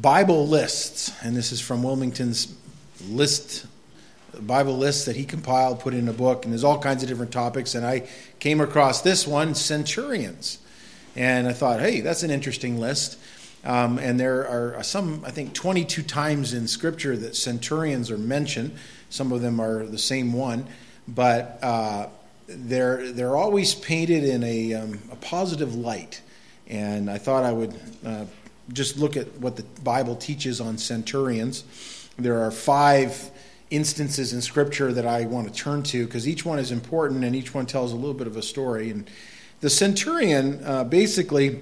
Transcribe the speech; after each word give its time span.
Bible 0.00 0.46
lists, 0.46 1.12
and 1.22 1.36
this 1.36 1.52
is 1.52 1.60
from 1.60 1.82
Willmington's 1.82 2.54
list 3.08 3.66
Bible 4.40 4.76
lists 4.76 5.04
that 5.04 5.16
he 5.16 5.24
compiled, 5.24 5.80
put 5.80 5.94
in 5.94 6.08
a 6.08 6.12
book, 6.12 6.44
and 6.44 6.52
there's 6.52 6.64
all 6.64 6.78
kinds 6.78 7.02
of 7.02 7.08
different 7.08 7.32
topics. 7.32 7.74
And 7.74 7.86
I 7.86 8.08
came 8.38 8.60
across 8.60 9.02
this 9.02 9.26
one, 9.26 9.54
centurions, 9.54 10.58
and 11.16 11.46
I 11.46 11.52
thought, 11.52 11.80
hey, 11.80 12.00
that's 12.00 12.22
an 12.22 12.30
interesting 12.30 12.78
list. 12.78 13.18
Um, 13.64 13.98
and 13.98 14.20
there 14.20 14.46
are 14.46 14.82
some, 14.82 15.22
I 15.24 15.30
think, 15.30 15.54
22 15.54 16.02
times 16.02 16.52
in 16.52 16.66
Scripture 16.66 17.16
that 17.16 17.36
centurions 17.36 18.10
are 18.10 18.18
mentioned. 18.18 18.76
Some 19.08 19.32
of 19.32 19.40
them 19.40 19.60
are 19.60 19.86
the 19.86 19.98
same 19.98 20.32
one, 20.32 20.66
but 21.08 21.58
uh, 21.62 22.08
they're 22.46 23.10
they're 23.12 23.36
always 23.36 23.74
painted 23.74 24.24
in 24.24 24.42
a, 24.42 24.74
um, 24.74 24.98
a 25.10 25.16
positive 25.16 25.74
light. 25.74 26.20
And 26.66 27.10
I 27.10 27.18
thought 27.18 27.44
I 27.44 27.52
would 27.52 27.74
uh, 28.04 28.24
just 28.72 28.96
look 28.96 29.16
at 29.16 29.38
what 29.38 29.56
the 29.56 29.64
Bible 29.82 30.16
teaches 30.16 30.60
on 30.60 30.78
centurions. 30.78 31.64
There 32.16 32.40
are 32.40 32.50
five 32.50 33.30
instances 33.70 34.32
in 34.32 34.40
Scripture 34.40 34.92
that 34.92 35.06
I 35.06 35.24
want 35.26 35.48
to 35.48 35.54
turn 35.54 35.82
to 35.84 36.06
because 36.06 36.28
each 36.28 36.44
one 36.44 36.58
is 36.58 36.70
important 36.70 37.24
and 37.24 37.34
each 37.34 37.54
one 37.54 37.66
tells 37.66 37.92
a 37.92 37.96
little 37.96 38.14
bit 38.14 38.26
of 38.26 38.36
a 38.36 38.42
story. 38.42 38.90
And 38.90 39.08
the 39.60 39.70
centurion, 39.70 40.62
uh, 40.64 40.84
basically, 40.84 41.60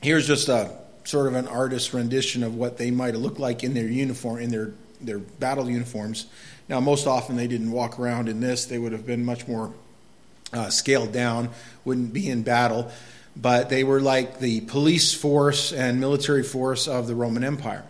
here's 0.00 0.26
just 0.26 0.48
a 0.48 0.76
sort 1.04 1.26
of 1.26 1.34
an 1.34 1.48
artist's 1.48 1.92
rendition 1.92 2.42
of 2.42 2.54
what 2.54 2.78
they 2.78 2.90
might 2.90 3.14
have 3.14 3.22
looked 3.22 3.40
like 3.40 3.64
in 3.64 3.74
their 3.74 3.88
uniform, 3.88 4.38
in 4.38 4.50
their 4.50 4.72
their 5.00 5.18
battle 5.18 5.68
uniforms. 5.68 6.26
Now, 6.68 6.78
most 6.78 7.08
often 7.08 7.34
they 7.34 7.48
didn't 7.48 7.72
walk 7.72 7.98
around 7.98 8.28
in 8.28 8.40
this; 8.40 8.66
they 8.66 8.78
would 8.78 8.92
have 8.92 9.04
been 9.04 9.24
much 9.24 9.48
more 9.48 9.74
uh, 10.52 10.70
scaled 10.70 11.12
down, 11.12 11.50
wouldn't 11.84 12.12
be 12.12 12.28
in 12.28 12.42
battle. 12.42 12.90
But 13.36 13.70
they 13.70 13.82
were 13.82 14.00
like 14.00 14.40
the 14.40 14.60
police 14.62 15.14
force 15.14 15.72
and 15.72 16.00
military 16.00 16.42
force 16.42 16.86
of 16.86 17.06
the 17.06 17.14
Roman 17.14 17.44
Empire. 17.44 17.84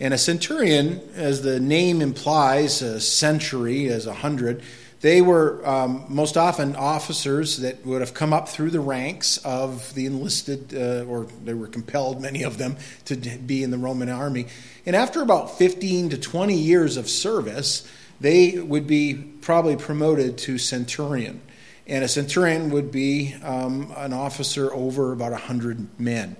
And 0.00 0.14
a 0.14 0.18
centurion, 0.18 1.00
as 1.14 1.42
the 1.42 1.58
name 1.58 2.00
implies, 2.00 2.82
a 2.82 3.00
century 3.00 3.88
as 3.88 4.06
a 4.06 4.14
hundred, 4.14 4.62
they 5.00 5.22
were 5.22 5.66
um, 5.66 6.06
most 6.08 6.36
often 6.36 6.74
officers 6.74 7.58
that 7.58 7.86
would 7.86 8.00
have 8.00 8.14
come 8.14 8.32
up 8.32 8.48
through 8.48 8.70
the 8.70 8.80
ranks 8.80 9.38
of 9.38 9.94
the 9.94 10.06
enlisted, 10.06 10.74
uh, 10.74 11.04
or 11.04 11.26
they 11.44 11.54
were 11.54 11.68
compelled, 11.68 12.20
many 12.20 12.42
of 12.42 12.58
them, 12.58 12.76
to 13.04 13.16
be 13.16 13.62
in 13.62 13.70
the 13.70 13.78
Roman 13.78 14.08
army. 14.08 14.46
And 14.86 14.96
after 14.96 15.22
about 15.22 15.56
15 15.58 16.10
to 16.10 16.18
20 16.18 16.54
years 16.54 16.96
of 16.96 17.08
service, 17.08 17.88
they 18.20 18.58
would 18.58 18.86
be 18.86 19.14
probably 19.14 19.76
promoted 19.76 20.38
to 20.38 20.58
centurion. 20.58 21.40
And 21.88 22.04
a 22.04 22.08
centurion 22.08 22.70
would 22.70 22.92
be 22.92 23.34
um, 23.42 23.92
an 23.96 24.12
officer 24.12 24.72
over 24.72 25.12
about 25.12 25.32
100 25.32 25.98
men. 25.98 26.36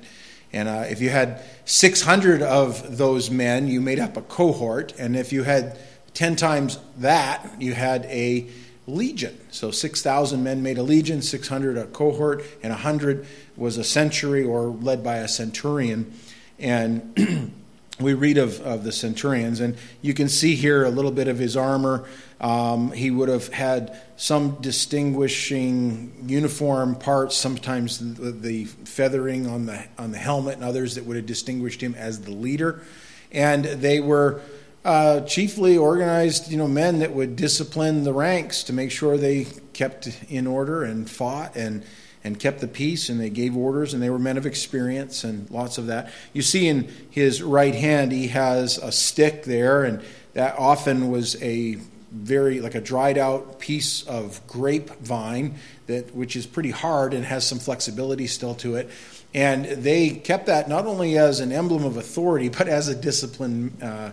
And 0.53 0.69
uh, 0.69 0.85
if 0.89 1.01
you 1.01 1.11
had 1.11 1.43
600 1.65 2.43
of 2.43 2.97
those 2.97 3.31
men, 3.31 3.67
you 3.69 3.81
made 3.81 3.99
up 3.99 4.17
a 4.17 4.23
cohort. 4.23 4.95
And 4.99 5.17
if 5.17 5.33
you 5.33 5.43
had 5.43 5.79
10 6.15 6.37
times 6.37 6.79
that, 6.99 7.61
you 7.61 7.75
had 7.75 8.05
a 8.07 8.49
legion. 8.87 9.39
So 9.51 9.71
6,000 9.71 10.43
men 10.43 10.63
made 10.63 10.79
a 10.79 10.83
legion, 10.83 11.21
600 11.21 11.77
a 11.77 11.85
cohort, 11.87 12.45
and 12.63 12.71
100 12.71 13.27
was 13.57 13.77
a 13.77 13.85
century 13.85 14.43
or 14.43 14.69
led 14.69 15.05
by 15.05 15.17
a 15.17 15.29
centurion. 15.29 16.13
And 16.59 17.53
we 18.01 18.15
read 18.15 18.39
of, 18.39 18.61
of 18.61 18.85
the 18.85 18.93
centurions, 18.93 19.61
and 19.61 19.77
you 20.03 20.15
can 20.15 20.29
see 20.29 20.55
here 20.55 20.85
a 20.85 20.91
little 20.91 21.11
bit 21.11 21.29
of 21.29 21.39
his 21.39 21.57
armor. 21.57 22.09
Um, 22.41 22.93
he 22.93 23.11
would 23.11 23.29
have 23.29 23.49
had 23.49 24.01
some 24.17 24.57
distinguishing 24.61 26.25
uniform 26.27 26.95
parts, 26.95 27.37
sometimes 27.37 27.99
the, 27.99 28.31
the, 28.31 28.65
feathering 28.65 29.49
on 29.49 29.67
the, 29.67 29.85
on 29.99 30.13
the 30.13 30.19
helmet, 30.19 30.55
and 30.55 30.65
others 30.65 30.95
that 30.95 31.05
would 31.05 31.17
have 31.17 31.27
distinguished 31.27 31.81
him 31.81 31.95
as 31.95 32.21
the 32.21 32.31
leader. 32.31 32.83
And 33.33 33.65
they 33.65 33.99
were 33.99 34.41
uh, 34.85 35.23
chiefly 35.23 35.77
organized, 35.77 36.51
you 36.51 36.57
know, 36.57 36.69
men 36.69 37.01
that 37.01 37.13
would 37.13 37.35
discipline 37.35 38.05
the 38.05 38.13
ranks 38.13 38.63
to 38.65 38.73
make 38.73 38.93
sure 38.93 39.17
they 39.17 39.47
kept 39.73 40.09
in 40.29 40.47
order 40.47 40.85
and 40.85 41.11
fought 41.11 41.57
and 41.57 41.85
and 42.25 42.39
kept 42.39 42.61
the 42.61 42.69
peace 42.69 43.09
and 43.09 43.21
they 43.21 43.31
gave 43.31 43.57
orders 43.57 43.95
and 43.95 44.03
they 44.03 44.11
were 44.11 44.19
men 44.19 44.37
of 44.37 44.47
experience 44.47 45.25
and 45.25 45.51
lots 45.51 45.79
of 45.79 45.87
that. 45.87 46.13
You 46.33 46.43
see 46.43 46.69
in 46.69 46.89
his 47.11 47.43
right 47.43 47.75
hand 47.75 48.13
he 48.13 48.29
has 48.29 48.79
a 48.79 48.93
stick 48.93 49.45
there 49.45 49.85
and 49.85 50.03
that 50.35 50.59
often 50.59 51.11
was 51.11 51.41
a 51.43 51.79
very 52.11 52.61
like 52.61 52.75
a 52.75 52.81
dried 52.81 53.19
out 53.19 53.59
piece 53.59 54.03
of 54.05 54.41
grapevine 54.47 55.57
that 55.87 56.15
which 56.15 56.37
is 56.37 56.47
pretty 56.47 56.71
hard 56.71 57.13
and 57.13 57.25
has 57.25 57.47
some 57.47 57.59
flexibility 57.59 58.27
still 58.27 58.55
to 58.55 58.77
it 58.77 58.89
and 59.35 59.67
they 59.67 60.09
kept 60.09 60.47
that 60.47 60.71
not 60.71 60.87
only 60.87 61.19
as 61.19 61.41
an 61.41 61.53
emblem 61.53 61.85
of 61.85 61.99
authority 61.99 62.49
but 62.59 62.67
as 62.67 62.89
a 62.89 62.95
discipline 62.95 63.77
uh, 63.83 64.11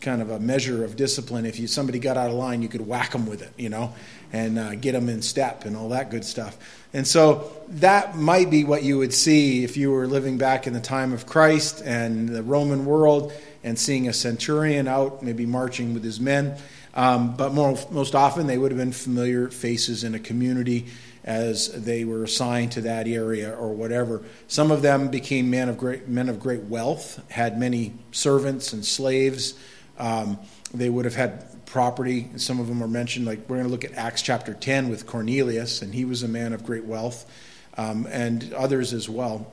kind 0.00 0.20
of 0.20 0.30
a 0.30 0.38
measure 0.38 0.84
of 0.84 0.96
discipline 0.96 1.46
if 1.46 1.58
you 1.58 1.66
somebody 1.66 1.98
got 1.98 2.16
out 2.16 2.28
of 2.28 2.34
line 2.34 2.62
you 2.62 2.68
could 2.68 2.86
whack 2.86 3.12
them 3.12 3.26
with 3.26 3.42
it 3.42 3.52
you 3.56 3.68
know 3.68 3.94
and 4.32 4.58
uh, 4.58 4.74
get 4.74 4.92
them 4.92 5.08
in 5.08 5.22
step 5.22 5.64
and 5.64 5.76
all 5.76 5.88
that 5.88 6.10
good 6.10 6.24
stuff 6.24 6.56
and 6.92 7.06
so 7.06 7.50
that 7.68 8.16
might 8.16 8.50
be 8.50 8.64
what 8.64 8.82
you 8.82 8.98
would 8.98 9.12
see 9.12 9.64
if 9.64 9.76
you 9.76 9.90
were 9.90 10.06
living 10.06 10.36
back 10.36 10.66
in 10.66 10.72
the 10.72 10.80
time 10.80 11.12
of 11.12 11.26
christ 11.26 11.82
and 11.84 12.28
the 12.28 12.42
roman 12.42 12.84
world 12.84 13.32
and 13.64 13.78
seeing 13.78 14.06
a 14.06 14.12
centurion 14.12 14.86
out 14.86 15.22
maybe 15.22 15.46
marching 15.46 15.94
with 15.94 16.04
his 16.04 16.20
men 16.20 16.56
um, 16.96 17.36
but 17.36 17.52
more, 17.52 17.78
most 17.90 18.14
often, 18.14 18.46
they 18.46 18.56
would 18.56 18.72
have 18.72 18.78
been 18.78 18.90
familiar 18.90 19.48
faces 19.48 20.02
in 20.02 20.14
a 20.14 20.18
community 20.18 20.86
as 21.24 21.68
they 21.84 22.04
were 22.04 22.24
assigned 22.24 22.72
to 22.72 22.80
that 22.82 23.06
area 23.06 23.54
or 23.54 23.74
whatever. 23.74 24.22
Some 24.48 24.70
of 24.70 24.80
them 24.80 25.08
became 25.08 25.50
men 25.50 25.68
of 25.68 25.76
great, 25.76 26.08
men 26.08 26.30
of 26.30 26.40
great 26.40 26.62
wealth, 26.62 27.22
had 27.30 27.60
many 27.60 27.92
servants 28.12 28.72
and 28.72 28.82
slaves. 28.82 29.54
Um, 29.98 30.38
they 30.74 30.88
would 30.88 31.04
have 31.04 31.14
had 31.14 31.64
property. 31.66 32.28
Some 32.36 32.60
of 32.60 32.68
them 32.68 32.82
are 32.82 32.88
mentioned, 32.88 33.26
like 33.26 33.40
we're 33.48 33.56
going 33.56 33.66
to 33.66 33.70
look 33.70 33.84
at 33.84 33.94
Acts 33.94 34.22
chapter 34.22 34.54
10 34.54 34.88
with 34.88 35.06
Cornelius, 35.06 35.82
and 35.82 35.94
he 35.94 36.04
was 36.04 36.22
a 36.22 36.28
man 36.28 36.52
of 36.52 36.64
great 36.64 36.84
wealth, 36.84 37.30
um, 37.76 38.06
and 38.10 38.52
others 38.54 38.92
as 38.92 39.08
well. 39.08 39.46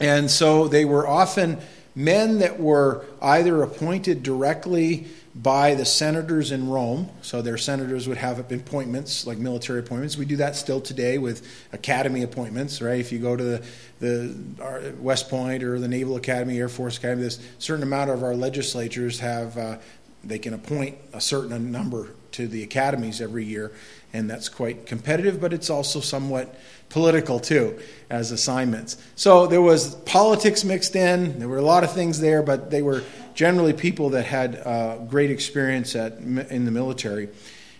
And 0.00 0.30
so 0.30 0.68
they 0.68 0.84
were 0.84 1.06
often 1.06 1.58
men 1.94 2.38
that 2.38 2.58
were 2.58 3.04
either 3.20 3.62
appointed 3.62 4.22
directly 4.22 5.08
by 5.42 5.74
the 5.74 5.84
senators 5.84 6.52
in 6.52 6.68
Rome. 6.68 7.08
So 7.22 7.40
their 7.40 7.56
senators 7.56 8.08
would 8.08 8.18
have 8.18 8.38
appointments, 8.38 9.26
like 9.26 9.38
military 9.38 9.80
appointments. 9.80 10.16
We 10.16 10.24
do 10.24 10.36
that 10.36 10.56
still 10.56 10.80
today 10.80 11.18
with 11.18 11.46
academy 11.72 12.22
appointments, 12.22 12.82
right? 12.82 13.00
If 13.00 13.12
you 13.12 13.18
go 13.18 13.36
to 13.36 13.42
the, 13.42 13.64
the 14.00 14.94
West 14.98 15.30
Point 15.30 15.62
or 15.62 15.78
the 15.78 15.88
Naval 15.88 16.16
Academy, 16.16 16.58
Air 16.58 16.68
Force 16.68 16.98
Academy, 16.98 17.22
this 17.22 17.38
certain 17.58 17.82
amount 17.82 18.10
of 18.10 18.22
our 18.22 18.34
legislatures 18.34 19.20
have, 19.20 19.56
uh, 19.56 19.78
they 20.24 20.38
can 20.38 20.52
appoint 20.52 20.98
a 21.12 21.20
certain 21.20 21.70
number 21.70 22.08
to 22.32 22.46
the 22.46 22.62
academies 22.62 23.20
every 23.20 23.44
year, 23.44 23.72
and 24.12 24.28
that's 24.28 24.48
quite 24.48 24.86
competitive, 24.86 25.40
but 25.40 25.52
it's 25.52 25.70
also 25.70 26.00
somewhat 26.00 26.54
political 26.88 27.38
too 27.38 27.78
as 28.10 28.32
assignments. 28.32 28.96
So 29.14 29.46
there 29.46 29.62
was 29.62 29.94
politics 29.94 30.64
mixed 30.64 30.96
in. 30.96 31.38
There 31.38 31.48
were 31.48 31.58
a 31.58 31.62
lot 31.62 31.84
of 31.84 31.92
things 31.92 32.20
there, 32.20 32.42
but 32.42 32.70
they 32.70 32.82
were 32.82 33.02
generally 33.40 33.72
people 33.72 34.10
that 34.10 34.26
had 34.26 34.54
uh, 34.66 34.98
great 35.08 35.30
experience 35.30 35.96
at, 35.96 36.12
in 36.18 36.66
the 36.66 36.70
military. 36.70 37.26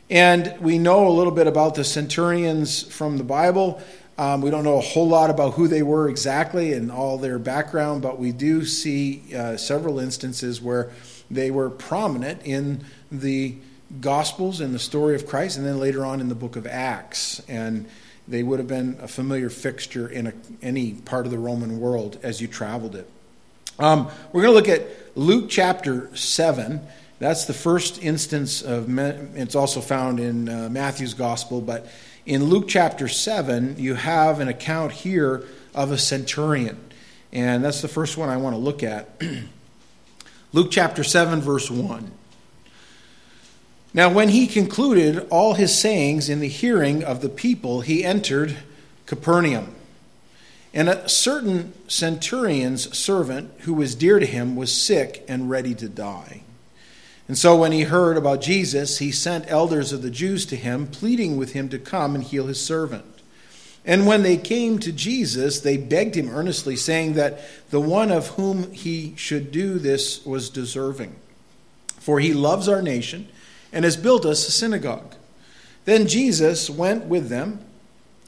And 0.08 0.56
we 0.58 0.78
know 0.78 1.06
a 1.06 1.12
little 1.12 1.34
bit 1.34 1.46
about 1.46 1.74
the 1.74 1.84
centurions 1.84 2.82
from 2.90 3.18
the 3.18 3.24
Bible. 3.24 3.78
Um, 4.16 4.40
we 4.40 4.48
don't 4.48 4.64
know 4.64 4.78
a 4.78 4.80
whole 4.80 5.06
lot 5.06 5.28
about 5.28 5.52
who 5.52 5.68
they 5.68 5.82
were 5.82 6.08
exactly 6.08 6.72
and 6.72 6.90
all 6.90 7.18
their 7.18 7.38
background, 7.38 8.00
but 8.00 8.18
we 8.18 8.32
do 8.32 8.64
see 8.64 9.22
uh, 9.36 9.58
several 9.58 9.98
instances 9.98 10.62
where 10.62 10.92
they 11.30 11.50
were 11.50 11.68
prominent 11.68 12.40
in 12.46 12.82
the 13.12 13.56
Gospels 14.00 14.62
and 14.62 14.74
the 14.74 14.78
story 14.78 15.14
of 15.14 15.26
Christ, 15.26 15.58
and 15.58 15.66
then 15.66 15.78
later 15.78 16.06
on 16.06 16.22
in 16.22 16.30
the 16.30 16.34
book 16.34 16.56
of 16.56 16.66
Acts. 16.66 17.42
And 17.48 17.86
they 18.26 18.42
would 18.42 18.60
have 18.60 18.68
been 18.68 18.96
a 19.02 19.08
familiar 19.08 19.50
fixture 19.50 20.08
in 20.08 20.28
a, 20.28 20.32
any 20.62 20.94
part 20.94 21.26
of 21.26 21.32
the 21.32 21.38
Roman 21.38 21.80
world 21.80 22.18
as 22.22 22.40
you 22.40 22.48
traveled 22.48 22.96
it. 22.96 23.10
Um, 23.80 24.10
we're 24.30 24.42
going 24.42 24.52
to 24.52 24.56
look 24.56 24.68
at 24.68 25.16
Luke 25.16 25.48
chapter 25.48 26.14
7. 26.14 26.86
That's 27.18 27.46
the 27.46 27.54
first 27.54 28.02
instance 28.02 28.60
of, 28.60 28.86
it's 28.98 29.54
also 29.54 29.80
found 29.80 30.20
in 30.20 30.50
uh, 30.50 30.68
Matthew's 30.68 31.14
gospel, 31.14 31.62
but 31.62 31.86
in 32.26 32.44
Luke 32.44 32.66
chapter 32.68 33.08
7, 33.08 33.76
you 33.78 33.94
have 33.94 34.40
an 34.40 34.48
account 34.48 34.92
here 34.92 35.44
of 35.74 35.92
a 35.92 35.96
centurion. 35.96 36.78
And 37.32 37.64
that's 37.64 37.80
the 37.80 37.88
first 37.88 38.18
one 38.18 38.28
I 38.28 38.36
want 38.36 38.54
to 38.54 38.60
look 38.60 38.82
at. 38.82 39.18
Luke 40.52 40.70
chapter 40.70 41.02
7, 41.02 41.40
verse 41.40 41.70
1. 41.70 42.10
Now, 43.94 44.12
when 44.12 44.28
he 44.28 44.46
concluded 44.46 45.26
all 45.30 45.54
his 45.54 45.76
sayings 45.76 46.28
in 46.28 46.40
the 46.40 46.48
hearing 46.48 47.02
of 47.02 47.22
the 47.22 47.30
people, 47.30 47.80
he 47.80 48.04
entered 48.04 48.58
Capernaum. 49.06 49.74
And 50.72 50.88
a 50.88 51.08
certain 51.08 51.72
centurion's 51.88 52.96
servant, 52.96 53.52
who 53.60 53.74
was 53.74 53.94
dear 53.94 54.20
to 54.20 54.26
him, 54.26 54.54
was 54.54 54.72
sick 54.72 55.24
and 55.26 55.50
ready 55.50 55.74
to 55.74 55.88
die. 55.88 56.42
And 57.26 57.36
so, 57.36 57.56
when 57.56 57.72
he 57.72 57.82
heard 57.82 58.16
about 58.16 58.40
Jesus, 58.40 58.98
he 58.98 59.12
sent 59.12 59.50
elders 59.50 59.92
of 59.92 60.02
the 60.02 60.10
Jews 60.10 60.46
to 60.46 60.56
him, 60.56 60.86
pleading 60.86 61.36
with 61.36 61.52
him 61.52 61.68
to 61.68 61.78
come 61.78 62.14
and 62.14 62.24
heal 62.24 62.46
his 62.46 62.60
servant. 62.60 63.04
And 63.84 64.06
when 64.06 64.22
they 64.22 64.36
came 64.36 64.78
to 64.80 64.92
Jesus, 64.92 65.60
they 65.60 65.76
begged 65.76 66.14
him 66.14 66.28
earnestly, 66.28 66.76
saying 66.76 67.14
that 67.14 67.40
the 67.70 67.80
one 67.80 68.10
of 68.10 68.28
whom 68.28 68.72
he 68.72 69.14
should 69.16 69.50
do 69.50 69.78
this 69.78 70.24
was 70.24 70.50
deserving. 70.50 71.16
For 71.98 72.20
he 72.20 72.34
loves 72.34 72.68
our 72.68 72.82
nation 72.82 73.28
and 73.72 73.84
has 73.84 73.96
built 73.96 74.26
us 74.26 74.46
a 74.46 74.50
synagogue. 74.50 75.14
Then 75.84 76.06
Jesus 76.06 76.68
went 76.68 77.06
with 77.06 77.28
them, 77.28 77.64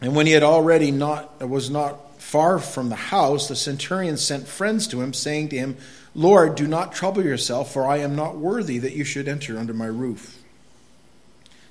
and 0.00 0.16
when 0.16 0.26
he 0.26 0.32
had 0.32 0.42
already 0.42 0.90
not 0.90 1.40
was 1.46 1.70
not 1.70 2.11
far 2.22 2.58
from 2.58 2.88
the 2.88 2.94
house, 2.94 3.48
the 3.48 3.56
centurion 3.56 4.16
sent 4.16 4.48
friends 4.48 4.86
to 4.86 5.02
him, 5.02 5.12
saying 5.12 5.48
to 5.48 5.58
him, 5.58 5.76
Lord, 6.14 6.54
do 6.54 6.66
not 6.66 6.92
trouble 6.92 7.24
yourself, 7.24 7.72
for 7.72 7.86
I 7.86 7.98
am 7.98 8.14
not 8.14 8.36
worthy 8.36 8.78
that 8.78 8.94
you 8.94 9.04
should 9.04 9.28
enter 9.28 9.58
under 9.58 9.74
my 9.74 9.86
roof. 9.86 10.38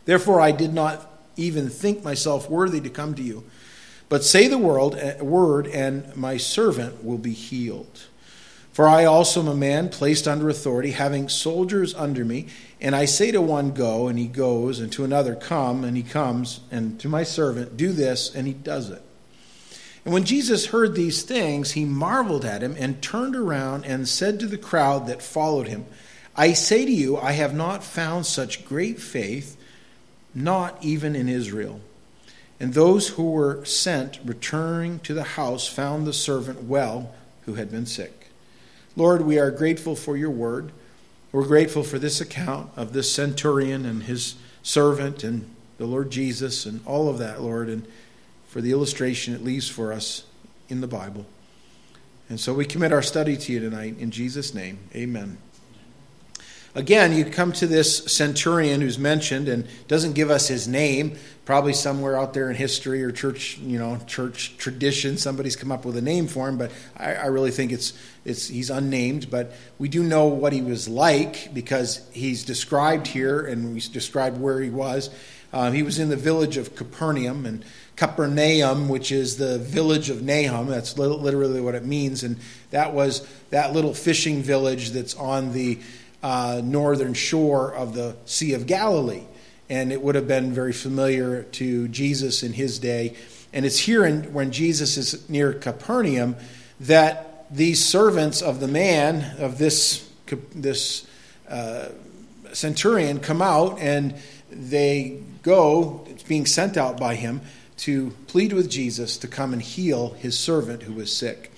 Therefore 0.06 0.42
I 0.42 0.51
did 0.51 0.74
not 0.74 1.09
even 1.36 1.69
think 1.69 2.03
myself 2.03 2.50
worthy 2.50 2.81
to 2.81 2.89
come 2.89 3.15
to 3.15 3.21
you. 3.21 3.44
But 4.09 4.25
say 4.25 4.48
the 4.48 4.57
eh, 4.57 5.21
word, 5.21 5.68
and 5.68 6.15
my 6.18 6.36
servant 6.38 7.03
will 7.03 7.18
be 7.18 7.33
healed. 7.33 8.07
For 8.74 8.88
I 8.88 9.06
also 9.06 9.39
am 9.39 9.48
a 9.48 9.56
man 9.56 9.89
placed 9.89 10.27
under 10.27 10.50
authority, 10.50 10.92
having 10.92 11.30
soldiers 11.30 11.95
under 11.95 12.25
me. 12.25 12.48
And 12.80 12.95
I 12.95 13.06
say 13.06 13.31
to 13.31 13.42
one, 13.42 13.71
Go, 13.71 14.07
and 14.07 14.19
he 14.19 14.27
goes, 14.27 14.80
and 14.80 14.92
to 14.94 15.06
another, 15.06 15.33
Come, 15.36 15.83
and 15.83 15.95
he 15.95 16.03
comes, 16.03 16.59
and 16.71 17.00
to 17.00 17.07
my 17.07 17.24
servant, 17.24 17.77
Do 17.77 17.94
this, 17.94 18.36
and 18.36 18.48
he 18.48 18.53
does 18.53 18.89
it. 18.89 19.01
And 20.03 20.13
when 20.13 20.24
Jesus 20.24 20.68
heard 20.68 20.95
these 20.95 21.21
things, 21.21 21.71
he 21.71 21.86
marveled 21.86 22.44
at 22.44 22.63
him, 22.63 22.75
and 22.80 23.01
turned 23.01 23.36
around 23.36 23.86
and 23.86 24.07
said 24.07 24.39
to 24.39 24.48
the 24.48 24.57
crowd 24.57 25.07
that 25.07 25.21
followed 25.21 25.68
him, 25.68 25.86
I 26.36 26.53
say 26.53 26.86
to 26.86 26.92
you, 26.92 27.18
I 27.18 27.33
have 27.33 27.53
not 27.53 27.83
found 27.83 28.25
such 28.25 28.65
great 28.65 29.00
faith, 29.00 29.57
not 30.33 30.77
even 30.83 31.15
in 31.15 31.30
Israel. 31.30 31.81
And 32.59 32.74
those 32.74 33.09
who 33.09 33.31
were 33.31 33.65
sent, 33.65 34.19
returning 34.24 35.00
to 35.00 35.13
the 35.13 35.24
house, 35.24 35.68
found 35.68 36.07
the 36.07 36.13
servant 36.13 36.63
well 36.63 37.13
who 37.45 37.56
had 37.56 37.71
been 37.71 37.86
sick. 37.86 38.27
Lord, 38.95 39.21
we 39.21 39.39
are 39.39 39.51
grateful 39.51 39.95
for 39.95 40.15
your 40.15 40.30
word. 40.30 40.71
We're 41.31 41.45
grateful 41.45 41.83
for 41.83 41.98
this 41.98 42.21
account 42.21 42.71
of 42.75 42.94
this 42.94 43.12
centurion 43.12 43.86
and 43.86 44.03
his 44.03 44.36
servant 44.63 45.24
and 45.24 45.50
the 45.77 45.86
Lord 45.86 46.12
Jesus 46.12 46.65
and 46.65 46.81
all 46.86 47.09
of 47.09 47.18
that, 47.18 47.42
Lord, 47.42 47.68
and 47.68 47.86
for 48.51 48.59
the 48.59 48.74
illustration 48.74 49.33
it 49.33 49.42
leaves 49.42 49.69
for 49.69 49.94
us 49.94 50.25
in 50.68 50.81
the 50.81 50.88
Bible. 50.88 51.25
And 52.27 52.38
so 52.38 52.53
we 52.53 52.65
commit 52.65 52.92
our 52.92 53.01
study 53.01 53.38
to 53.38 53.53
you 53.53 53.62
tonight 53.62 53.95
in 53.98 54.12
Jesus' 54.12 54.53
name. 54.53 54.77
Amen. 54.94 55.38
Again, 56.75 57.13
you 57.13 57.24
come 57.24 57.53
to 57.53 57.68
this 57.68 57.98
centurion 58.13 58.81
who's 58.81 59.00
mentioned 59.00 59.48
and 59.48 59.65
doesn't 59.88 60.13
give 60.13 60.30
us 60.30 60.50
his 60.50 60.68
name. 60.68 61.18
Probably 61.45 61.71
somewhere 61.71 62.18
out 62.18 62.33
there 62.33 62.50
in 62.50 62.57
history 62.57 63.01
or 63.03 63.12
church, 63.13 63.57
you 63.59 63.80
know, 63.80 63.98
church 64.06 64.57
tradition, 64.57 65.18
somebody's 65.18 65.56
come 65.56 65.71
up 65.71 65.86
with 65.86 65.95
a 65.95 66.01
name 66.01 66.27
for 66.27 66.50
him. 66.50 66.57
But 66.57 66.71
I, 66.98 67.13
I 67.13 67.25
really 67.27 67.51
think 67.51 67.71
it's 67.71 67.94
it's 68.25 68.50
he's 68.50 68.69
unnamed. 68.69 69.31
But 69.31 69.53
we 69.80 69.88
do 69.88 70.03
know 70.03 70.27
what 70.27 70.51
he 70.51 70.62
was 70.62 70.89
like 70.89 71.53
because 71.53 72.06
he's 72.12 72.44
described 72.44 73.07
here, 73.07 73.45
and 73.45 73.74
we 73.74 73.80
described 73.80 74.39
where 74.42 74.59
he 74.59 74.69
was. 74.69 75.09
Uh, 75.53 75.71
he 75.71 75.83
was 75.83 76.00
in 76.00 76.09
the 76.09 76.15
village 76.15 76.56
of 76.57 76.75
Capernaum, 76.75 77.45
and 77.45 77.65
Capernaum, 77.96 78.90
which 78.90 79.12
is 79.12 79.38
the 79.38 79.60
village 79.60 80.10
of 80.10 80.22
Nahum. 80.22 80.68
That's 80.68 80.98
literally 80.98 81.62
what 81.62 81.76
it 81.76 81.86
means, 81.86 82.24
and 82.24 82.38
that 82.72 82.94
was 82.94 83.28
that 83.50 83.74
little 83.74 83.94
fishing 83.94 84.42
village 84.42 84.92
that's 84.92 85.16
on 85.16 85.54
the 85.54 85.80
uh, 86.24 86.62
northern 86.64 87.14
shore 87.14 87.74
of 87.74 87.94
the 87.94 88.16
Sea 88.26 88.54
of 88.54 88.66
Galilee. 88.66 89.24
And 89.70 89.92
it 89.92 90.02
would 90.02 90.16
have 90.16 90.28
been 90.28 90.52
very 90.54 90.74
familiar 90.74 91.44
to 91.44 91.88
Jesus 91.88 92.44
in 92.44 92.54
his 92.54 92.80
day. 92.80 93.16
And 93.54 93.66
it's 93.66 93.80
here 93.80 94.06
in, 94.06 94.34
when 94.34 94.52
Jesus 94.52 94.98
is 94.98 95.30
near 95.30 95.54
Capernaum 95.54 96.36
that 96.82 97.46
these 97.50 97.84
servants 97.84 98.42
of 98.42 98.60
the 98.60 98.68
man, 98.68 99.38
of 99.40 99.58
this, 99.58 100.10
this 100.54 101.08
uh, 101.50 101.90
centurion, 102.54 103.20
come 103.20 103.42
out 103.42 103.80
and 103.80 104.16
they 104.50 105.20
go, 105.44 106.06
it's 106.10 106.24
being 106.24 106.46
sent 106.46 106.78
out 106.78 107.00
by 107.00 107.16
him, 107.16 107.42
to 107.81 108.12
plead 108.28 108.54
with 108.54 108.69
Jesus 108.69 109.18
to 109.18 109.28
come 109.28 109.54
and 109.54 109.62
heal 109.62 110.12
his 110.12 110.38
servant 110.38 110.83
who 110.83 110.94
was 110.94 111.16
sick. 111.16 111.51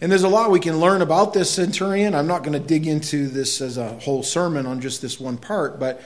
And 0.00 0.10
there's 0.10 0.24
a 0.24 0.28
lot 0.28 0.50
we 0.50 0.60
can 0.60 0.80
learn 0.80 1.02
about 1.02 1.34
this 1.34 1.50
centurion. 1.50 2.14
I'm 2.14 2.26
not 2.26 2.42
going 2.42 2.60
to 2.60 2.66
dig 2.66 2.86
into 2.86 3.28
this 3.28 3.60
as 3.60 3.78
a 3.78 3.94
whole 4.00 4.22
sermon 4.22 4.66
on 4.66 4.80
just 4.80 5.02
this 5.02 5.18
one 5.18 5.36
part, 5.36 5.78
but 5.78 6.02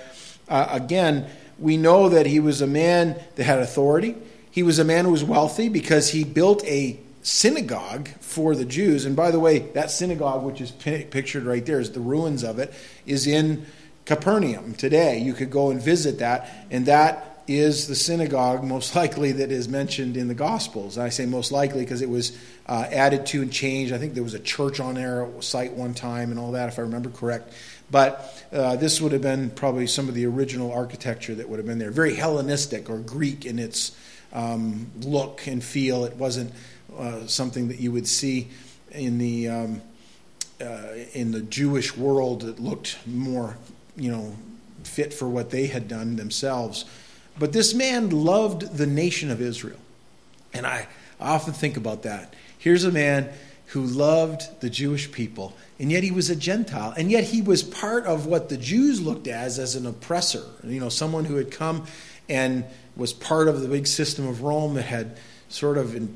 uh, 0.49 0.69
again, 0.71 1.27
we 1.59 1.77
know 1.77 2.11
that 2.11 2.27
he 2.27 2.41
was 2.41 2.61
a 2.61 2.67
man 2.67 3.19
that 3.37 3.45
had 3.45 3.61
authority. 3.61 4.17
He 4.51 4.63
was 4.63 4.79
a 4.79 4.85
man 4.85 5.07
who 5.07 5.13
was 5.13 5.25
wealthy 5.25 5.69
because 5.69 6.11
he 6.11 6.25
built 6.25 6.65
a 6.65 6.99
synagogue 7.23 8.09
for 8.21 8.55
the 8.55 8.65
Jews. 8.65 9.07
And 9.07 9.15
by 9.17 9.31
the 9.31 9.41
way, 9.41 9.61
that 9.61 9.91
synagogue, 9.91 10.43
which 10.43 10.61
is 10.61 10.71
pictured 10.71 11.45
right 11.45 11.65
there, 11.65 11.81
is 11.81 11.93
the 11.93 12.01
ruins 12.01 12.43
of 12.43 12.59
it, 12.59 12.75
is 13.07 13.27
in 13.27 13.65
Capernaum 14.05 14.75
today. 14.75 15.19
You 15.19 15.33
could 15.33 15.51
go 15.51 15.71
and 15.71 15.81
visit 15.81 16.19
that, 16.19 16.67
and 16.71 16.87
that 16.87 17.32
is 17.47 17.89
the 17.89 17.95
synagogue 17.95 18.65
most 18.65 18.95
likely 18.97 19.33
that 19.33 19.51
is 19.51 19.69
mentioned 19.69 20.17
in 20.17 20.29
the 20.29 20.35
Gospels. 20.35 20.99
I 20.99 21.09
say 21.09 21.27
most 21.27 21.53
likely 21.53 21.81
because 21.81 22.03
it 22.03 22.09
was 22.09 22.37
uh, 22.67 22.87
added 22.91 23.27
to 23.27 23.43
and 23.43 23.53
changed. 23.53 23.93
I 23.93 23.99
think 23.99 24.15
there 24.15 24.23
was 24.23 24.35
a 24.35 24.41
church 24.41 24.81
on 24.81 24.95
there 24.95 25.29
site 25.41 25.73
one 25.73 25.95
time 25.95 26.31
and 26.31 26.39
all 26.39 26.53
that, 26.53 26.69
if 26.69 26.79
I 26.79 26.83
remember 26.83 27.11
correct. 27.11 27.53
But 27.91 28.47
uh, 28.53 28.77
this 28.77 29.01
would 29.01 29.13
have 29.13 29.23
been 29.23 29.51
probably 29.51 29.87
some 29.87 30.09
of 30.09 30.15
the 30.15 30.25
original 30.27 30.73
architecture 30.73 31.35
that 31.35 31.49
would 31.49 31.59
have 31.59 31.67
been 31.67 31.79
there. 31.79 31.91
Very 31.91 32.15
Hellenistic 32.15 32.89
or 32.89 32.99
Greek 32.99 33.45
in 33.45 33.59
its 33.59 33.97
um, 34.33 34.91
look 35.01 35.47
and 35.47 35.63
feel. 35.63 36.05
It 36.05 36.17
wasn't 36.17 36.53
uh, 36.97 37.27
something 37.27 37.69
that 37.69 37.81
you 37.81 37.93
would 37.93 38.09
see 38.09 38.49
in 38.91 39.19
the 39.19 39.49
um, 39.49 39.83
uh, 40.61 40.95
in 41.13 41.33
the 41.33 41.41
Jewish 41.43 41.97
world 41.97 42.43
that 42.43 42.61
looked 42.61 42.99
more, 43.07 43.57
you 43.97 44.11
know, 44.11 44.37
fit 44.85 45.13
for 45.13 45.29
what 45.29 45.51
they 45.51 45.67
had 45.67 45.89
done 45.89 46.17
themselves. 46.17 46.85
But 47.39 47.53
this 47.53 47.75
man 47.75 48.11
loved 48.11 48.77
the 48.77 48.87
nation 48.87 49.31
of 49.31 49.41
Israel. 49.41 49.79
And 50.53 50.67
I, 50.67 50.87
often 51.21 51.53
think 51.53 51.77
about 51.77 52.03
that. 52.03 52.35
Here's 52.59 52.85
a 52.85 52.93
man 52.93 53.31
who 53.67 53.83
loved 53.83 54.61
the 54.61 54.69
Jewish 54.69 55.11
people, 55.13 55.55
and 55.79 55.91
yet 55.91 56.03
he 56.03 56.11
was 56.11 56.29
a 56.29 56.37
Gentile, 56.37 56.93
and 56.97 57.11
yet 57.11 57.25
he 57.25 57.41
was 57.41 57.63
part 57.63 58.05
of 58.05 58.27
what 58.27 58.49
the 58.49 58.59
Jews 58.59 59.01
looked 59.01 59.27
as 59.27 59.59
as 59.59 59.77
an 59.77 59.87
oppressor, 59.87 60.45
you 60.63 60.79
know, 60.79 60.91
someone 60.91 61.25
who 61.25 61.37
had 61.37 61.51
come 61.51 61.87
and 62.29 62.65
was 62.97 63.13
part 63.13 63.49
of 63.49 63.61
the 63.61 63.69
big 63.69 63.87
system 63.87 64.27
of 64.29 64.43
Rome 64.43 64.75
that 64.75 64.83
had 64.83 65.17
sort 65.49 65.79
of 65.79 65.97
in, 65.97 66.15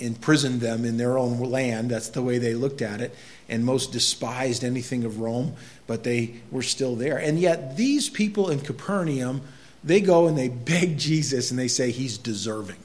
imprisoned 0.00 0.60
them 0.60 0.84
in 0.84 0.96
their 0.96 1.16
own 1.16 1.38
land. 1.38 1.90
That's 1.90 2.08
the 2.08 2.22
way 2.22 2.38
they 2.38 2.54
looked 2.54 2.82
at 2.82 3.00
it, 3.00 3.14
and 3.48 3.64
most 3.64 3.92
despised 3.92 4.64
anything 4.64 5.04
of 5.04 5.20
Rome, 5.20 5.54
but 5.86 6.02
they 6.02 6.40
were 6.50 6.62
still 6.62 6.96
there. 6.96 7.18
And 7.18 7.38
yet 7.38 7.76
these 7.76 8.08
people 8.08 8.50
in 8.50 8.60
Capernaum 8.60 9.42
they 9.82 10.00
go 10.00 10.26
and 10.26 10.36
they 10.36 10.48
beg 10.70 10.98
Jesus 10.98 11.50
and 11.50 11.58
they 11.58 11.68
say 11.68 11.90
he's 11.90 12.18
deserving. 12.18 12.76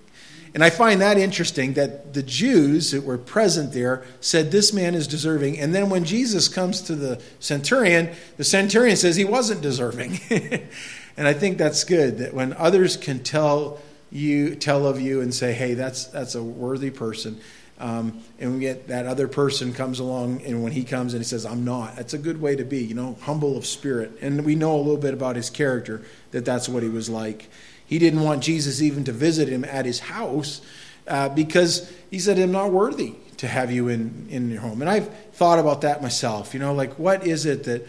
And 0.53 0.63
I 0.63 0.69
find 0.69 1.01
that 1.01 1.17
interesting 1.17 1.73
that 1.73 2.13
the 2.13 2.23
Jews 2.23 2.91
that 2.91 3.03
were 3.03 3.17
present 3.17 3.73
there 3.73 4.05
said 4.21 4.51
this 4.51 4.71
man 4.71 4.95
is 4.95 5.05
deserving. 5.05 5.59
And 5.59 5.75
then 5.75 5.89
when 5.89 6.05
Jesus 6.05 6.47
comes 6.47 6.81
to 6.83 6.95
the 6.95 7.21
centurion, 7.41 8.15
the 8.37 8.45
centurion 8.45 8.95
says 8.95 9.17
he 9.17 9.25
wasn't 9.25 9.61
deserving. 9.61 10.17
and 10.29 11.27
I 11.27 11.33
think 11.33 11.57
that's 11.57 11.83
good 11.83 12.19
that 12.19 12.33
when 12.33 12.53
others 12.53 12.95
can 12.95 13.19
tell 13.19 13.79
you 14.11 14.55
tell 14.55 14.87
of 14.87 15.01
you 15.01 15.19
and 15.19 15.33
say, 15.33 15.51
"Hey, 15.51 15.73
that's 15.73 16.05
that's 16.05 16.35
a 16.35 16.43
worthy 16.43 16.89
person," 16.89 17.41
Um, 17.77 18.21
and 18.39 18.61
get 18.61 18.87
that 18.87 19.05
other 19.05 19.27
person 19.27 19.73
comes 19.73 19.99
along, 19.99 20.43
and 20.43 20.63
when 20.63 20.71
he 20.71 20.85
comes 20.85 21.13
and 21.13 21.21
he 21.21 21.27
says, 21.27 21.45
I'm 21.45 21.65
not, 21.65 21.97
that's 21.97 22.13
a 22.13 22.17
good 22.17 22.39
way 22.39 22.55
to 22.55 22.63
be, 22.63 22.81
you 22.81 22.93
know, 22.93 23.17
humble 23.19 23.57
of 23.57 23.65
spirit. 23.65 24.17
And 24.21 24.45
we 24.45 24.55
know 24.55 24.75
a 24.75 24.77
little 24.77 24.95
bit 24.95 25.13
about 25.13 25.35
his 25.35 25.49
character, 25.49 26.01
that 26.31 26.45
that's 26.45 26.69
what 26.69 26.83
he 26.83 26.89
was 26.89 27.09
like. 27.09 27.49
He 27.85 27.99
didn't 27.99 28.21
want 28.21 28.41
Jesus 28.43 28.81
even 28.81 29.03
to 29.03 29.11
visit 29.11 29.49
him 29.49 29.65
at 29.65 29.85
his 29.85 29.99
house 29.99 30.61
uh, 31.07 31.29
because 31.29 31.91
he 32.09 32.19
said, 32.19 32.39
I'm 32.39 32.53
not 32.53 32.71
worthy 32.71 33.15
to 33.37 33.47
have 33.47 33.71
you 33.71 33.89
in, 33.89 34.27
in 34.29 34.49
your 34.49 34.61
home. 34.61 34.81
And 34.81 34.89
I've 34.89 35.13
thought 35.33 35.59
about 35.59 35.81
that 35.81 36.01
myself, 36.01 36.53
you 36.53 36.59
know, 36.59 36.73
like 36.73 36.97
what 36.97 37.27
is 37.27 37.45
it 37.45 37.65
that 37.65 37.87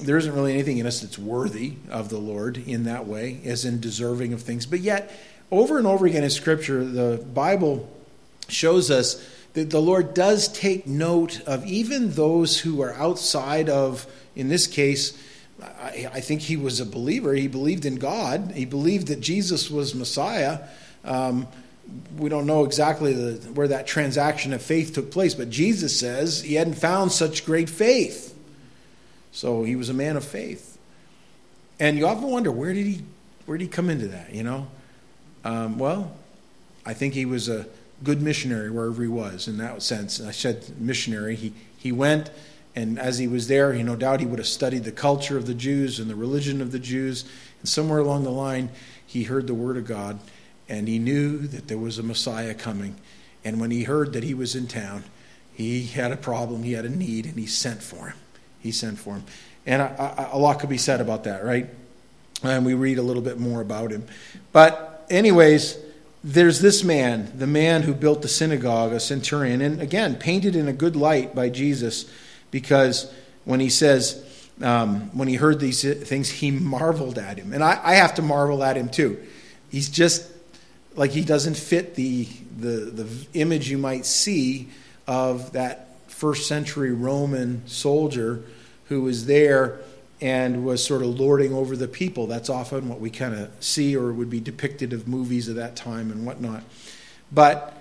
there 0.00 0.16
isn't 0.16 0.34
really 0.34 0.52
anything 0.52 0.78
in 0.78 0.86
us 0.86 1.00
that's 1.00 1.18
worthy 1.18 1.74
of 1.88 2.08
the 2.08 2.18
Lord 2.18 2.58
in 2.58 2.84
that 2.84 3.06
way, 3.06 3.40
as 3.44 3.64
in 3.64 3.80
deserving 3.80 4.32
of 4.32 4.42
things. 4.42 4.66
But 4.66 4.80
yet, 4.80 5.10
over 5.50 5.78
and 5.78 5.86
over 5.86 6.06
again 6.06 6.24
in 6.24 6.30
Scripture, 6.30 6.84
the 6.84 7.24
Bible 7.32 7.88
shows 8.48 8.90
us 8.90 9.24
that 9.54 9.70
the 9.70 9.80
Lord 9.80 10.14
does 10.14 10.48
take 10.48 10.86
note 10.86 11.40
of 11.42 11.64
even 11.64 12.12
those 12.12 12.58
who 12.58 12.82
are 12.82 12.92
outside 12.94 13.68
of, 13.68 14.06
in 14.34 14.48
this 14.48 14.66
case, 14.66 15.16
I, 15.62 16.08
I 16.12 16.20
think 16.20 16.42
he 16.42 16.56
was 16.56 16.80
a 16.80 16.86
believer. 16.86 17.34
He 17.34 17.48
believed 17.48 17.86
in 17.86 17.96
God, 17.96 18.52
he 18.54 18.64
believed 18.64 19.08
that 19.08 19.20
Jesus 19.20 19.70
was 19.70 19.94
Messiah. 19.94 20.60
Um, 21.04 21.46
we 22.16 22.28
don't 22.28 22.46
know 22.46 22.64
exactly 22.64 23.12
the, 23.12 23.48
where 23.52 23.68
that 23.68 23.86
transaction 23.86 24.52
of 24.52 24.62
faith 24.62 24.94
took 24.94 25.10
place, 25.10 25.34
but 25.34 25.50
Jesus 25.50 25.98
says 25.98 26.40
he 26.40 26.54
hadn't 26.54 26.74
found 26.74 27.12
such 27.12 27.44
great 27.44 27.70
faith. 27.70 28.34
So 29.32 29.64
he 29.64 29.76
was 29.76 29.88
a 29.88 29.94
man 29.94 30.16
of 30.16 30.24
faith. 30.24 30.78
And 31.78 31.98
you 31.98 32.06
often 32.06 32.30
wonder 32.30 32.50
where 32.50 32.72
did 32.72 32.86
he 32.86 33.02
where 33.46 33.58
did 33.58 33.64
he 33.64 33.68
come 33.68 33.90
into 33.90 34.08
that, 34.08 34.34
you 34.34 34.42
know? 34.42 34.68
Um, 35.44 35.78
well, 35.78 36.16
I 36.86 36.94
think 36.94 37.12
he 37.12 37.26
was 37.26 37.48
a 37.48 37.66
good 38.04 38.22
missionary 38.22 38.70
wherever 38.70 39.02
he 39.02 39.08
was 39.08 39.48
in 39.48 39.58
that 39.58 39.82
sense. 39.82 40.20
I 40.20 40.30
said 40.30 40.80
missionary. 40.80 41.34
He, 41.34 41.52
he 41.76 41.90
went, 41.90 42.30
and 42.76 42.98
as 42.98 43.18
he 43.18 43.26
was 43.26 43.48
there, 43.48 43.72
he 43.72 43.82
no 43.82 43.96
doubt 43.96 44.20
he 44.20 44.26
would 44.26 44.38
have 44.38 44.48
studied 44.48 44.84
the 44.84 44.92
culture 44.92 45.36
of 45.36 45.46
the 45.46 45.54
Jews 45.54 45.98
and 45.98 46.10
the 46.10 46.14
religion 46.14 46.60
of 46.60 46.72
the 46.72 46.78
Jews. 46.78 47.24
And 47.60 47.68
somewhere 47.68 47.98
along 47.98 48.24
the 48.24 48.30
line, 48.30 48.70
he 49.06 49.24
heard 49.24 49.46
the 49.46 49.54
word 49.54 49.76
of 49.76 49.86
God, 49.86 50.18
and 50.68 50.88
he 50.88 50.98
knew 50.98 51.38
that 51.38 51.68
there 51.68 51.78
was 51.78 51.98
a 51.98 52.02
Messiah 52.02 52.54
coming. 52.54 52.96
And 53.44 53.60
when 53.60 53.70
he 53.70 53.84
heard 53.84 54.12
that 54.14 54.24
he 54.24 54.34
was 54.34 54.54
in 54.54 54.66
town, 54.66 55.04
he 55.52 55.84
had 55.84 56.10
a 56.10 56.16
problem, 56.16 56.62
he 56.62 56.72
had 56.72 56.84
a 56.84 56.90
need, 56.90 57.26
and 57.26 57.38
he 57.38 57.46
sent 57.46 57.82
for 57.82 58.08
him. 58.08 58.16
He 58.60 58.72
sent 58.72 58.98
for 58.98 59.14
him. 59.14 59.24
And 59.66 59.82
a 59.82 60.36
lot 60.36 60.58
could 60.58 60.68
be 60.68 60.78
said 60.78 61.00
about 61.00 61.24
that, 61.24 61.44
right? 61.44 61.68
And 62.42 62.66
we 62.66 62.74
read 62.74 62.98
a 62.98 63.02
little 63.02 63.22
bit 63.22 63.38
more 63.38 63.60
about 63.60 63.90
him. 63.90 64.04
But, 64.52 65.06
anyways, 65.10 65.78
there's 66.24 66.60
this 66.60 66.82
man, 66.82 67.30
the 67.36 67.46
man 67.46 67.82
who 67.82 67.92
built 67.92 68.22
the 68.22 68.28
synagogue, 68.28 68.94
a 68.94 68.98
centurion, 68.98 69.60
and 69.60 69.82
again, 69.82 70.16
painted 70.16 70.56
in 70.56 70.68
a 70.68 70.72
good 70.72 70.96
light 70.96 71.34
by 71.34 71.50
Jesus 71.50 72.10
because 72.50 73.12
when 73.44 73.60
he 73.60 73.68
says, 73.68 74.24
um, 74.62 75.16
when 75.16 75.28
he 75.28 75.34
heard 75.34 75.60
these 75.60 75.82
things, 75.82 76.30
he 76.30 76.50
marveled 76.50 77.18
at 77.18 77.36
him. 77.36 77.52
And 77.52 77.62
I, 77.62 77.78
I, 77.82 77.94
have 77.96 78.14
to 78.14 78.22
marvel 78.22 78.64
at 78.64 78.76
him 78.76 78.88
too. 78.88 79.22
He's 79.70 79.90
just 79.90 80.26
like 80.94 81.10
he 81.10 81.24
doesn't 81.24 81.56
fit 81.56 81.94
the, 81.94 82.26
the, 82.58 82.68
the 82.68 83.26
image 83.34 83.68
you 83.68 83.76
might 83.76 84.06
see 84.06 84.68
of 85.06 85.52
that 85.52 85.88
first 86.06 86.48
century 86.48 86.92
Roman 86.92 87.66
soldier 87.66 88.44
who 88.86 89.02
was 89.02 89.26
there 89.26 89.80
and 90.24 90.64
was 90.64 90.82
sort 90.82 91.02
of 91.02 91.20
lording 91.20 91.52
over 91.52 91.76
the 91.76 91.86
people. 91.86 92.26
That's 92.26 92.48
often 92.48 92.88
what 92.88 92.98
we 92.98 93.10
kind 93.10 93.34
of 93.34 93.50
see 93.60 93.94
or 93.94 94.10
would 94.10 94.30
be 94.30 94.40
depicted 94.40 94.94
of 94.94 95.06
movies 95.06 95.50
of 95.50 95.56
that 95.56 95.76
time 95.76 96.10
and 96.10 96.24
whatnot. 96.24 96.64
But 97.30 97.76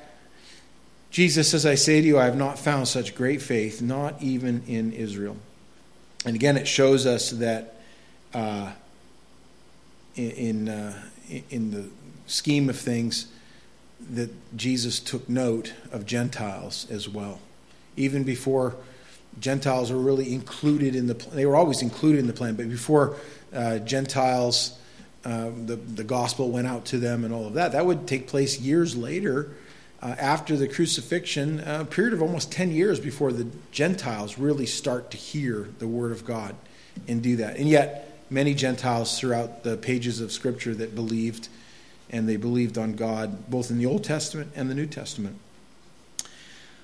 Jesus 1.10 1.52
says, 1.52 1.66
I 1.66 1.76
say 1.76 2.02
to 2.02 2.06
you, 2.06 2.20
I 2.20 2.26
have 2.26 2.36
not 2.36 2.60
found 2.60 2.90
such 2.90 3.16
great 3.16 3.42
faith, 3.42 3.82
not 3.82 4.22
even 4.22 4.62
in 4.68 4.92
Israel. 4.92 5.38
And 6.26 6.36
again, 6.36 6.58
it 6.58 6.68
shows 6.68 7.06
us 7.06 7.30
that 7.30 7.76
uh, 8.34 8.74
in, 10.18 10.68
uh, 10.68 11.02
in 11.50 11.72
the 11.72 11.86
scheme 12.28 12.70
of 12.70 12.78
things, 12.78 13.28
that 14.12 14.32
Jesus 14.58 15.00
took 15.00 15.30
note 15.30 15.74
of 15.94 16.06
Gentiles 16.06 16.88
as 16.92 17.08
well. 17.08 17.40
Even 17.96 18.26
before 18.26 18.76
Gentiles 19.40 19.92
were 19.92 20.00
really 20.00 20.34
included 20.34 20.96
in 20.96 21.08
the 21.08 21.16
plan. 21.16 21.36
they 21.36 21.46
were 21.46 21.56
always 21.56 21.82
included 21.82 22.20
in 22.20 22.28
the 22.28 22.34
plan, 22.34 22.56
but 22.56 22.70
before 22.70 23.18
uh, 23.54 23.80
Gentiles, 23.80 24.78
uh, 25.26 25.52
the, 25.66 25.76
the 25.76 26.04
gospel 26.04 26.52
went 26.52 26.68
out 26.68 26.86
to 26.86 26.98
them 26.98 27.24
and 27.24 27.34
all 27.34 27.48
of 27.48 27.54
that, 27.54 27.72
that 27.72 27.86
would 27.86 28.08
take 28.08 28.28
place 28.28 28.60
years 28.60 28.96
later. 28.96 29.52
Uh, 30.02 30.16
after 30.20 30.58
the 30.58 30.68
crucifixion, 30.68 31.62
a 31.62 31.86
period 31.86 32.14
of 32.14 32.22
almost 32.22 32.52
10 32.52 32.72
years 32.72 33.00
before 33.00 33.32
the 33.32 33.48
Gentiles 33.72 34.38
really 34.38 34.66
start 34.66 35.12
to 35.12 35.18
hear 35.18 35.70
the 35.80 35.88
word 35.88 36.12
of 36.12 36.26
God 36.26 36.56
and 37.08 37.24
do 37.24 37.38
that. 37.38 37.56
And 37.56 37.70
yet, 37.70 38.14
many 38.30 38.54
Gentiles 38.54 39.18
throughout 39.18 39.64
the 39.64 39.78
pages 39.78 40.20
of 40.20 40.34
Scripture 40.34 40.74
that 40.76 40.94
believed, 40.94 41.48
and 42.10 42.28
they 42.28 42.36
believed 42.36 42.78
on 42.78 42.94
God 42.94 43.50
both 43.50 43.72
in 43.72 43.78
the 43.78 43.86
Old 43.86 44.04
Testament 44.04 44.52
and 44.56 44.70
the 44.70 44.76
New 44.76 44.88
Testament. 44.88 45.38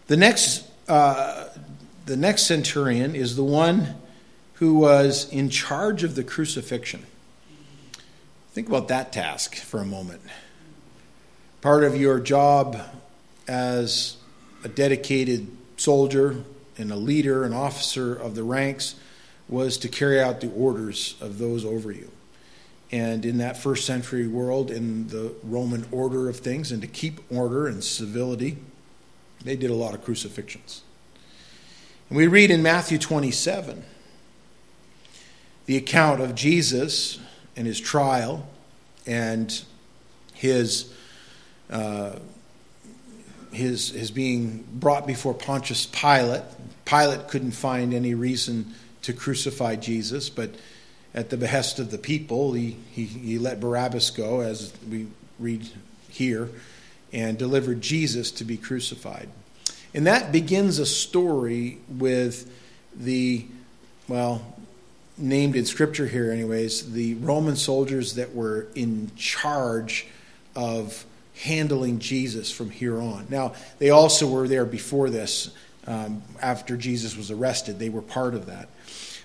The 0.07 0.15
next 0.15 0.65
uh, 0.87 1.49
the 2.09 2.17
next 2.17 2.47
centurion 2.47 3.13
is 3.13 3.35
the 3.35 3.43
one 3.43 3.95
who 4.53 4.73
was 4.73 5.31
in 5.31 5.47
charge 5.47 6.03
of 6.03 6.15
the 6.15 6.23
crucifixion. 6.23 7.05
Think 8.51 8.67
about 8.67 8.87
that 8.87 9.13
task 9.13 9.55
for 9.55 9.79
a 9.79 9.85
moment. 9.85 10.21
Part 11.61 11.83
of 11.83 11.95
your 11.95 12.19
job 12.19 12.81
as 13.47 14.17
a 14.63 14.67
dedicated 14.67 15.55
soldier 15.77 16.43
and 16.79 16.91
a 16.91 16.95
leader, 16.95 17.43
an 17.43 17.53
officer 17.53 18.15
of 18.15 18.33
the 18.33 18.43
ranks, 18.43 18.95
was 19.47 19.77
to 19.77 19.87
carry 19.87 20.19
out 20.19 20.41
the 20.41 20.51
orders 20.53 21.13
of 21.21 21.37
those 21.37 21.63
over 21.63 21.91
you. 21.91 22.09
And 22.91 23.23
in 23.23 23.37
that 23.37 23.55
first 23.55 23.85
century 23.85 24.27
world, 24.27 24.71
in 24.71 25.09
the 25.09 25.35
Roman 25.43 25.85
order 25.91 26.27
of 26.27 26.37
things, 26.37 26.71
and 26.71 26.81
to 26.81 26.87
keep 26.87 27.21
order 27.31 27.67
and 27.67 27.83
civility, 27.83 28.57
they 29.43 29.55
did 29.55 29.69
a 29.69 29.75
lot 29.75 29.93
of 29.93 30.03
crucifixions. 30.03 30.81
We 32.11 32.25
read 32.25 32.49
in 32.49 32.63
Matthew 32.63 32.97
27 32.97 33.83
the 35.67 35.77
account 35.77 36.21
of 36.21 36.33
Jesus 36.33 37.19
and 37.55 37.67
his 37.67 37.79
trial 37.79 38.49
and 39.05 39.61
his, 40.33 40.91
uh, 41.69 42.13
his, 43.51 43.89
his 43.89 44.09
being 44.09 44.65
brought 44.73 45.05
before 45.05 45.35
Pontius 45.35 45.85
Pilate. 45.85 46.41
Pilate 46.83 47.27
couldn't 47.27 47.51
find 47.51 47.93
any 47.93 48.15
reason 48.15 48.73
to 49.03 49.13
crucify 49.13 49.75
Jesus, 49.75 50.31
but 50.31 50.49
at 51.13 51.29
the 51.29 51.37
behest 51.37 51.77
of 51.77 51.91
the 51.91 51.99
people, 51.99 52.53
he, 52.53 52.75
he, 52.89 53.05
he 53.05 53.37
let 53.37 53.59
Barabbas 53.59 54.09
go, 54.09 54.39
as 54.39 54.73
we 54.89 55.05
read 55.37 55.69
here, 56.09 56.49
and 57.13 57.37
delivered 57.37 57.81
Jesus 57.81 58.31
to 58.31 58.43
be 58.43 58.57
crucified. 58.57 59.29
And 59.93 60.07
that 60.07 60.31
begins 60.31 60.79
a 60.79 60.85
story 60.85 61.79
with 61.89 62.51
the, 62.95 63.45
well, 64.07 64.41
named 65.17 65.55
in 65.55 65.65
scripture 65.65 66.07
here, 66.07 66.31
anyways, 66.31 66.93
the 66.93 67.15
Roman 67.15 67.55
soldiers 67.55 68.15
that 68.15 68.35
were 68.35 68.67
in 68.75 69.11
charge 69.15 70.07
of 70.55 71.05
handling 71.43 71.99
Jesus 71.99 72.51
from 72.51 72.69
here 72.69 72.99
on. 72.99 73.27
Now, 73.29 73.53
they 73.79 73.89
also 73.89 74.27
were 74.29 74.47
there 74.47 74.65
before 74.65 75.09
this, 75.09 75.51
um, 75.87 76.21
after 76.41 76.77
Jesus 76.77 77.15
was 77.17 77.31
arrested. 77.31 77.79
They 77.79 77.89
were 77.89 78.01
part 78.01 78.35
of 78.35 78.45
that. 78.45 78.69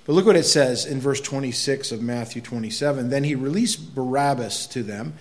But 0.06 0.12
look 0.12 0.26
what 0.26 0.36
it 0.36 0.44
says 0.44 0.84
in 0.84 1.00
verse 1.00 1.20
26 1.20 1.92
of 1.92 2.02
Matthew 2.02 2.42
27. 2.42 3.10
Then 3.10 3.24
he 3.24 3.34
released 3.34 3.94
Barabbas 3.94 4.66
to 4.68 4.82
them, 4.82 5.14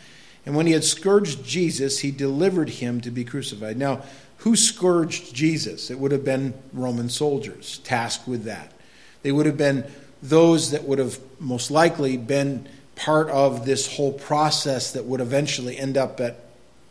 and 0.46 0.56
when 0.56 0.68
he 0.68 0.74
had 0.74 0.84
scourged 0.84 1.46
Jesus, 1.46 2.00
he 2.00 2.12
delivered 2.12 2.70
him 2.70 3.00
to 3.02 3.12
be 3.12 3.24
crucified. 3.24 3.78
Now, 3.78 4.02
who 4.44 4.58
scourged 4.58 5.34
Jesus? 5.34 5.90
It 5.90 5.98
would 5.98 6.12
have 6.12 6.26
been 6.26 6.54
Roman 6.74 7.08
soldiers 7.08 7.78
tasked 7.86 8.28
with 8.28 8.44
that. 8.44 8.74
They 9.22 9.32
would 9.32 9.46
have 9.46 9.56
been 9.56 9.90
those 10.22 10.72
that 10.72 10.84
would 10.84 11.00
have 11.00 11.18
most 11.40 11.72
likely 11.72 12.18
been 12.18 12.68
part 12.98 13.30
of 13.30 13.66
this 13.66 13.96
whole 13.96 14.12
process 14.12 14.92
that 14.92 15.06
would 15.06 15.22
eventually 15.22 15.78
end 15.78 15.96
up 15.96 16.20
at 16.20 16.42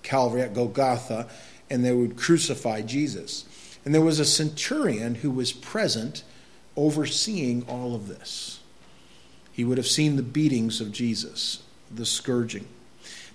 Calvary, 0.03 0.41
at 0.41 0.55
Golgotha, 0.55 1.29
and 1.69 1.85
they 1.85 1.93
would 1.93 2.17
crucify 2.17 2.81
Jesus. 2.81 3.45
And 3.85 3.95
there 3.95 4.01
was 4.01 4.19
a 4.19 4.25
centurion 4.25 5.17
who 5.17 5.31
was 5.31 5.53
present 5.53 6.25
overseeing 6.75 7.67
all 7.69 7.95
of 7.95 8.09
this. 8.09 8.61
He 9.53 9.63
would 9.63 9.77
have 9.77 9.87
seen 9.87 10.17
the 10.17 10.23
beatings 10.23 10.81
of 10.81 10.91
Jesus, 10.91 11.63
the 11.95 12.07
scourging. 12.07 12.67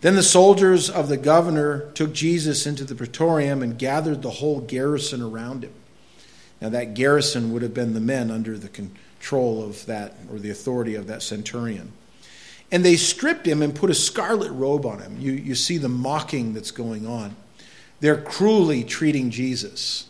Then 0.02 0.16
the 0.16 0.24
soldiers 0.24 0.90
of 0.90 1.10
the 1.10 1.18
governor 1.18 1.90
took 1.94 2.14
Jesus 2.14 2.68
into 2.68 2.84
the 2.84 2.96
praetorium 2.96 3.64
and 3.64 3.80
gathered 3.80 4.22
the 4.22 4.30
whole 4.30 4.62
garrison 4.62 5.22
around 5.22 5.64
him. 5.64 5.74
Now, 6.62 6.70
that 6.70 6.94
garrison 6.94 7.52
would 7.54 7.62
have 7.62 7.74
been 7.74 7.94
the 7.94 8.00
men 8.00 8.32
under 8.32 8.58
the 8.58 8.70
control 8.70 9.64
of 9.64 9.86
that, 9.86 10.16
or 10.32 10.40
the 10.40 10.50
authority 10.50 10.96
of 10.96 11.08
that 11.08 11.22
centurion. 11.22 11.92
And 12.72 12.84
they 12.84 12.96
stripped 12.96 13.48
him 13.48 13.62
and 13.62 13.74
put 13.74 13.90
a 13.90 13.96
scarlet 13.96 14.52
robe 14.52 14.86
on 14.86 15.00
him. 15.00 15.18
You, 15.20 15.32
you 15.32 15.56
see 15.56 15.78
the 15.78 15.90
mocking 15.90 16.54
that's 16.54 16.72
going 16.72 17.08
on. 17.08 17.36
They're 18.00 18.22
cruelly 18.22 18.84
treating 18.84 19.32
Jesus, 19.32 20.08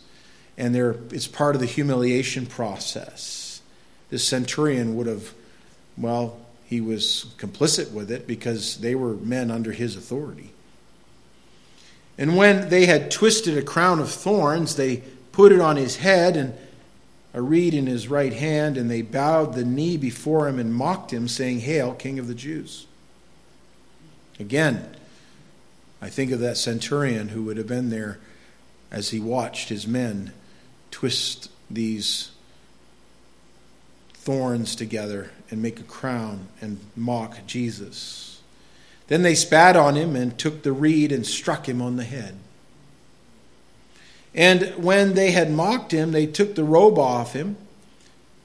and 0.56 0.74
they're, 0.74 0.96
it's 1.10 1.26
part 1.26 1.54
of 1.54 1.60
the 1.60 1.66
humiliation 1.66 2.46
process. 2.46 3.62
The 4.10 4.18
centurion 4.18 4.96
would 4.96 5.06
have, 5.06 5.32
well, 5.96 6.38
he 6.68 6.82
was 6.82 7.34
complicit 7.38 7.92
with 7.92 8.10
it 8.10 8.26
because 8.26 8.76
they 8.76 8.94
were 8.94 9.14
men 9.14 9.50
under 9.50 9.72
his 9.72 9.96
authority. 9.96 10.52
And 12.18 12.36
when 12.36 12.68
they 12.68 12.84
had 12.84 13.10
twisted 13.10 13.56
a 13.56 13.62
crown 13.62 14.00
of 14.00 14.10
thorns, 14.10 14.76
they 14.76 14.98
put 15.32 15.50
it 15.50 15.60
on 15.60 15.76
his 15.76 15.96
head 15.96 16.36
and 16.36 16.52
a 17.32 17.40
reed 17.40 17.72
in 17.72 17.86
his 17.86 18.08
right 18.08 18.34
hand, 18.34 18.76
and 18.76 18.90
they 18.90 19.00
bowed 19.00 19.54
the 19.54 19.64
knee 19.64 19.96
before 19.96 20.46
him 20.46 20.58
and 20.58 20.74
mocked 20.74 21.10
him, 21.10 21.26
saying, 21.26 21.60
Hail, 21.60 21.94
King 21.94 22.18
of 22.18 22.28
the 22.28 22.34
Jews. 22.34 22.86
Again, 24.38 24.94
I 26.02 26.10
think 26.10 26.32
of 26.32 26.40
that 26.40 26.58
centurion 26.58 27.28
who 27.28 27.44
would 27.44 27.56
have 27.56 27.66
been 27.66 27.88
there 27.88 28.18
as 28.90 29.08
he 29.08 29.20
watched 29.20 29.70
his 29.70 29.86
men 29.86 30.34
twist 30.90 31.50
these 31.70 32.30
thorns 34.12 34.76
together 34.76 35.30
and 35.50 35.62
make 35.62 35.80
a 35.80 35.84
crown 35.84 36.48
and 36.60 36.78
mock 36.96 37.38
Jesus. 37.46 38.40
Then 39.08 39.22
they 39.22 39.34
spat 39.34 39.76
on 39.76 39.94
him 39.94 40.14
and 40.14 40.38
took 40.38 40.62
the 40.62 40.72
reed 40.72 41.12
and 41.12 41.26
struck 41.26 41.68
him 41.68 41.80
on 41.80 41.96
the 41.96 42.04
head. 42.04 42.36
And 44.34 44.72
when 44.76 45.14
they 45.14 45.30
had 45.30 45.50
mocked 45.50 45.92
him, 45.92 46.12
they 46.12 46.26
took 46.26 46.54
the 46.54 46.64
robe 46.64 46.98
off 46.98 47.32
him, 47.32 47.56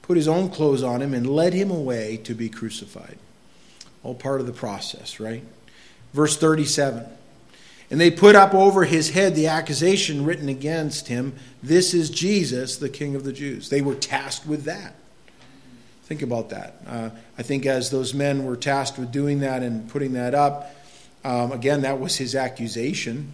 put 0.02 0.16
his 0.16 0.26
own 0.26 0.48
clothes 0.48 0.82
on 0.82 1.02
him, 1.02 1.12
and 1.14 1.26
led 1.26 1.52
him 1.52 1.70
away 1.70 2.16
to 2.24 2.34
be 2.34 2.48
crucified. 2.48 3.18
All 4.02 4.14
part 4.14 4.40
of 4.40 4.46
the 4.46 4.52
process, 4.52 5.20
right? 5.20 5.44
Verse 6.12 6.36
37. 6.36 7.06
And 7.90 8.00
they 8.00 8.10
put 8.10 8.34
up 8.34 8.54
over 8.54 8.84
his 8.84 9.10
head 9.10 9.34
the 9.34 9.46
accusation 9.46 10.24
written 10.24 10.48
against 10.48 11.08
him 11.08 11.34
This 11.62 11.92
is 11.92 12.08
Jesus, 12.10 12.76
the 12.76 12.88
King 12.88 13.14
of 13.14 13.24
the 13.24 13.32
Jews. 13.32 13.68
They 13.68 13.82
were 13.82 13.94
tasked 13.94 14.46
with 14.46 14.64
that. 14.64 14.94
Think 16.04 16.20
about 16.20 16.50
that. 16.50 16.74
Uh, 16.86 17.10
I 17.38 17.42
think 17.42 17.64
as 17.64 17.90
those 17.90 18.12
men 18.12 18.44
were 18.44 18.56
tasked 18.56 18.98
with 18.98 19.10
doing 19.10 19.40
that 19.40 19.62
and 19.62 19.88
putting 19.88 20.12
that 20.12 20.34
up, 20.34 20.74
um, 21.24 21.52
again, 21.52 21.80
that 21.82 21.98
was 21.98 22.16
his 22.16 22.34
accusation, 22.34 23.32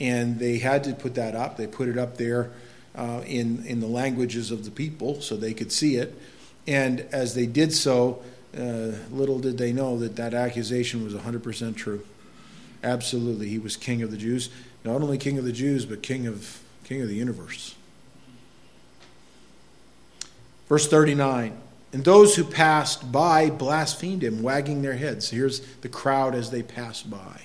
and 0.00 0.40
they 0.40 0.58
had 0.58 0.82
to 0.84 0.94
put 0.94 1.14
that 1.14 1.36
up. 1.36 1.56
They 1.56 1.68
put 1.68 1.88
it 1.88 1.96
up 1.96 2.16
there 2.16 2.50
uh, 2.96 3.22
in 3.24 3.64
in 3.66 3.78
the 3.78 3.86
languages 3.86 4.50
of 4.50 4.64
the 4.64 4.72
people 4.72 5.20
so 5.20 5.36
they 5.36 5.54
could 5.54 5.70
see 5.70 5.94
it. 5.94 6.20
And 6.66 7.00
as 7.12 7.34
they 7.34 7.46
did 7.46 7.72
so, 7.72 8.22
uh, 8.56 8.92
little 9.12 9.38
did 9.38 9.56
they 9.56 9.72
know 9.72 9.98
that 10.00 10.16
that 10.16 10.34
accusation 10.34 11.04
was 11.04 11.14
100% 11.14 11.76
true. 11.76 12.04
Absolutely, 12.82 13.48
he 13.48 13.58
was 13.58 13.76
king 13.76 14.02
of 14.02 14.10
the 14.10 14.16
Jews. 14.16 14.50
Not 14.84 15.00
only 15.02 15.18
king 15.18 15.38
of 15.38 15.44
the 15.44 15.52
Jews, 15.52 15.86
but 15.86 16.02
king 16.02 16.26
of 16.26 16.60
king 16.82 17.00
of 17.00 17.08
the 17.08 17.14
universe. 17.14 17.76
Verse 20.68 20.88
39. 20.88 21.56
And 21.92 22.04
those 22.04 22.36
who 22.36 22.44
passed 22.44 23.10
by 23.10 23.50
blasphemed 23.50 24.22
him, 24.22 24.42
wagging 24.42 24.82
their 24.82 24.96
heads. 24.96 25.30
Here's 25.30 25.60
the 25.76 25.88
crowd 25.88 26.34
as 26.34 26.50
they 26.50 26.62
passed 26.62 27.10
by. 27.10 27.42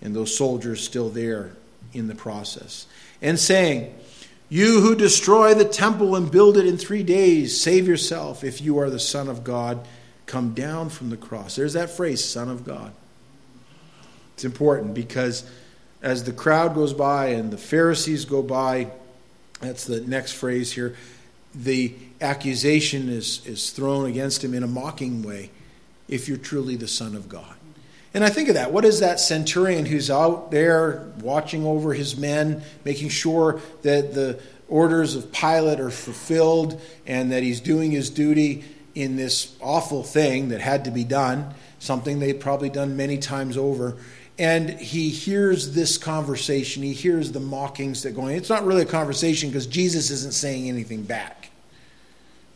And 0.00 0.14
those 0.14 0.36
soldiers 0.36 0.82
still 0.82 1.08
there 1.08 1.52
in 1.92 2.06
the 2.06 2.14
process. 2.14 2.86
And 3.20 3.38
saying, 3.38 3.94
You 4.48 4.80
who 4.80 4.94
destroy 4.94 5.54
the 5.54 5.64
temple 5.64 6.14
and 6.14 6.30
build 6.30 6.56
it 6.56 6.66
in 6.66 6.78
three 6.78 7.02
days, 7.02 7.60
save 7.60 7.88
yourself. 7.88 8.44
If 8.44 8.60
you 8.60 8.78
are 8.78 8.88
the 8.88 9.00
Son 9.00 9.28
of 9.28 9.42
God, 9.42 9.86
come 10.26 10.54
down 10.54 10.88
from 10.88 11.10
the 11.10 11.16
cross. 11.16 11.56
There's 11.56 11.72
that 11.72 11.90
phrase, 11.90 12.24
Son 12.24 12.48
of 12.48 12.64
God. 12.64 12.92
It's 14.34 14.44
important 14.44 14.94
because 14.94 15.50
as 16.02 16.24
the 16.24 16.32
crowd 16.32 16.74
goes 16.74 16.94
by 16.94 17.26
and 17.26 17.50
the 17.50 17.58
Pharisees 17.58 18.24
go 18.24 18.42
by, 18.42 18.90
that's 19.60 19.84
the 19.84 20.00
next 20.00 20.32
phrase 20.32 20.72
here, 20.72 20.96
the 21.54 21.94
accusation 22.20 23.08
is, 23.08 23.44
is 23.46 23.70
thrown 23.70 24.06
against 24.06 24.44
him 24.44 24.54
in 24.54 24.62
a 24.62 24.68
mocking 24.68 25.22
way 25.22 25.50
if 26.08 26.28
you're 26.28 26.38
truly 26.38 26.76
the 26.76 26.88
Son 26.88 27.14
of 27.14 27.28
God. 27.28 27.54
And 28.12 28.24
I 28.24 28.28
think 28.28 28.48
of 28.48 28.54
that. 28.54 28.72
What 28.72 28.84
is 28.84 29.00
that 29.00 29.20
centurion 29.20 29.86
who's 29.86 30.10
out 30.10 30.50
there 30.50 31.12
watching 31.20 31.64
over 31.64 31.94
his 31.94 32.16
men, 32.16 32.62
making 32.84 33.08
sure 33.08 33.60
that 33.82 34.14
the 34.14 34.40
orders 34.68 35.14
of 35.14 35.30
Pilate 35.32 35.80
are 35.80 35.90
fulfilled 35.90 36.80
and 37.06 37.30
that 37.30 37.42
he's 37.42 37.60
doing 37.60 37.92
his 37.92 38.10
duty 38.10 38.64
in 38.94 39.16
this 39.16 39.56
awful 39.60 40.02
thing 40.02 40.48
that 40.48 40.60
had 40.60 40.84
to 40.84 40.90
be 40.90 41.04
done, 41.04 41.54
something 41.78 42.18
they'd 42.18 42.40
probably 42.40 42.68
done 42.68 42.96
many 42.96 43.16
times 43.16 43.56
over 43.56 43.96
and 44.40 44.70
he 44.70 45.10
hears 45.10 45.74
this 45.74 45.98
conversation. 45.98 46.82
He 46.82 46.94
hears 46.94 47.30
the 47.30 47.40
mockings 47.40 48.04
that 48.04 48.12
going. 48.12 48.36
It's 48.36 48.48
not 48.48 48.64
really 48.64 48.80
a 48.80 48.86
conversation 48.86 49.50
because 49.50 49.66
Jesus 49.66 50.10
isn't 50.10 50.32
saying 50.32 50.66
anything 50.66 51.02
back. 51.02 51.50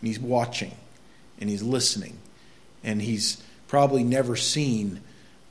And 0.00 0.08
he's 0.08 0.18
watching 0.18 0.74
and 1.38 1.50
he's 1.50 1.62
listening. 1.62 2.16
And 2.82 3.02
he's 3.02 3.42
probably 3.68 4.02
never 4.02 4.34
seen 4.34 5.02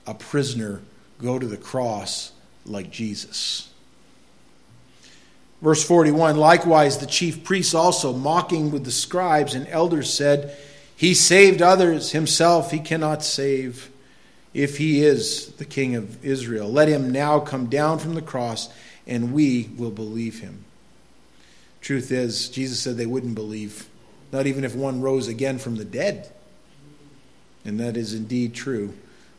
a 0.08 0.16
prisoner 0.16 0.82
go 1.22 1.38
to 1.38 1.46
the 1.46 1.56
cross 1.56 2.32
like 2.66 2.90
Jesus. 2.90 3.70
Verse 5.62 5.86
41 5.86 6.36
Likewise, 6.36 6.98
the 6.98 7.06
chief 7.06 7.44
priests 7.44 7.76
also, 7.76 8.12
mocking 8.12 8.72
with 8.72 8.86
the 8.86 8.92
scribes 8.92 9.54
and 9.54 9.68
elders, 9.68 10.12
said, 10.12 10.58
He 10.96 11.14
saved 11.14 11.62
others, 11.62 12.12
himself 12.12 12.72
he 12.72 12.80
cannot 12.80 13.22
save 13.24 13.92
if 14.54 14.78
he 14.78 15.04
is 15.04 15.48
the 15.54 15.66
king 15.66 15.96
of 15.96 16.24
Israel. 16.24 16.72
Let 16.72 16.88
him 16.88 17.12
now 17.12 17.40
come 17.40 17.68
down 17.68 18.00
from 18.00 18.16
the 18.16 18.22
cross, 18.22 18.70
and 19.08 19.34
we 19.34 19.70
will 19.78 19.92
believe 19.92 20.40
him. 20.40 20.66
Truth 21.82 22.12
is, 22.12 22.50
Jesus 22.50 22.80
said 22.80 22.98
they 22.98 23.06
wouldn't 23.06 23.36
believe, 23.36 23.88
not 24.32 24.48
even 24.48 24.64
if 24.64 24.76
one 24.76 25.02
rose 25.02 25.28
again 25.28 25.58
from 25.58 25.76
the 25.76 25.86
dead. 25.86 26.32
And 27.66 27.80
that 27.80 27.98
is 27.98 28.14
indeed 28.14 28.54
true. 28.54 28.94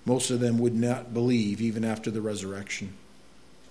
Most 0.04 0.30
of 0.30 0.40
them 0.40 0.58
would 0.58 0.74
not 0.74 1.14
believe 1.14 1.60
even 1.60 1.84
after 1.84 2.10
the 2.10 2.20
resurrection. 2.20 2.92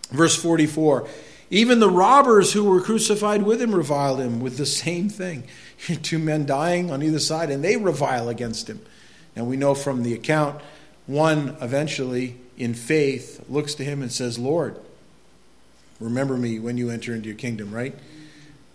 Verse 0.10 0.36
44 0.36 1.08
Even 1.50 1.80
the 1.80 1.89
robbers 1.89 2.54
who 2.54 2.63
were 2.63 2.82
crucified 2.82 3.44
with 3.44 3.62
him 3.62 3.76
reviled 3.76 4.20
him 4.20 4.39
with 4.39 4.58
the 4.58 4.65
same 4.65 5.10
thing. 5.10 5.44
Two 6.02 6.20
men 6.20 6.46
dying 6.46 6.91
on 6.91 7.04
either 7.04 7.20
side, 7.20 7.52
and 7.52 7.63
they 7.63 7.78
revile 7.78 8.30
against 8.30 8.70
him. 8.70 8.82
And 9.36 9.48
we 9.48 9.58
know 9.58 9.76
from 9.76 10.04
the 10.04 10.13
account 10.13 10.62
one 11.06 11.58
eventually, 11.62 12.38
in 12.58 12.74
faith, 12.74 13.44
looks 13.50 13.76
to 13.76 13.84
him 13.84 14.02
and 14.02 14.12
says, 14.12 14.39
Lord, 14.39 14.78
remember 16.00 16.38
me 16.38 16.60
when 16.60 16.78
you 16.78 16.89
enter 16.89 17.13
into 17.13 17.28
your 17.28 17.38
kingdom, 17.38 17.74
right? 17.74 17.96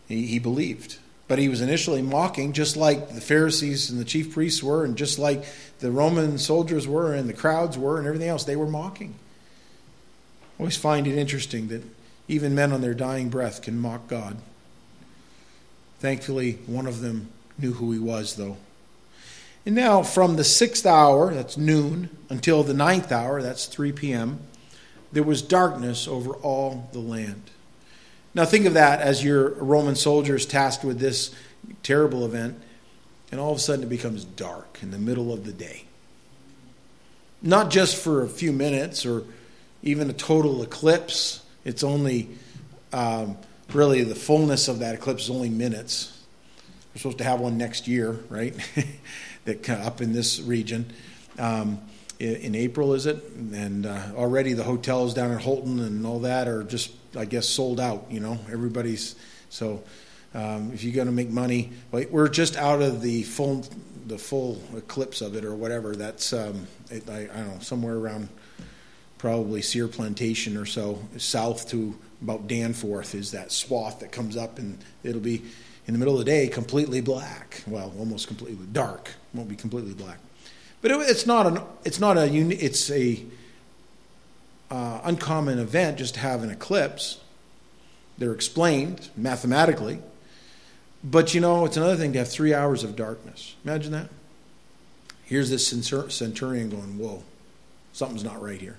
He, 0.09 0.27
he 0.27 0.39
believed. 0.39 0.99
But 1.27 1.39
he 1.39 1.49
was 1.49 1.61
initially 1.61 2.01
mocking, 2.01 2.55
just 2.55 2.77
like 2.77 3.11
the 3.11 3.21
Pharisees 3.21 3.91
and 3.91 4.01
the 4.01 4.05
chief 4.05 4.33
priests 4.33 4.63
were, 4.63 4.85
and 4.85 4.97
just 4.97 5.19
like 5.19 5.45
the 5.81 5.91
Roman 5.91 6.39
soldiers 6.39 6.89
were, 6.89 7.15
and 7.15 7.29
the 7.29 7.35
crowds 7.35 7.77
were, 7.77 7.99
and 7.99 8.07
everything 8.07 8.29
else. 8.29 8.45
They 8.45 8.57
were 8.57 8.67
mocking. 8.67 9.15
I 10.59 10.63
always 10.63 10.77
find 10.77 11.07
it 11.07 11.17
interesting 11.17 11.69
that 11.69 11.83
even 12.29 12.55
men 12.55 12.73
on 12.73 12.81
their 12.81 12.95
dying 12.95 13.29
breath 13.29 13.63
can 13.63 13.79
mock 13.79 14.09
God. 14.09 14.39
Thankfully, 16.01 16.59
one 16.67 16.87
of 16.87 17.01
them 17.01 17.29
knew 17.59 17.75
who 17.75 17.93
he 17.93 17.99
was, 17.99 18.37
though. 18.37 18.57
And 19.69 19.77
now, 19.77 20.03
from 20.03 20.37
the 20.37 20.45
sixth 20.45 20.87
hour, 20.87 21.35
that's 21.35 21.59
noon, 21.59 22.09
until 22.31 22.63
the 22.63 22.73
ninth 22.73 23.13
hour, 23.13 23.43
that's 23.43 23.67
3 23.67 23.93
p.m., 23.93 24.41
there 25.13 25.23
was 25.23 25.43
darkness 25.43 26.09
over 26.09 26.33
all 26.37 26.89
the 26.93 27.01
land. 27.01 27.51
Now, 28.33 28.47
think 28.47 28.65
of 28.65 28.73
that 28.73 29.03
as 29.03 29.23
your 29.23 29.51
Roman 29.51 29.95
soldiers 29.95 30.47
tasked 30.47 30.87
with 30.87 31.01
this 31.01 31.35
terrible 31.83 32.25
event, 32.25 32.59
and 33.31 33.39
all 33.39 33.53
of 33.53 33.59
a 33.59 33.61
sudden 33.61 33.83
it 33.85 33.91
becomes 33.91 34.25
dark 34.25 34.79
in 34.81 34.91
the 34.91 34.99
middle 34.99 35.35
of 35.35 35.45
the 35.45 35.53
day. 35.53 35.85
Not 37.43 37.69
just 37.69 38.03
for 38.03 38.23
a 38.23 38.29
few 38.29 38.53
minutes 38.53 39.05
or 39.05 39.25
even 39.83 40.09
a 40.09 40.15
total 40.15 40.63
eclipse, 40.63 41.45
it's 41.67 41.85
only 41.85 42.31
um, 42.95 43.37
really 43.75 44.03
the 44.03 44.15
fullness 44.15 44.67
of 44.67 44.79
that 44.79 44.95
eclipse 44.95 45.25
is 45.25 45.31
only 45.31 45.51
minutes. 45.51 46.19
We're 46.95 47.01
supposed 47.01 47.19
to 47.19 47.25
have 47.25 47.41
one 47.41 47.59
next 47.59 47.87
year, 47.87 48.19
right? 48.31 48.55
that 49.49 49.69
up 49.71 50.01
in 50.01 50.13
this 50.13 50.41
region. 50.41 50.93
Um, 51.39 51.81
in 52.19 52.57
April, 52.57 52.95
is 52.95 53.07
it? 53.07 53.23
And 53.53 53.87
uh, 53.87 54.01
already 54.17 54.53
the 54.53 54.65
hotels 54.65 55.15
down 55.15 55.31
in 55.31 55.39
Houlton 55.39 55.79
and 55.87 56.05
all 56.05 56.19
that 56.21 56.49
are 56.49 56.65
just, 56.65 56.91
I 57.17 57.25
guess, 57.25 57.49
sold 57.49 57.79
out. 57.79 58.07
You 58.11 58.21
know, 58.21 58.39
everybody's 58.51 59.15
so. 59.51 59.83
Um, 60.35 60.73
if 60.75 60.85
you're 60.85 60.95
going 60.95 61.07
to 61.07 61.13
make 61.13 61.31
money, 61.31 61.73
we're 61.91 62.29
just 62.29 62.57
out 62.57 62.83
of 62.83 63.01
the 63.01 63.23
full 63.23 63.65
the 64.07 64.19
full 64.19 64.61
eclipse 64.77 65.21
of 65.21 65.37
it 65.37 65.45
or 65.45 65.55
whatever. 65.55 65.95
That's 65.95 66.33
um, 66.33 66.67
it, 66.91 67.09
I, 67.09 67.23
I, 67.23 67.27
don't 67.27 67.55
know 67.55 67.59
somewhere 67.61 67.97
around 67.97 68.29
probably 69.17 69.63
Sear 69.63 69.89
Plantation 69.89 70.57
or 70.57 70.67
so 70.67 71.03
south 71.17 71.69
to 71.71 71.97
about 72.23 72.47
Danforth 72.47 73.15
is 73.15 73.31
that 73.33 73.53
swath 73.53 74.01
that 74.01 74.13
comes 74.13 74.37
up 74.37 74.59
and 74.59 74.79
it'll 75.03 75.21
be 75.21 75.43
in 75.87 75.95
the 75.95 75.99
middle 75.99 76.15
of 76.15 76.19
the 76.19 76.31
day 76.31 76.49
completely 76.49 77.01
black. 77.01 77.63
Well, 77.67 77.93
almost 77.99 78.27
completely 78.27 78.67
dark. 78.73 79.11
Won't 79.35 79.49
be 79.49 79.57
completely 79.57 79.95
black. 79.95 80.19
But 80.81 80.91
it, 80.91 81.01
it's 81.09 81.27
not 81.27 81.47
an 81.47 81.61
it's 81.85 82.01
not 82.01 82.17
a 82.17 82.27
it's 82.27 82.91
a 82.91 83.23
uh, 84.71 85.01
uncommon 85.05 85.59
event 85.59 85.99
just 85.99 86.15
to 86.15 86.21
have 86.21 86.43
an 86.43 86.51
eclipse. 86.51 87.21
They're 88.17 88.33
explained 88.33 89.11
mathematically. 89.17 90.01
But 91.03 91.35
you 91.35 91.41
know, 91.41 91.65
it's 91.65 91.77
another 91.77 91.97
thing 91.97 92.13
to 92.15 92.19
have 92.19 92.29
three 92.29 92.53
hours 92.53 92.83
of 92.83 92.97
darkness. 92.97 93.55
Imagine 93.65 93.93
that. 93.93 94.09
Here's 95.25 95.51
this 95.51 95.67
centurion 95.67 96.71
going, 96.71 96.99
Whoa, 96.99 97.23
something's 97.93 98.25
not 98.25 98.43
right 98.43 98.61
here. 98.61 98.77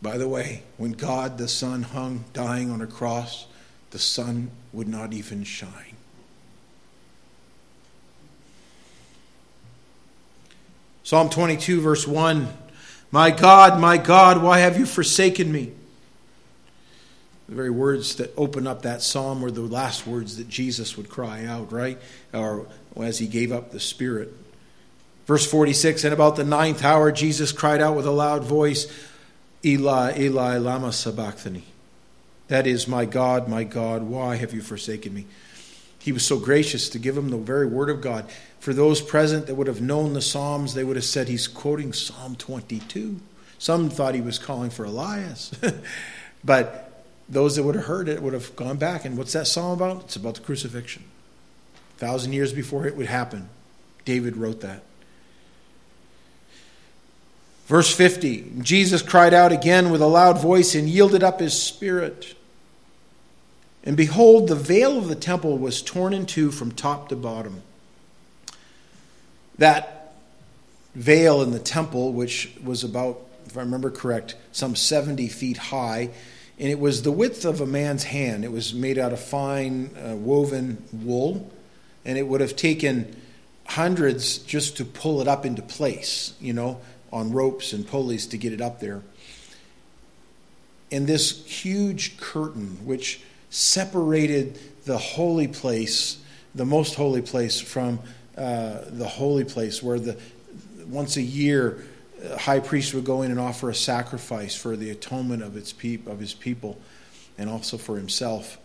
By 0.00 0.18
the 0.18 0.28
way, 0.28 0.62
when 0.76 0.92
God 0.92 1.38
the 1.38 1.48
Son 1.48 1.82
hung 1.82 2.24
dying 2.32 2.70
on 2.70 2.82
a 2.82 2.86
cross, 2.86 3.46
the 3.90 3.98
sun 3.98 4.50
would 4.72 4.86
not 4.86 5.12
even 5.12 5.44
shine. 5.44 5.96
Psalm 11.04 11.28
22, 11.28 11.82
verse 11.82 12.08
1 12.08 12.48
My 13.10 13.30
God, 13.30 13.78
my 13.78 13.98
God, 13.98 14.42
why 14.42 14.60
have 14.60 14.78
you 14.78 14.86
forsaken 14.86 15.52
me? 15.52 15.70
The 17.46 17.54
very 17.54 17.68
words 17.68 18.16
that 18.16 18.32
open 18.38 18.66
up 18.66 18.82
that 18.82 19.02
psalm 19.02 19.42
were 19.42 19.50
the 19.50 19.60
last 19.60 20.06
words 20.06 20.38
that 20.38 20.48
Jesus 20.48 20.96
would 20.96 21.10
cry 21.10 21.44
out, 21.44 21.70
right? 21.70 21.98
Or 22.32 22.66
as 22.96 23.18
he 23.18 23.26
gave 23.26 23.52
up 23.52 23.70
the 23.70 23.80
Spirit. 23.80 24.32
Verse 25.26 25.46
46 25.46 26.04
And 26.04 26.14
about 26.14 26.36
the 26.36 26.44
ninth 26.44 26.82
hour, 26.82 27.12
Jesus 27.12 27.52
cried 27.52 27.82
out 27.82 27.96
with 27.96 28.06
a 28.06 28.10
loud 28.10 28.42
voice, 28.42 28.90
Eli, 29.62 30.18
Eli, 30.18 30.56
Lama 30.56 30.90
Sabachthani. 30.90 31.64
That 32.48 32.66
is, 32.66 32.88
My 32.88 33.04
God, 33.04 33.46
my 33.46 33.64
God, 33.64 34.04
why 34.04 34.36
have 34.36 34.54
you 34.54 34.62
forsaken 34.62 35.12
me? 35.12 35.26
He 36.04 36.12
was 36.12 36.22
so 36.22 36.38
gracious 36.38 36.90
to 36.90 36.98
give 36.98 37.16
him 37.16 37.30
the 37.30 37.38
very 37.38 37.66
word 37.66 37.88
of 37.88 38.02
God. 38.02 38.30
For 38.60 38.74
those 38.74 39.00
present 39.00 39.46
that 39.46 39.54
would 39.54 39.68
have 39.68 39.80
known 39.80 40.12
the 40.12 40.20
Psalms, 40.20 40.74
they 40.74 40.84
would 40.84 40.96
have 40.96 41.04
said 41.06 41.28
he's 41.28 41.48
quoting 41.48 41.94
Psalm 41.94 42.36
22. 42.36 43.18
Some 43.58 43.88
thought 43.88 44.14
he 44.14 44.20
was 44.20 44.38
calling 44.38 44.68
for 44.68 44.84
Elias. 44.84 45.50
but 46.44 47.06
those 47.26 47.56
that 47.56 47.62
would 47.62 47.74
have 47.74 47.86
heard 47.86 48.10
it 48.10 48.20
would 48.20 48.34
have 48.34 48.54
gone 48.54 48.76
back. 48.76 49.06
And 49.06 49.16
what's 49.16 49.32
that 49.32 49.46
psalm 49.46 49.80
about? 49.80 50.02
It's 50.02 50.16
about 50.16 50.34
the 50.34 50.42
crucifixion. 50.42 51.04
A 51.96 52.00
thousand 52.00 52.34
years 52.34 52.52
before 52.52 52.86
it 52.86 52.96
would 52.96 53.06
happen, 53.06 53.48
David 54.04 54.36
wrote 54.36 54.60
that. 54.60 54.82
Verse 57.64 57.90
50 57.96 58.56
Jesus 58.60 59.00
cried 59.00 59.32
out 59.32 59.52
again 59.52 59.90
with 59.90 60.02
a 60.02 60.06
loud 60.06 60.38
voice 60.38 60.74
and 60.74 60.86
yielded 60.86 61.22
up 61.22 61.40
his 61.40 61.58
spirit. 61.58 62.34
And 63.84 63.96
behold, 63.96 64.48
the 64.48 64.56
veil 64.56 64.98
of 64.98 65.08
the 65.08 65.14
temple 65.14 65.58
was 65.58 65.82
torn 65.82 66.12
in 66.12 66.26
two 66.26 66.50
from 66.50 66.72
top 66.72 67.10
to 67.10 67.16
bottom. 67.16 67.62
That 69.58 70.14
veil 70.94 71.42
in 71.42 71.52
the 71.52 71.58
temple, 71.58 72.12
which 72.12 72.52
was 72.64 72.82
about 72.82 73.20
if 73.46 73.58
I 73.58 73.60
remember 73.60 73.90
correct, 73.90 74.34
some 74.52 74.74
70 74.74 75.28
feet 75.28 75.56
high. 75.56 76.10
And 76.58 76.70
it 76.70 76.78
was 76.78 77.02
the 77.02 77.12
width 77.12 77.44
of 77.44 77.60
a 77.60 77.66
man's 77.66 78.04
hand. 78.04 78.44
It 78.44 78.52
was 78.52 78.74
made 78.74 78.98
out 78.98 79.12
of 79.12 79.20
fine 79.20 79.90
uh, 79.96 80.16
woven 80.16 80.82
wool. 80.92 81.50
And 82.04 82.18
it 82.18 82.26
would 82.26 82.40
have 82.40 82.56
taken 82.56 83.14
hundreds 83.66 84.38
just 84.38 84.76
to 84.78 84.84
pull 84.84 85.20
it 85.20 85.28
up 85.28 85.46
into 85.46 85.62
place, 85.62 86.34
you 86.40 86.52
know, 86.52 86.80
on 87.12 87.32
ropes 87.32 87.72
and 87.72 87.86
pulleys 87.86 88.26
to 88.28 88.38
get 88.38 88.52
it 88.52 88.60
up 88.60 88.80
there. 88.80 89.02
And 90.90 91.06
this 91.06 91.44
huge 91.46 92.18
curtain, 92.18 92.78
which 92.84 93.20
separated 93.54 94.58
the 94.84 94.98
holy 94.98 95.46
place, 95.46 96.18
the 96.54 96.64
most 96.64 96.94
holy 96.94 97.22
place, 97.22 97.60
from 97.60 98.00
uh, 98.36 98.80
the 98.88 99.06
holy 99.06 99.44
place, 99.44 99.82
where 99.82 99.98
the 99.98 100.18
once 100.86 101.16
a 101.16 101.22
year 101.22 101.84
high 102.38 102.60
priest 102.60 102.94
would 102.94 103.04
go 103.04 103.22
in 103.22 103.30
and 103.30 103.38
offer 103.38 103.70
a 103.70 103.74
sacrifice 103.74 104.54
for 104.54 104.76
the 104.76 104.90
atonement 104.90 105.42
of, 105.42 105.56
its 105.56 105.72
peop- 105.72 106.06
of 106.06 106.18
his 106.18 106.34
people 106.34 106.78
and 107.38 107.48
also 107.48 107.76
for 107.76 107.96
himself. 107.96 108.58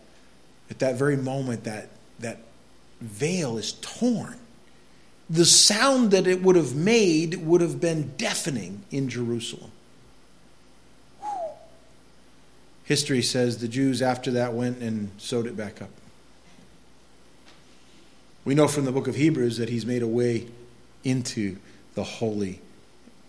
At 0.70 0.80
that 0.80 0.96
very 0.96 1.18
moment, 1.18 1.66
that, 1.66 1.90
that 2.20 2.40
veil 3.02 3.58
is 3.58 3.74
torn. 3.74 4.38
The 5.30 5.46
sound 5.46 6.12
that 6.12 6.26
it 6.26 6.42
would 6.42 6.56
have 6.56 6.76
made 6.76 7.36
would 7.36 7.62
have 7.62 7.80
been 7.80 8.14
deafening 8.18 8.84
in 8.92 9.10
Jerusalem. 9.10 9.72
History 12.90 13.22
says 13.22 13.60
the 13.60 13.68
Jews 13.68 14.02
after 14.02 14.32
that 14.32 14.56
went 14.56 14.80
and 14.80 15.12
sewed 15.20 15.46
it 15.46 15.56
back 15.56 15.80
up. 15.80 15.92
We 18.44 18.56
know 18.56 18.68
from 18.68 18.86
the 18.86 18.92
book 18.92 19.08
of 19.08 19.14
Hebrews 19.14 19.58
that 19.58 19.70
he's 19.70 19.86
made 19.86 20.02
a 20.02 20.08
way 20.08 20.48
into 21.04 21.58
the 21.94 22.04
holy 22.04 22.62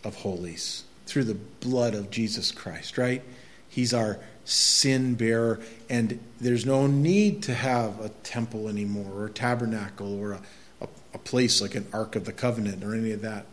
of 0.02 0.14
holies 0.14 0.84
through 1.04 1.24
the 1.24 1.34
blood 1.34 1.94
of 1.94 2.10
Jesus 2.10 2.52
Christ, 2.52 2.96
right? 2.96 3.22
He's 3.68 3.92
our 3.92 4.18
sin 4.46 5.14
bearer, 5.14 5.60
and 5.90 6.18
there's 6.40 6.64
no 6.64 6.86
need 6.86 7.42
to 7.42 7.52
have 7.52 8.00
a 8.00 8.08
temple 8.08 8.66
anymore, 8.66 9.12
or 9.12 9.26
a 9.26 9.30
tabernacle, 9.30 10.18
or 10.18 10.32
a, 10.32 10.40
a, 10.80 10.88
a 11.12 11.18
place 11.18 11.60
like 11.60 11.74
an 11.74 11.86
Ark 11.92 12.16
of 12.16 12.24
the 12.24 12.32
Covenant, 12.32 12.82
or 12.82 12.94
any 12.94 13.12
of 13.12 13.20
that. 13.20 13.44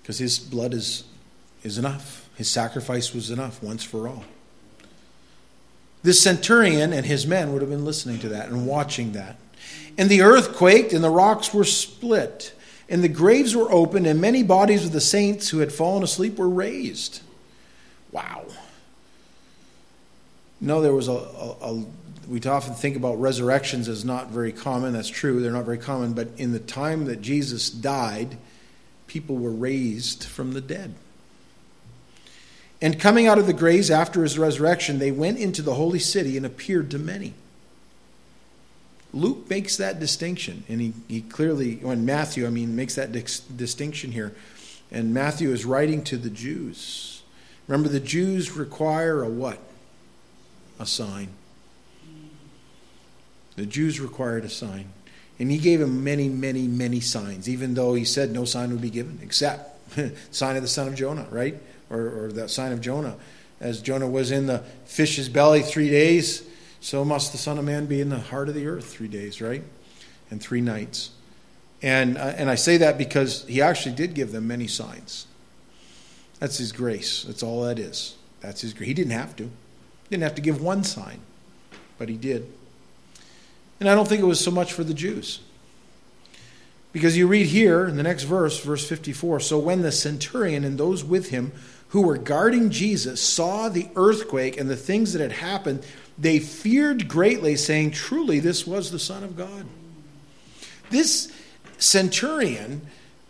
Because 0.00 0.16
his 0.16 0.38
blood 0.38 0.72
is, 0.72 1.04
is 1.62 1.78
enough. 1.78 2.28
His 2.36 2.48
sacrifice 2.48 3.14
was 3.14 3.30
enough 3.30 3.62
once 3.62 3.84
for 3.84 4.08
all. 4.08 4.24
This 6.02 6.20
centurion 6.20 6.92
and 6.92 7.06
his 7.06 7.26
men 7.26 7.52
would 7.52 7.62
have 7.62 7.70
been 7.70 7.84
listening 7.84 8.18
to 8.20 8.28
that 8.30 8.48
and 8.48 8.66
watching 8.66 9.12
that. 9.12 9.36
And 9.96 10.08
the 10.08 10.22
earth 10.22 10.54
quaked, 10.54 10.92
and 10.92 11.04
the 11.04 11.10
rocks 11.10 11.54
were 11.54 11.64
split 11.64 12.54
and 12.92 13.02
the 13.02 13.08
graves 13.08 13.56
were 13.56 13.72
opened, 13.72 14.06
and 14.06 14.20
many 14.20 14.42
bodies 14.42 14.84
of 14.84 14.92
the 14.92 15.00
saints 15.00 15.48
who 15.48 15.60
had 15.60 15.72
fallen 15.72 16.02
asleep 16.02 16.36
were 16.36 16.48
raised. 16.48 17.22
Wow. 18.10 18.44
No, 20.60 20.82
there 20.82 20.92
was 20.92 21.08
a, 21.08 21.12
a, 21.12 21.56
a 21.62 21.84
we 22.28 22.38
often 22.42 22.74
think 22.74 22.96
about 22.96 23.18
resurrections 23.18 23.88
as 23.88 24.04
not 24.04 24.28
very 24.28 24.52
common. 24.52 24.92
That's 24.92 25.08
true, 25.08 25.40
they're 25.40 25.50
not 25.50 25.64
very 25.64 25.78
common. 25.78 26.12
But 26.12 26.28
in 26.36 26.52
the 26.52 26.58
time 26.58 27.06
that 27.06 27.22
Jesus 27.22 27.70
died, 27.70 28.36
people 29.06 29.36
were 29.36 29.50
raised 29.50 30.24
from 30.24 30.52
the 30.52 30.60
dead. 30.60 30.94
And 32.82 32.98
coming 32.98 33.28
out 33.28 33.38
of 33.38 33.46
the 33.46 33.52
graves 33.52 33.92
after 33.92 34.24
his 34.24 34.36
resurrection, 34.40 34.98
they 34.98 35.12
went 35.12 35.38
into 35.38 35.62
the 35.62 35.74
holy 35.74 36.00
city 36.00 36.36
and 36.36 36.44
appeared 36.44 36.90
to 36.90 36.98
many. 36.98 37.32
Luke 39.14 39.48
makes 39.48 39.76
that 39.76 40.00
distinction, 40.00 40.64
and 40.68 40.80
he, 40.80 40.92
he 41.06 41.20
clearly, 41.20 41.76
when 41.76 42.04
Matthew, 42.04 42.44
I 42.44 42.50
mean, 42.50 42.74
makes 42.74 42.96
that 42.96 43.12
dis- 43.12 43.38
distinction 43.40 44.10
here. 44.10 44.34
And 44.90 45.14
Matthew 45.14 45.52
is 45.52 45.64
writing 45.64 46.02
to 46.04 46.16
the 46.16 46.28
Jews. 46.28 47.22
Remember, 47.68 47.88
the 47.88 48.00
Jews 48.00 48.56
require 48.56 49.22
a 49.22 49.28
what? 49.28 49.58
A 50.80 50.86
sign. 50.86 51.28
The 53.54 53.66
Jews 53.66 54.00
required 54.00 54.44
a 54.44 54.48
sign. 54.48 54.86
And 55.38 55.52
he 55.52 55.58
gave 55.58 55.78
them 55.78 56.02
many, 56.02 56.28
many, 56.28 56.66
many 56.66 57.00
signs, 57.00 57.48
even 57.48 57.74
though 57.74 57.94
he 57.94 58.04
said 58.04 58.32
no 58.32 58.44
sign 58.44 58.70
would 58.72 58.80
be 58.80 58.90
given, 58.90 59.20
except 59.22 59.94
sign 60.34 60.56
of 60.56 60.62
the 60.62 60.68
son 60.68 60.88
of 60.88 60.94
Jonah, 60.96 61.28
right? 61.30 61.60
Or, 61.92 62.24
or 62.24 62.32
that 62.32 62.50
sign 62.50 62.72
of 62.72 62.80
Jonah. 62.80 63.16
As 63.60 63.80
Jonah 63.80 64.08
was 64.08 64.32
in 64.32 64.46
the 64.46 64.58
fish's 64.86 65.28
belly 65.28 65.62
three 65.62 65.88
days, 65.88 66.42
so 66.80 67.04
must 67.04 67.30
the 67.30 67.38
Son 67.38 67.58
of 67.58 67.64
Man 67.64 67.86
be 67.86 68.00
in 68.00 68.08
the 68.08 68.18
heart 68.18 68.48
of 68.48 68.56
the 68.56 68.66
earth 68.66 68.86
three 68.86 69.06
days, 69.06 69.40
right? 69.40 69.62
And 70.30 70.42
three 70.42 70.60
nights. 70.60 71.10
And, 71.82 72.16
uh, 72.16 72.32
and 72.36 72.50
I 72.50 72.56
say 72.56 72.78
that 72.78 72.98
because 72.98 73.44
he 73.46 73.62
actually 73.62 73.94
did 73.94 74.14
give 74.14 74.32
them 74.32 74.48
many 74.48 74.66
signs. 74.66 75.26
That's 76.40 76.58
his 76.58 76.72
grace. 76.72 77.22
That's 77.22 77.42
all 77.42 77.62
that 77.62 77.78
is. 77.78 78.16
That's 78.40 78.62
his 78.62 78.74
grace. 78.74 78.88
He 78.88 78.94
didn't 78.94 79.12
have 79.12 79.36
to. 79.36 79.44
He 79.44 79.50
didn't 80.10 80.24
have 80.24 80.34
to 80.34 80.42
give 80.42 80.60
one 80.60 80.82
sign, 80.82 81.20
but 81.98 82.08
he 82.08 82.16
did. 82.16 82.50
And 83.78 83.88
I 83.88 83.94
don't 83.94 84.08
think 84.08 84.20
it 84.20 84.26
was 84.26 84.40
so 84.40 84.50
much 84.50 84.72
for 84.72 84.82
the 84.82 84.94
Jews. 84.94 85.40
Because 86.92 87.16
you 87.16 87.26
read 87.26 87.46
here 87.46 87.86
in 87.86 87.96
the 87.96 88.02
next 88.02 88.24
verse, 88.24 88.60
verse 88.60 88.88
54 88.88 89.40
So 89.40 89.58
when 89.58 89.82
the 89.82 89.92
centurion 89.92 90.64
and 90.64 90.78
those 90.78 91.02
with 91.02 91.30
him 91.30 91.52
who 91.92 92.00
were 92.00 92.16
guarding 92.16 92.70
Jesus 92.70 93.22
saw 93.22 93.68
the 93.68 93.86
earthquake 93.96 94.58
and 94.58 94.68
the 94.68 94.76
things 94.76 95.12
that 95.12 95.20
had 95.20 95.32
happened, 95.32 95.84
they 96.18 96.38
feared 96.38 97.06
greatly, 97.06 97.54
saying, 97.54 97.90
Truly, 97.90 98.40
this 98.40 98.66
was 98.66 98.90
the 98.90 98.98
Son 98.98 99.22
of 99.22 99.36
God. 99.36 99.66
This 100.88 101.30
centurion 101.76 102.80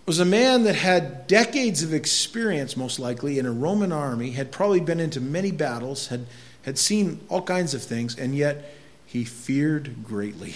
was 0.06 0.20
a 0.20 0.24
man 0.24 0.62
that 0.62 0.76
had 0.76 1.26
decades 1.26 1.82
of 1.82 1.92
experience, 1.92 2.76
most 2.76 3.00
likely, 3.00 3.40
in 3.40 3.46
a 3.46 3.52
Roman 3.52 3.90
army, 3.90 4.30
had 4.30 4.52
probably 4.52 4.80
been 4.80 5.00
into 5.00 5.20
many 5.20 5.50
battles, 5.50 6.06
had, 6.06 6.26
had 6.62 6.78
seen 6.78 7.20
all 7.28 7.42
kinds 7.42 7.74
of 7.74 7.82
things, 7.82 8.16
and 8.16 8.36
yet 8.36 8.74
he 9.06 9.24
feared 9.24 10.04
greatly. 10.04 10.54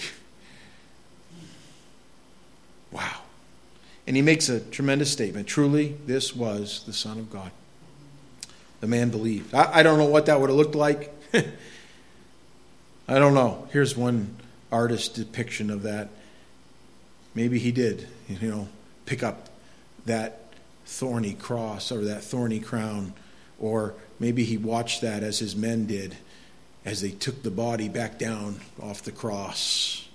Wow. 2.89 3.19
And 4.07 4.15
he 4.15 4.21
makes 4.21 4.47
a 4.47 4.61
tremendous 4.61 5.11
statement. 5.11 5.47
Truly, 5.47 5.97
this 6.05 6.33
was 6.33 6.83
the 6.85 6.93
Son 6.93 7.19
of 7.19 7.29
God. 7.29 7.51
The 8.79 8.87
man 8.87 9.09
believed. 9.09 9.53
I, 9.53 9.79
I 9.79 9.83
don't 9.83 9.97
know 9.97 10.05
what 10.05 10.27
that 10.27 10.39
would 10.39 10.49
have 10.49 10.57
looked 10.57 10.75
like. 10.75 11.13
I 11.33 13.19
don't 13.19 13.33
know. 13.33 13.67
Here's 13.71 13.95
one 13.95 14.35
artist 14.71 15.15
depiction 15.15 15.69
of 15.69 15.83
that. 15.83 16.09
Maybe 17.33 17.59
he 17.59 17.71
did, 17.71 18.07
you 18.27 18.49
know, 18.49 18.67
pick 19.05 19.23
up 19.23 19.49
that 20.05 20.41
thorny 20.85 21.33
cross 21.33 21.91
or 21.91 22.05
that 22.05 22.23
thorny 22.23 22.59
crown, 22.59 23.13
or 23.59 23.93
maybe 24.19 24.43
he 24.43 24.57
watched 24.57 25.01
that 25.01 25.23
as 25.23 25.39
his 25.39 25.55
men 25.55 25.85
did 25.85 26.17
as 26.85 27.01
they 27.01 27.11
took 27.11 27.43
the 27.43 27.51
body 27.51 27.89
back 27.89 28.17
down 28.17 28.59
off 28.81 29.03
the 29.03 29.11
cross. 29.11 30.07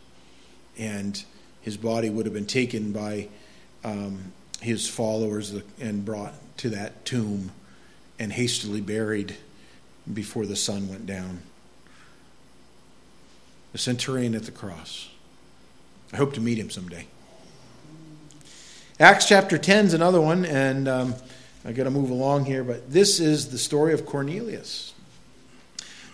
And 0.79 1.23
his 1.61 1.77
body 1.77 2.11
would 2.11 2.27
have 2.27 2.35
been 2.35 2.47
taken 2.47 2.93
by 2.93 3.29
um, 3.85 4.33
his 4.61 4.89
followers 4.89 5.55
and 5.81 6.05
brought 6.05 6.35
to 6.59 6.71
that 6.71 7.05
tomb 7.05 7.51
and 8.23 8.33
hastily 8.33 8.81
buried 8.81 9.35
before 10.15 10.47
the 10.47 10.55
sun 10.55 10.89
went 10.89 11.05
down 11.07 11.43
the 13.73 13.79
centurion 13.79 14.37
at 14.37 14.45
the 14.45 14.53
cross. 14.53 15.11
I 16.13 16.19
hope 16.19 16.35
to 16.35 16.41
meet 16.41 16.57
him 16.57 16.71
someday. 16.71 17.07
Acts 19.01 19.27
chapter 19.27 19.59
10 19.59 19.87
is 19.87 19.95
another 19.95 20.21
one, 20.21 20.45
and 20.45 20.87
um, 20.87 21.15
I 21.65 21.73
got 21.73 21.85
to 21.85 21.91
move 21.91 22.11
along 22.11 22.45
here, 22.45 22.63
but 22.63 22.93
this 22.93 23.19
is 23.19 23.49
the 23.49 23.59
story 23.59 23.93
of 23.93 24.07
Cornelius. 24.07 24.95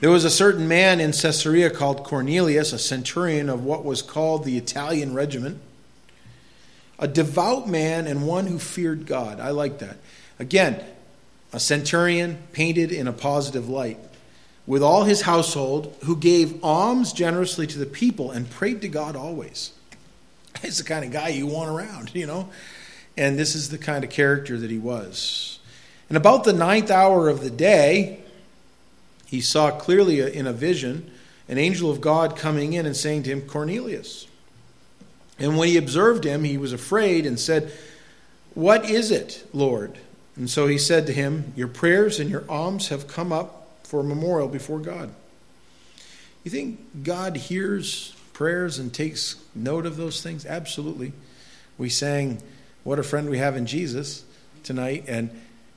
There 0.01 0.11
was 0.11 0.25
a 0.25 0.31
certain 0.31 0.67
man 0.67 1.01
in 1.01 1.13
Caesarea 1.13 1.69
called 1.69 2.05
Cornelius, 2.05 2.73
a 2.73 2.79
centurion 2.79 3.51
of 3.51 3.65
what 3.65 3.85
was 3.85 4.01
called 4.01 4.45
the 4.45 4.57
Italian 4.57 5.13
regiment, 5.13 5.61
a 6.99 7.07
devout 7.07 7.69
man 7.69 8.07
and 8.07 8.27
one 8.27 8.47
who 8.47 8.59
feared 8.59 9.05
God. 9.05 9.41
I 9.41 9.51
like 9.51 9.81
that. 9.81 9.99
Again, 10.39 10.83
a 11.53 11.61
centurion 11.61 12.39
painted 12.53 12.93
in 12.93 13.09
a 13.09 13.13
positive 13.13 13.69
light 13.69 13.99
with 14.69 14.83
all 14.83 15.05
his 15.05 15.23
household, 15.23 15.97
who 16.05 16.15
gave 16.15 16.63
alms 16.63 17.15
generously 17.15 17.67
to 17.67 17.79
the 17.79 17.87
people 17.87 18.31
and 18.31 18.51
prayed 18.51 18.83
to 18.83 18.89
God 18.89 19.17
always. 19.17 19.73
He's 20.63 20.77
the 20.77 20.85
kind 20.85 21.07
of 21.07 21.11
guy 21.11 21.29
you 21.29 21.47
want 21.47 21.71
around, 21.71 22.15
you 22.15 22.27
know? 22.27 22.51
And 23.17 23.39
this 23.39 23.55
is 23.55 23.71
the 23.71 23.79
kind 23.79 24.05
of 24.05 24.11
character 24.11 24.59
that 24.59 24.71
he 24.71 24.79
was. 24.79 25.59
And 26.11 26.19
about 26.19 26.45
the 26.45 26.53
ninth 26.53 26.91
hour 26.91 27.31
of 27.31 27.41
the 27.41 27.51
day, 27.51 28.21
he 29.27 29.41
saw 29.41 29.71
clearly 29.71 30.21
in 30.21 30.47
a 30.47 30.53
vision 30.53 31.11
an 31.49 31.57
angel 31.57 31.91
of 31.91 32.03
God 32.03 32.37
coming 32.37 32.75
in 32.75 32.85
and 32.85 32.95
saying 32.95 33.23
to 33.23 33.31
him, 33.31 33.43
Cornelius. 33.49 34.27
And 35.39 35.57
when 35.57 35.69
he 35.69 35.79
observed 35.79 36.25
him, 36.25 36.45
he 36.45 36.59
was 36.59 36.75
afraid 36.75 37.25
and 37.25 37.41
said, 37.41 37.73
What 38.53 38.85
is 38.85 39.11
it, 39.11 39.47
Lord? 39.55 39.99
And 40.39 40.49
so 40.49 40.69
he 40.69 40.79
said 40.79 41.07
to 41.09 41.13
him, 41.13 41.53
Your 41.57 41.69
prayers 41.69 42.21
and 42.21 42.31
your 42.31 42.45
alms 42.49 42.89
have 42.89 43.09
come 43.09 43.33
up 43.33 43.69
for 43.83 44.01
a 44.01 44.05
memorial 44.05 44.49
before 44.49 44.79
God. 44.79 45.11
You 46.45 46.51
think 46.51 47.03
God 47.03 47.37
hears 47.37 48.15
prayers 48.33 48.79
and 48.79 48.95
takes 48.95 49.37
note 49.55 49.85
of 49.85 49.97
those 49.97 50.23
things? 50.23 50.47
Absolutely. 50.47 51.13
We 51.77 51.89
sang, 51.89 52.41
What 52.85 53.01
a 53.01 53.03
Friend 53.03 53.29
We 53.29 53.39
Have 53.39 53.57
in 53.57 53.67
Jesus 53.67 54.25
tonight. 54.63 55.05
And, 55.09 55.31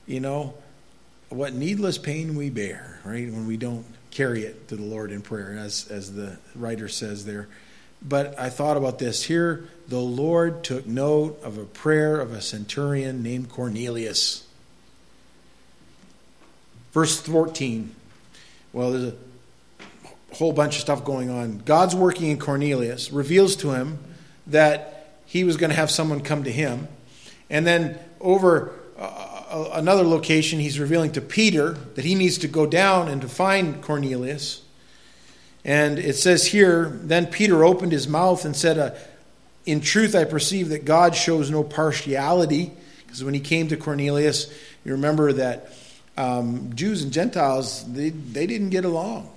you 0.06 0.20
know, 0.20 0.54
what 1.28 1.54
needless 1.54 1.98
pain 1.98 2.36
we 2.36 2.48
bear, 2.48 3.00
right, 3.04 3.30
when 3.30 3.48
we 3.48 3.56
don't 3.56 3.84
carry 4.12 4.44
it 4.44 4.68
to 4.68 4.76
the 4.76 4.82
Lord 4.82 5.10
in 5.10 5.22
prayer, 5.22 5.56
as, 5.58 5.88
as 5.90 6.14
the 6.14 6.38
writer 6.54 6.88
says 6.88 7.24
there. 7.24 7.48
But 8.00 8.38
I 8.38 8.48
thought 8.48 8.76
about 8.76 9.00
this. 9.00 9.24
Here, 9.24 9.68
the 9.88 9.98
Lord 9.98 10.62
took 10.62 10.86
note 10.86 11.42
of 11.42 11.58
a 11.58 11.64
prayer 11.64 12.20
of 12.20 12.32
a 12.32 12.40
centurion 12.40 13.22
named 13.24 13.48
Cornelius. 13.48 14.46
Verse 16.92 17.20
14. 17.20 17.94
Well, 18.72 18.92
there's 18.92 19.12
a 19.12 20.34
whole 20.34 20.52
bunch 20.52 20.76
of 20.76 20.82
stuff 20.82 21.04
going 21.04 21.30
on. 21.30 21.58
God's 21.58 21.94
working 21.94 22.30
in 22.30 22.38
Cornelius, 22.38 23.12
reveals 23.12 23.56
to 23.56 23.72
him 23.72 23.98
that 24.46 25.18
he 25.26 25.44
was 25.44 25.56
going 25.56 25.70
to 25.70 25.76
have 25.76 25.90
someone 25.90 26.20
come 26.20 26.44
to 26.44 26.52
him. 26.52 26.88
And 27.50 27.66
then 27.66 27.98
over 28.20 28.72
uh, 28.98 29.70
another 29.72 30.04
location, 30.04 30.58
he's 30.58 30.78
revealing 30.78 31.12
to 31.12 31.20
Peter 31.20 31.72
that 31.72 32.04
he 32.04 32.14
needs 32.14 32.38
to 32.38 32.48
go 32.48 32.66
down 32.66 33.08
and 33.08 33.20
to 33.22 33.28
find 33.28 33.82
Cornelius. 33.82 34.62
And 35.64 35.98
it 35.98 36.16
says 36.16 36.46
here, 36.46 36.86
then 37.02 37.26
Peter 37.26 37.64
opened 37.64 37.92
his 37.92 38.08
mouth 38.08 38.44
and 38.44 38.56
said, 38.56 38.78
uh, 38.78 38.94
In 39.64 39.80
truth, 39.80 40.14
I 40.14 40.24
perceive 40.24 40.70
that 40.70 40.84
God 40.84 41.14
shows 41.14 41.50
no 41.50 41.62
partiality. 41.62 42.72
Because 43.06 43.22
when 43.22 43.34
he 43.34 43.40
came 43.40 43.68
to 43.68 43.76
Cornelius, 43.76 44.52
you 44.84 44.92
remember 44.92 45.32
that 45.34 45.72
um, 46.16 46.72
Jews 46.74 47.02
and 47.02 47.12
Gentiles, 47.12 47.84
they, 47.92 48.10
they 48.10 48.46
didn't 48.46 48.70
get 48.70 48.84
along. 48.84 49.30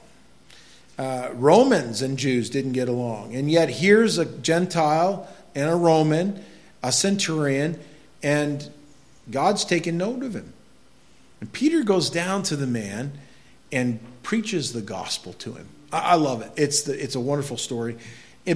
Uh, 0.97 1.29
Romans 1.33 2.01
and 2.01 2.17
Jews 2.17 2.49
didn't 2.49 2.73
get 2.73 2.87
along. 2.87 3.35
And 3.35 3.49
yet 3.49 3.69
here's 3.69 4.17
a 4.17 4.25
Gentile 4.25 5.27
and 5.53 5.69
a 5.69 5.75
Roman, 5.75 6.43
a 6.81 6.91
centurion, 6.91 7.79
and 8.23 8.69
God's 9.29 9.65
taken 9.65 9.97
note 9.97 10.23
of 10.23 10.35
him. 10.35 10.53
And 11.41 11.51
Peter 11.51 11.83
goes 11.83 12.09
down 12.09 12.43
to 12.43 12.55
the 12.55 12.67
man 12.67 13.13
and 13.71 13.99
preaches 14.23 14.73
the 14.73 14.81
gospel 14.81 15.33
to 15.33 15.53
him. 15.53 15.67
I 15.91 16.15
love 16.15 16.41
it. 16.41 16.51
It's, 16.55 16.83
the, 16.83 17.01
it's 17.01 17.15
a 17.15 17.19
wonderful 17.19 17.57
story. 17.57 17.97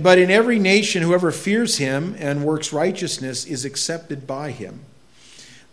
But 0.02 0.20
in 0.20 0.30
every 0.30 0.60
nation, 0.60 1.02
whoever 1.02 1.32
fears 1.32 1.78
him 1.78 2.16
and 2.20 2.44
works 2.44 2.72
righteousness 2.72 3.46
is 3.46 3.66
accepted 3.66 4.28
by 4.28 4.52
him. 4.52 4.82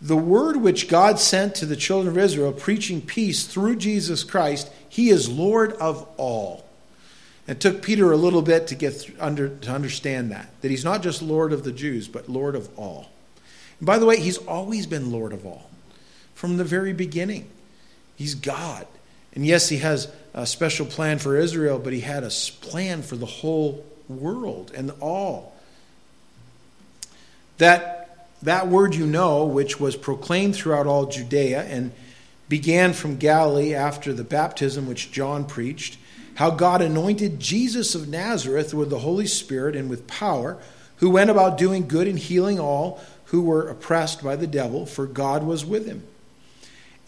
The 0.00 0.16
word 0.16 0.56
which 0.56 0.88
God 0.88 1.18
sent 1.18 1.54
to 1.56 1.66
the 1.66 1.76
children 1.76 2.08
of 2.08 2.18
Israel, 2.18 2.52
preaching 2.52 3.00
peace 3.00 3.46
through 3.46 3.76
Jesus 3.76 4.24
Christ, 4.24 4.70
he 4.88 5.08
is 5.08 5.28
Lord 5.28 5.72
of 5.74 6.06
all. 6.16 6.64
It 7.48 7.60
took 7.60 7.80
Peter 7.80 8.10
a 8.12 8.16
little 8.16 8.42
bit 8.42 8.66
to 8.68 8.74
get 8.74 9.10
under 9.20 9.48
to 9.48 9.70
understand 9.70 10.32
that 10.32 10.50
that 10.60 10.70
he's 10.70 10.84
not 10.84 11.02
just 11.02 11.22
Lord 11.22 11.52
of 11.52 11.64
the 11.64 11.72
Jews, 11.72 12.08
but 12.08 12.28
Lord 12.28 12.56
of 12.56 12.68
all. 12.78 13.10
And 13.78 13.86
by 13.86 13.98
the 13.98 14.06
way, 14.06 14.18
he's 14.18 14.38
always 14.38 14.86
been 14.86 15.12
Lord 15.12 15.32
of 15.32 15.46
all 15.46 15.70
from 16.34 16.56
the 16.56 16.64
very 16.64 16.92
beginning. 16.92 17.48
He's 18.16 18.34
God. 18.34 18.86
And 19.34 19.46
yes, 19.46 19.68
he 19.68 19.78
has 19.78 20.10
a 20.34 20.46
special 20.46 20.86
plan 20.86 21.18
for 21.18 21.36
Israel, 21.36 21.78
but 21.78 21.92
he 21.92 22.00
had 22.00 22.24
a 22.24 22.30
plan 22.60 23.02
for 23.02 23.16
the 23.16 23.26
whole 23.26 23.84
world 24.08 24.72
and 24.74 24.92
all. 25.00 25.54
That, 27.58 27.95
that 28.46 28.68
word 28.68 28.94
you 28.94 29.06
know, 29.06 29.44
which 29.44 29.80
was 29.80 29.96
proclaimed 29.96 30.54
throughout 30.54 30.86
all 30.86 31.06
Judea 31.06 31.64
and 31.64 31.90
began 32.48 32.92
from 32.92 33.16
Galilee 33.16 33.74
after 33.74 34.12
the 34.12 34.22
baptism 34.22 34.86
which 34.86 35.10
John 35.10 35.44
preached, 35.44 35.98
how 36.36 36.50
God 36.50 36.80
anointed 36.80 37.40
Jesus 37.40 37.96
of 37.96 38.08
Nazareth 38.08 38.72
with 38.72 38.88
the 38.88 39.00
Holy 39.00 39.26
Spirit 39.26 39.74
and 39.74 39.90
with 39.90 40.06
power, 40.06 40.58
who 40.98 41.10
went 41.10 41.28
about 41.28 41.58
doing 41.58 41.88
good 41.88 42.06
and 42.06 42.18
healing 42.18 42.60
all 42.60 43.00
who 43.26 43.42
were 43.42 43.68
oppressed 43.68 44.22
by 44.22 44.36
the 44.36 44.46
devil, 44.46 44.86
for 44.86 45.06
God 45.06 45.42
was 45.42 45.64
with 45.64 45.86
him. 45.86 46.04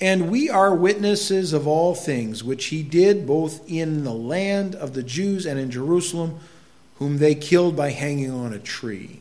And 0.01 0.31
we 0.31 0.51
are 0.51 0.75
witnesses 0.75 1.53
of 1.53 1.69
all 1.69 1.95
things 1.95 2.43
which 2.43 2.67
he 2.67 2.83
did 2.83 3.29
both 3.29 3.69
in 3.71 4.03
the 4.03 4.13
land 4.13 4.75
of 4.75 4.95
the 4.95 5.05
Jews 5.05 5.47
and 5.47 5.59
in 5.59 5.71
Jerusalem, 5.71 6.41
whom 6.97 7.19
they 7.19 7.37
killed 7.37 7.77
by 7.77 7.91
hanging 7.91 8.33
on 8.33 8.53
a 8.53 8.59
tree. 8.59 9.21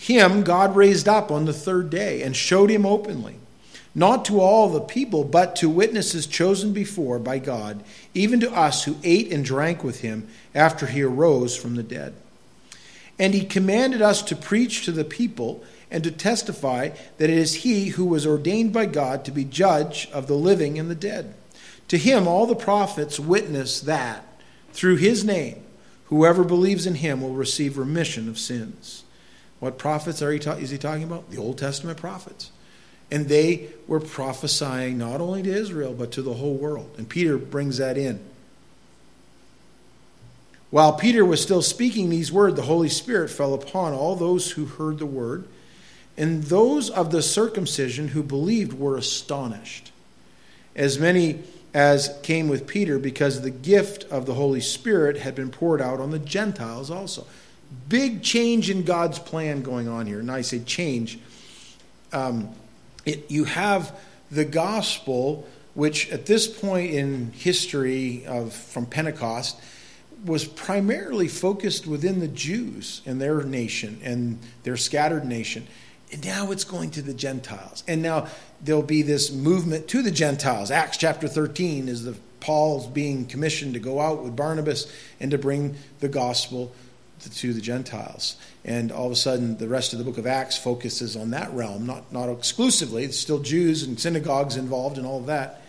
Him 0.00 0.44
God 0.44 0.76
raised 0.76 1.08
up 1.08 1.30
on 1.30 1.44
the 1.44 1.52
third 1.52 1.90
day 1.90 2.22
and 2.22 2.34
showed 2.34 2.70
him 2.70 2.86
openly, 2.86 3.36
not 3.94 4.24
to 4.24 4.40
all 4.40 4.70
the 4.70 4.80
people, 4.80 5.24
but 5.24 5.54
to 5.56 5.68
witnesses 5.68 6.26
chosen 6.26 6.72
before 6.72 7.18
by 7.18 7.38
God, 7.38 7.84
even 8.14 8.40
to 8.40 8.50
us 8.50 8.84
who 8.84 8.96
ate 9.04 9.30
and 9.30 9.44
drank 9.44 9.84
with 9.84 10.00
him 10.00 10.26
after 10.54 10.86
he 10.86 11.02
arose 11.02 11.54
from 11.54 11.74
the 11.74 11.82
dead. 11.82 12.14
And 13.18 13.34
he 13.34 13.44
commanded 13.44 14.00
us 14.00 14.22
to 14.22 14.34
preach 14.34 14.86
to 14.86 14.92
the 14.92 15.04
people 15.04 15.62
and 15.90 16.02
to 16.02 16.10
testify 16.10 16.92
that 17.18 17.28
it 17.28 17.36
is 17.36 17.56
he 17.56 17.88
who 17.88 18.06
was 18.06 18.26
ordained 18.26 18.72
by 18.72 18.86
God 18.86 19.22
to 19.26 19.30
be 19.30 19.44
judge 19.44 20.08
of 20.14 20.28
the 20.28 20.34
living 20.34 20.78
and 20.78 20.90
the 20.90 20.94
dead. 20.94 21.34
To 21.88 21.98
him, 21.98 22.26
all 22.26 22.46
the 22.46 22.56
prophets 22.56 23.20
witness 23.20 23.82
that 23.82 24.24
through 24.72 24.96
his 24.96 25.26
name, 25.26 25.62
whoever 26.06 26.42
believes 26.42 26.86
in 26.86 26.94
him 26.94 27.20
will 27.20 27.34
receive 27.34 27.76
remission 27.76 28.30
of 28.30 28.38
sins. 28.38 29.04
What 29.60 29.78
prophets 29.78 30.22
are 30.22 30.32
he 30.32 30.38
ta- 30.38 30.52
is 30.54 30.70
he 30.70 30.78
talking 30.78 31.04
about? 31.04 31.30
The 31.30 31.38
Old 31.38 31.58
Testament 31.58 31.98
prophets. 31.98 32.50
And 33.10 33.28
they 33.28 33.68
were 33.86 34.00
prophesying 34.00 34.98
not 34.98 35.20
only 35.20 35.42
to 35.42 35.50
Israel, 35.50 35.94
but 35.94 36.12
to 36.12 36.22
the 36.22 36.34
whole 36.34 36.54
world. 36.54 36.94
And 36.96 37.08
Peter 37.08 37.36
brings 37.36 37.76
that 37.78 37.98
in. 37.98 38.20
While 40.70 40.92
Peter 40.92 41.24
was 41.24 41.42
still 41.42 41.62
speaking 41.62 42.08
these 42.08 42.30
words, 42.30 42.56
the 42.56 42.62
Holy 42.62 42.88
Spirit 42.88 43.28
fell 43.28 43.54
upon 43.54 43.92
all 43.92 44.14
those 44.14 44.52
who 44.52 44.66
heard 44.66 44.98
the 44.98 45.06
word. 45.06 45.46
And 46.16 46.44
those 46.44 46.88
of 46.90 47.10
the 47.10 47.22
circumcision 47.22 48.08
who 48.08 48.22
believed 48.22 48.72
were 48.72 48.96
astonished, 48.96 49.90
as 50.76 50.98
many 50.98 51.42
as 51.74 52.16
came 52.22 52.48
with 52.48 52.66
Peter, 52.66 52.98
because 52.98 53.42
the 53.42 53.50
gift 53.50 54.04
of 54.04 54.26
the 54.26 54.34
Holy 54.34 54.60
Spirit 54.60 55.18
had 55.18 55.34
been 55.34 55.50
poured 55.50 55.80
out 55.80 56.00
on 56.00 56.10
the 56.10 56.18
Gentiles 56.18 56.90
also. 56.90 57.26
Big 57.88 58.22
change 58.22 58.70
in 58.70 58.84
God's 58.84 59.18
plan 59.18 59.62
going 59.62 59.88
on 59.88 60.06
here. 60.06 60.20
And 60.20 60.30
I 60.30 60.40
say 60.40 60.60
change. 60.60 61.18
Um, 62.12 62.50
it, 63.04 63.30
you 63.30 63.44
have 63.44 63.98
the 64.30 64.44
gospel, 64.44 65.48
which 65.74 66.10
at 66.10 66.26
this 66.26 66.46
point 66.46 66.92
in 66.92 67.32
history 67.32 68.26
of 68.26 68.52
from 68.52 68.86
Pentecost 68.86 69.60
was 70.24 70.44
primarily 70.44 71.28
focused 71.28 71.86
within 71.86 72.20
the 72.20 72.28
Jews 72.28 73.00
and 73.06 73.20
their 73.20 73.42
nation 73.42 74.00
and 74.02 74.38
their 74.64 74.76
scattered 74.76 75.24
nation. 75.24 75.66
And 76.12 76.24
now 76.24 76.50
it's 76.50 76.64
going 76.64 76.90
to 76.92 77.02
the 77.02 77.14
Gentiles. 77.14 77.84
And 77.86 78.02
now 78.02 78.26
there'll 78.62 78.82
be 78.82 79.02
this 79.02 79.32
movement 79.32 79.88
to 79.88 80.02
the 80.02 80.10
Gentiles. 80.10 80.70
Acts 80.70 80.96
chapter 80.96 81.28
13 81.28 81.88
is 81.88 82.04
the 82.04 82.16
Paul's 82.40 82.86
being 82.86 83.26
commissioned 83.26 83.74
to 83.74 83.80
go 83.80 84.00
out 84.00 84.22
with 84.22 84.34
Barnabas 84.34 84.90
and 85.20 85.30
to 85.30 85.38
bring 85.38 85.76
the 86.00 86.08
gospel 86.08 86.72
to 87.28 87.52
the 87.52 87.60
Gentiles. 87.60 88.36
And 88.64 88.90
all 88.90 89.06
of 89.06 89.12
a 89.12 89.16
sudden, 89.16 89.56
the 89.58 89.68
rest 89.68 89.92
of 89.92 89.98
the 89.98 90.04
book 90.04 90.18
of 90.18 90.26
Acts 90.26 90.56
focuses 90.56 91.16
on 91.16 91.30
that 91.30 91.52
realm, 91.52 91.86
not, 91.86 92.12
not 92.12 92.28
exclusively. 92.28 93.04
It's 93.04 93.18
still 93.18 93.38
Jews 93.38 93.82
and 93.82 93.98
synagogues 93.98 94.56
involved 94.56 94.98
and 94.98 95.06
all 95.06 95.18
of 95.18 95.26
that. 95.26 95.62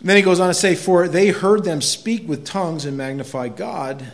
And 0.00 0.08
then 0.08 0.16
he 0.16 0.22
goes 0.22 0.40
on 0.40 0.48
to 0.48 0.54
say, 0.54 0.74
For 0.74 1.08
they 1.08 1.28
heard 1.28 1.64
them 1.64 1.80
speak 1.80 2.28
with 2.28 2.44
tongues 2.44 2.84
and 2.84 2.96
magnify 2.96 3.48
God. 3.48 4.06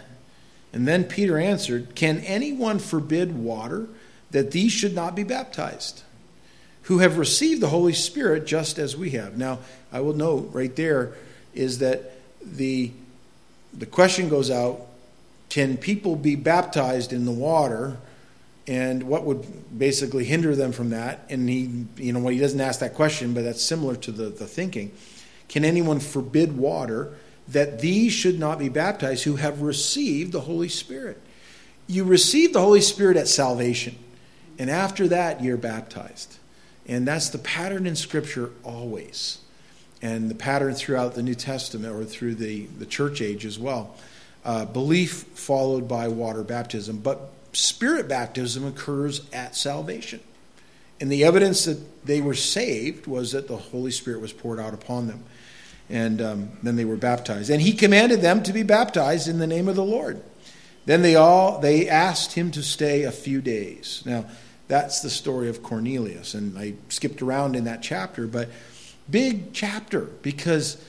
And 0.72 0.88
then 0.88 1.04
Peter 1.04 1.38
answered, 1.38 1.94
Can 1.94 2.20
anyone 2.20 2.78
forbid 2.78 3.36
water 3.36 3.88
that 4.34 4.50
these 4.50 4.72
should 4.72 4.96
not 4.96 5.14
be 5.14 5.22
baptized, 5.22 6.02
who 6.82 6.98
have 6.98 7.18
received 7.18 7.60
the 7.60 7.68
Holy 7.68 7.92
Spirit 7.92 8.46
just 8.46 8.80
as 8.80 8.96
we 8.96 9.10
have. 9.10 9.38
Now, 9.38 9.60
I 9.92 10.00
will 10.00 10.12
note 10.12 10.50
right 10.52 10.74
there 10.74 11.14
is 11.54 11.78
that 11.78 12.10
the, 12.42 12.90
the 13.72 13.86
question 13.86 14.28
goes 14.28 14.50
out 14.50 14.88
can 15.48 15.76
people 15.76 16.16
be 16.16 16.36
baptized 16.36 17.12
in 17.12 17.24
the 17.24 17.32
water? 17.32 17.98
And 18.66 19.04
what 19.04 19.24
would 19.24 19.78
basically 19.78 20.24
hinder 20.24 20.56
them 20.56 20.72
from 20.72 20.90
that? 20.90 21.26
And 21.28 21.48
he, 21.48 21.86
you 21.96 22.12
know, 22.12 22.20
well, 22.20 22.32
he 22.32 22.38
doesn't 22.38 22.60
ask 22.60 22.80
that 22.80 22.94
question, 22.94 23.34
but 23.34 23.44
that's 23.44 23.62
similar 23.62 23.94
to 23.96 24.10
the, 24.10 24.24
the 24.30 24.46
thinking. 24.46 24.92
Can 25.48 25.64
anyone 25.64 26.00
forbid 26.00 26.56
water 26.56 27.14
that 27.48 27.80
these 27.80 28.12
should 28.12 28.38
not 28.38 28.58
be 28.58 28.68
baptized 28.68 29.24
who 29.24 29.36
have 29.36 29.60
received 29.60 30.32
the 30.32 30.40
Holy 30.40 30.68
Spirit? 30.68 31.20
You 31.86 32.04
receive 32.04 32.52
the 32.52 32.60
Holy 32.60 32.80
Spirit 32.80 33.16
at 33.16 33.28
salvation. 33.28 33.98
And 34.58 34.70
after 34.70 35.08
that, 35.08 35.42
you're 35.42 35.56
baptized. 35.56 36.38
And 36.86 37.06
that's 37.06 37.28
the 37.28 37.38
pattern 37.38 37.86
in 37.86 37.96
Scripture 37.96 38.50
always. 38.62 39.38
And 40.00 40.30
the 40.30 40.34
pattern 40.34 40.74
throughout 40.74 41.14
the 41.14 41.22
New 41.22 41.34
Testament 41.34 41.94
or 41.94 42.04
through 42.04 42.36
the, 42.36 42.66
the 42.66 42.86
church 42.86 43.20
age 43.20 43.44
as 43.44 43.58
well. 43.58 43.94
Uh, 44.44 44.64
belief 44.66 45.24
followed 45.34 45.88
by 45.88 46.08
water 46.08 46.42
baptism. 46.42 46.98
But 46.98 47.30
spirit 47.52 48.08
baptism 48.08 48.66
occurs 48.66 49.22
at 49.32 49.56
salvation. 49.56 50.20
And 51.00 51.10
the 51.10 51.24
evidence 51.24 51.64
that 51.64 52.06
they 52.06 52.20
were 52.20 52.34
saved 52.34 53.06
was 53.06 53.32
that 53.32 53.48
the 53.48 53.56
Holy 53.56 53.90
Spirit 53.90 54.20
was 54.20 54.32
poured 54.32 54.60
out 54.60 54.74
upon 54.74 55.06
them. 55.06 55.24
And 55.90 56.22
um, 56.22 56.50
then 56.62 56.76
they 56.76 56.84
were 56.84 56.96
baptized. 56.96 57.50
And 57.50 57.60
he 57.60 57.72
commanded 57.72 58.20
them 58.20 58.42
to 58.44 58.52
be 58.52 58.62
baptized 58.62 59.28
in 59.28 59.38
the 59.38 59.46
name 59.46 59.68
of 59.68 59.76
the 59.76 59.84
Lord. 59.84 60.22
Then 60.86 61.02
they 61.02 61.14
all 61.14 61.58
they 61.60 61.88
asked 61.88 62.32
him 62.32 62.50
to 62.52 62.62
stay 62.62 63.04
a 63.04 63.12
few 63.12 63.40
days. 63.40 64.02
Now, 64.04 64.26
that's 64.68 65.00
the 65.00 65.10
story 65.10 65.48
of 65.48 65.62
Cornelius. 65.62 66.34
And 66.34 66.58
I 66.58 66.74
skipped 66.88 67.22
around 67.22 67.56
in 67.56 67.64
that 67.64 67.82
chapter, 67.82 68.26
but 68.26 68.48
big 69.10 69.52
chapter 69.52 70.02
because 70.22 70.82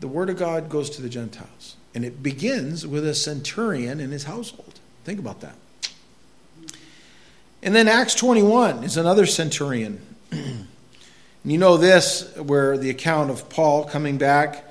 the 0.00 0.08
word 0.08 0.30
of 0.30 0.38
God 0.38 0.68
goes 0.68 0.90
to 0.90 1.02
the 1.02 1.08
Gentiles. 1.08 1.76
And 1.94 2.04
it 2.04 2.22
begins 2.22 2.86
with 2.86 3.06
a 3.06 3.14
centurion 3.14 4.00
and 4.00 4.12
his 4.12 4.24
household. 4.24 4.78
Think 5.04 5.18
about 5.18 5.40
that. 5.40 5.56
And 7.62 7.74
then 7.74 7.88
Acts 7.88 8.14
21 8.14 8.84
is 8.84 8.96
another 8.96 9.26
centurion. 9.26 10.00
you 10.32 11.58
know 11.58 11.76
this, 11.76 12.34
where 12.36 12.78
the 12.78 12.90
account 12.90 13.30
of 13.30 13.48
Paul 13.48 13.84
coming 13.84 14.18
back 14.18 14.64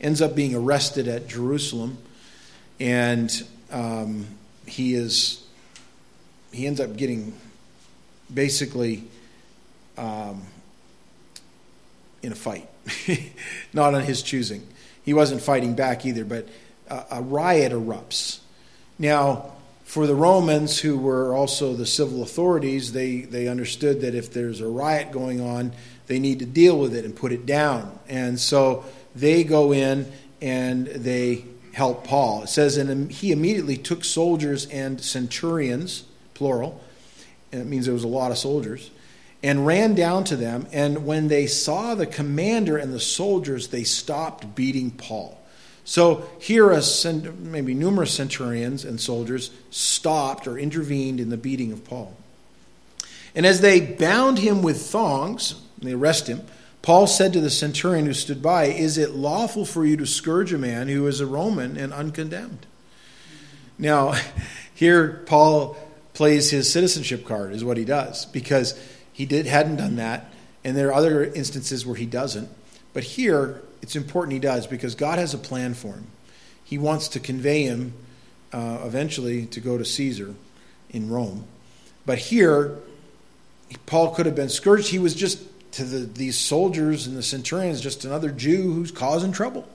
ends 0.00 0.20
up 0.20 0.34
being 0.34 0.54
arrested 0.54 1.08
at 1.08 1.28
Jerusalem. 1.28 1.98
And 2.78 3.32
um, 3.72 4.26
he 4.66 4.94
is 4.94 5.42
he 6.52 6.66
ends 6.66 6.80
up 6.80 6.96
getting 6.96 7.34
basically 8.32 9.04
um, 9.98 10.42
in 12.22 12.32
a 12.32 12.34
fight, 12.34 12.68
not 13.72 13.94
on 13.94 14.02
his 14.02 14.22
choosing. 14.22 14.66
He 15.04 15.12
wasn't 15.12 15.42
fighting 15.42 15.74
back 15.74 16.06
either, 16.06 16.24
but 16.24 16.48
a, 16.88 17.22
riot 17.22 17.72
erupts. 17.72 18.40
Now, 18.98 19.52
for 19.84 20.06
the 20.06 20.14
Romans, 20.14 20.80
who 20.80 20.98
were 20.98 21.34
also 21.34 21.74
the 21.74 21.86
civil 21.86 22.22
authorities, 22.22 22.92
they, 22.92 23.20
they 23.20 23.46
understood 23.46 24.00
that 24.00 24.14
if 24.14 24.32
there's 24.32 24.60
a 24.60 24.66
riot 24.66 25.12
going 25.12 25.40
on, 25.40 25.72
they 26.06 26.18
need 26.18 26.40
to 26.40 26.46
deal 26.46 26.78
with 26.78 26.94
it 26.94 27.04
and 27.04 27.14
put 27.14 27.32
it 27.32 27.46
down. 27.46 27.98
And 28.08 28.38
so 28.38 28.84
they 29.14 29.44
go 29.44 29.72
in 29.72 30.10
and 30.40 30.86
they 30.86 31.44
help 31.72 32.04
Paul. 32.04 32.42
It 32.42 32.48
says, 32.48 32.76
and 32.76 33.10
he 33.12 33.32
immediately 33.32 33.76
took 33.76 34.04
soldiers 34.04 34.66
and 34.66 35.00
centurions, 35.00 36.04
plural, 36.34 36.82
and 37.52 37.60
it 37.60 37.66
means 37.66 37.84
there 37.84 37.94
was 37.94 38.04
a 38.04 38.08
lot 38.08 38.30
of 38.30 38.38
soldiers, 38.38 38.90
and 39.42 39.66
ran 39.66 39.94
down 39.94 40.24
to 40.24 40.36
them. 40.36 40.66
And 40.72 41.06
when 41.06 41.28
they 41.28 41.46
saw 41.46 41.94
the 41.94 42.06
commander 42.06 42.76
and 42.76 42.92
the 42.92 43.00
soldiers, 43.00 43.68
they 43.68 43.84
stopped 43.84 44.54
beating 44.54 44.90
Paul. 44.90 45.40
So 45.86 46.28
here, 46.40 46.72
a, 46.72 46.82
maybe 47.38 47.72
numerous 47.72 48.12
centurions 48.12 48.84
and 48.84 49.00
soldiers 49.00 49.52
stopped 49.70 50.48
or 50.48 50.58
intervened 50.58 51.20
in 51.20 51.30
the 51.30 51.36
beating 51.36 51.70
of 51.70 51.84
Paul. 51.84 52.16
And 53.36 53.46
as 53.46 53.60
they 53.60 53.80
bound 53.80 54.40
him 54.40 54.62
with 54.62 54.82
thongs, 54.82 55.54
they 55.78 55.92
arrest 55.92 56.26
him, 56.26 56.42
Paul 56.82 57.06
said 57.06 57.32
to 57.34 57.40
the 57.40 57.50
centurion 57.50 58.06
who 58.06 58.14
stood 58.14 58.42
by, 58.42 58.64
Is 58.64 58.98
it 58.98 59.12
lawful 59.12 59.64
for 59.64 59.84
you 59.84 59.96
to 59.98 60.06
scourge 60.06 60.52
a 60.52 60.58
man 60.58 60.88
who 60.88 61.06
is 61.06 61.20
a 61.20 61.26
Roman 61.26 61.76
and 61.76 61.92
uncondemned? 61.92 62.66
Now, 63.78 64.14
here 64.74 65.22
Paul 65.26 65.76
plays 66.14 66.50
his 66.50 66.70
citizenship 66.70 67.24
card, 67.24 67.52
is 67.52 67.62
what 67.62 67.76
he 67.76 67.84
does, 67.84 68.26
because 68.26 68.76
he 69.12 69.24
did, 69.24 69.46
hadn't 69.46 69.76
done 69.76 69.96
that, 69.96 70.32
and 70.64 70.76
there 70.76 70.88
are 70.88 70.94
other 70.94 71.24
instances 71.24 71.86
where 71.86 71.96
he 71.96 72.06
doesn't. 72.06 72.48
But 72.92 73.04
here, 73.04 73.62
it's 73.82 73.96
important 73.96 74.32
he 74.32 74.38
does, 74.38 74.66
because 74.66 74.94
God 74.94 75.18
has 75.18 75.34
a 75.34 75.38
plan 75.38 75.74
for 75.74 75.94
him. 75.94 76.06
He 76.64 76.78
wants 76.78 77.08
to 77.08 77.20
convey 77.20 77.62
him 77.62 77.92
uh, 78.52 78.80
eventually 78.84 79.46
to 79.46 79.60
go 79.60 79.78
to 79.78 79.84
Caesar 79.84 80.34
in 80.90 81.10
Rome. 81.10 81.44
But 82.04 82.18
here, 82.18 82.76
Paul 83.86 84.14
could 84.14 84.26
have 84.26 84.34
been 84.34 84.48
scourged. 84.48 84.88
He 84.88 84.98
was 84.98 85.14
just 85.14 85.40
to 85.72 85.84
the, 85.84 85.98
these 85.98 86.38
soldiers 86.38 87.06
and 87.06 87.16
the 87.16 87.22
centurions 87.22 87.80
just 87.80 88.04
another 88.04 88.30
Jew 88.30 88.72
who's 88.72 88.90
causing 88.90 89.32
trouble. 89.32 89.68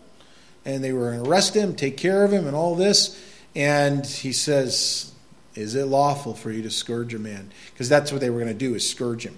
And 0.65 0.83
they 0.83 0.93
were 0.93 1.11
going 1.11 1.23
to 1.23 1.29
arrest 1.29 1.55
him, 1.55 1.75
take 1.75 1.97
care 1.97 2.23
of 2.23 2.31
him, 2.31 2.47
and 2.47 2.55
all 2.55 2.75
this. 2.75 3.19
And 3.55 4.05
he 4.05 4.31
says, 4.31 5.11
is 5.55 5.75
it 5.75 5.85
lawful 5.85 6.33
for 6.33 6.51
you 6.51 6.61
to 6.63 6.69
scourge 6.69 7.13
a 7.13 7.19
man? 7.19 7.51
Because 7.73 7.89
that's 7.89 8.11
what 8.11 8.21
they 8.21 8.29
were 8.29 8.39
going 8.39 8.51
to 8.51 8.57
do 8.57 8.75
is 8.75 8.89
scourge 8.89 9.25
him. 9.25 9.35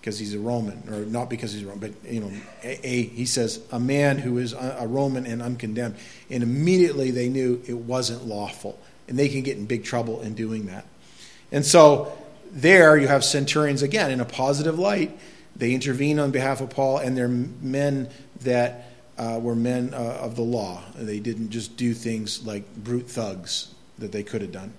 Because 0.00 0.18
he's 0.18 0.34
a 0.34 0.38
Roman, 0.38 0.82
or 0.88 1.00
not 1.00 1.28
because 1.28 1.52
he's 1.52 1.62
a 1.62 1.66
Roman, 1.66 1.92
but 1.92 2.10
you 2.10 2.20
know, 2.20 2.32
a, 2.62 2.86
a, 2.86 3.02
he 3.02 3.26
says 3.26 3.60
a 3.70 3.78
man 3.78 4.16
who 4.16 4.38
is 4.38 4.54
a 4.54 4.86
Roman 4.88 5.26
and 5.26 5.42
uncondemned, 5.42 5.96
and 6.30 6.42
immediately 6.42 7.10
they 7.10 7.28
knew 7.28 7.60
it 7.66 7.76
wasn't 7.76 8.24
lawful, 8.24 8.78
and 9.08 9.18
they 9.18 9.28
can 9.28 9.42
get 9.42 9.58
in 9.58 9.66
big 9.66 9.84
trouble 9.84 10.22
in 10.22 10.34
doing 10.34 10.66
that. 10.66 10.86
And 11.52 11.66
so 11.66 12.16
there 12.50 12.96
you 12.96 13.08
have 13.08 13.24
centurions 13.24 13.82
again 13.82 14.10
in 14.10 14.20
a 14.20 14.24
positive 14.24 14.78
light. 14.78 15.18
They 15.54 15.74
intervene 15.74 16.18
on 16.18 16.30
behalf 16.30 16.60
of 16.60 16.70
Paul, 16.70 16.98
and 16.98 17.16
they're 17.16 17.28
men 17.28 18.08
that 18.40 18.90
uh, 19.18 19.38
were 19.40 19.54
men 19.54 19.92
uh, 19.92 19.98
of 20.22 20.34
the 20.34 20.42
law. 20.42 20.82
They 20.96 21.20
didn't 21.20 21.50
just 21.50 21.76
do 21.76 21.92
things 21.92 22.46
like 22.46 22.74
brute 22.74 23.08
thugs 23.08 23.74
that 23.98 24.12
they 24.12 24.22
could 24.22 24.40
have 24.40 24.52
done. 24.52 24.72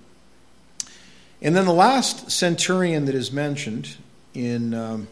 And 1.43 1.55
then 1.55 1.65
the 1.65 1.73
last 1.73 2.31
centurion 2.31 3.05
that 3.05 3.15
is 3.15 3.31
mentioned 3.31 3.97
in, 4.33 4.73
um, 4.73 5.07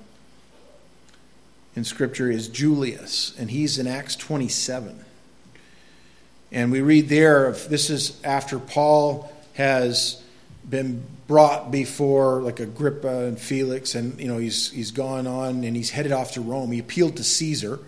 in 1.75 1.83
Scripture 1.83 2.29
is 2.29 2.47
Julius, 2.47 3.33
and 3.37 3.51
he's 3.51 3.77
in 3.79 3.87
Acts 3.87 4.15
27. 4.15 5.03
And 6.51 6.71
we 6.71 6.81
read 6.81 7.09
there, 7.09 7.45
of 7.45 7.69
this 7.69 7.89
is 7.89 8.19
after 8.23 8.59
Paul 8.59 9.31
has 9.53 10.21
been 10.67 11.03
brought 11.27 11.69
before 11.69 12.41
like 12.41 12.59
Agrippa 12.59 13.25
and 13.25 13.39
Felix, 13.39 13.93
and 13.93 14.19
you 14.19 14.27
know 14.27 14.37
he's 14.37 14.71
he's 14.71 14.91
gone 14.91 15.27
on 15.27 15.63
and 15.63 15.75
he's 15.75 15.91
headed 15.91 16.11
off 16.11 16.33
to 16.33 16.41
Rome. 16.41 16.71
He 16.71 16.79
appealed 16.79 17.17
to 17.17 17.23
Caesar, 17.23 17.79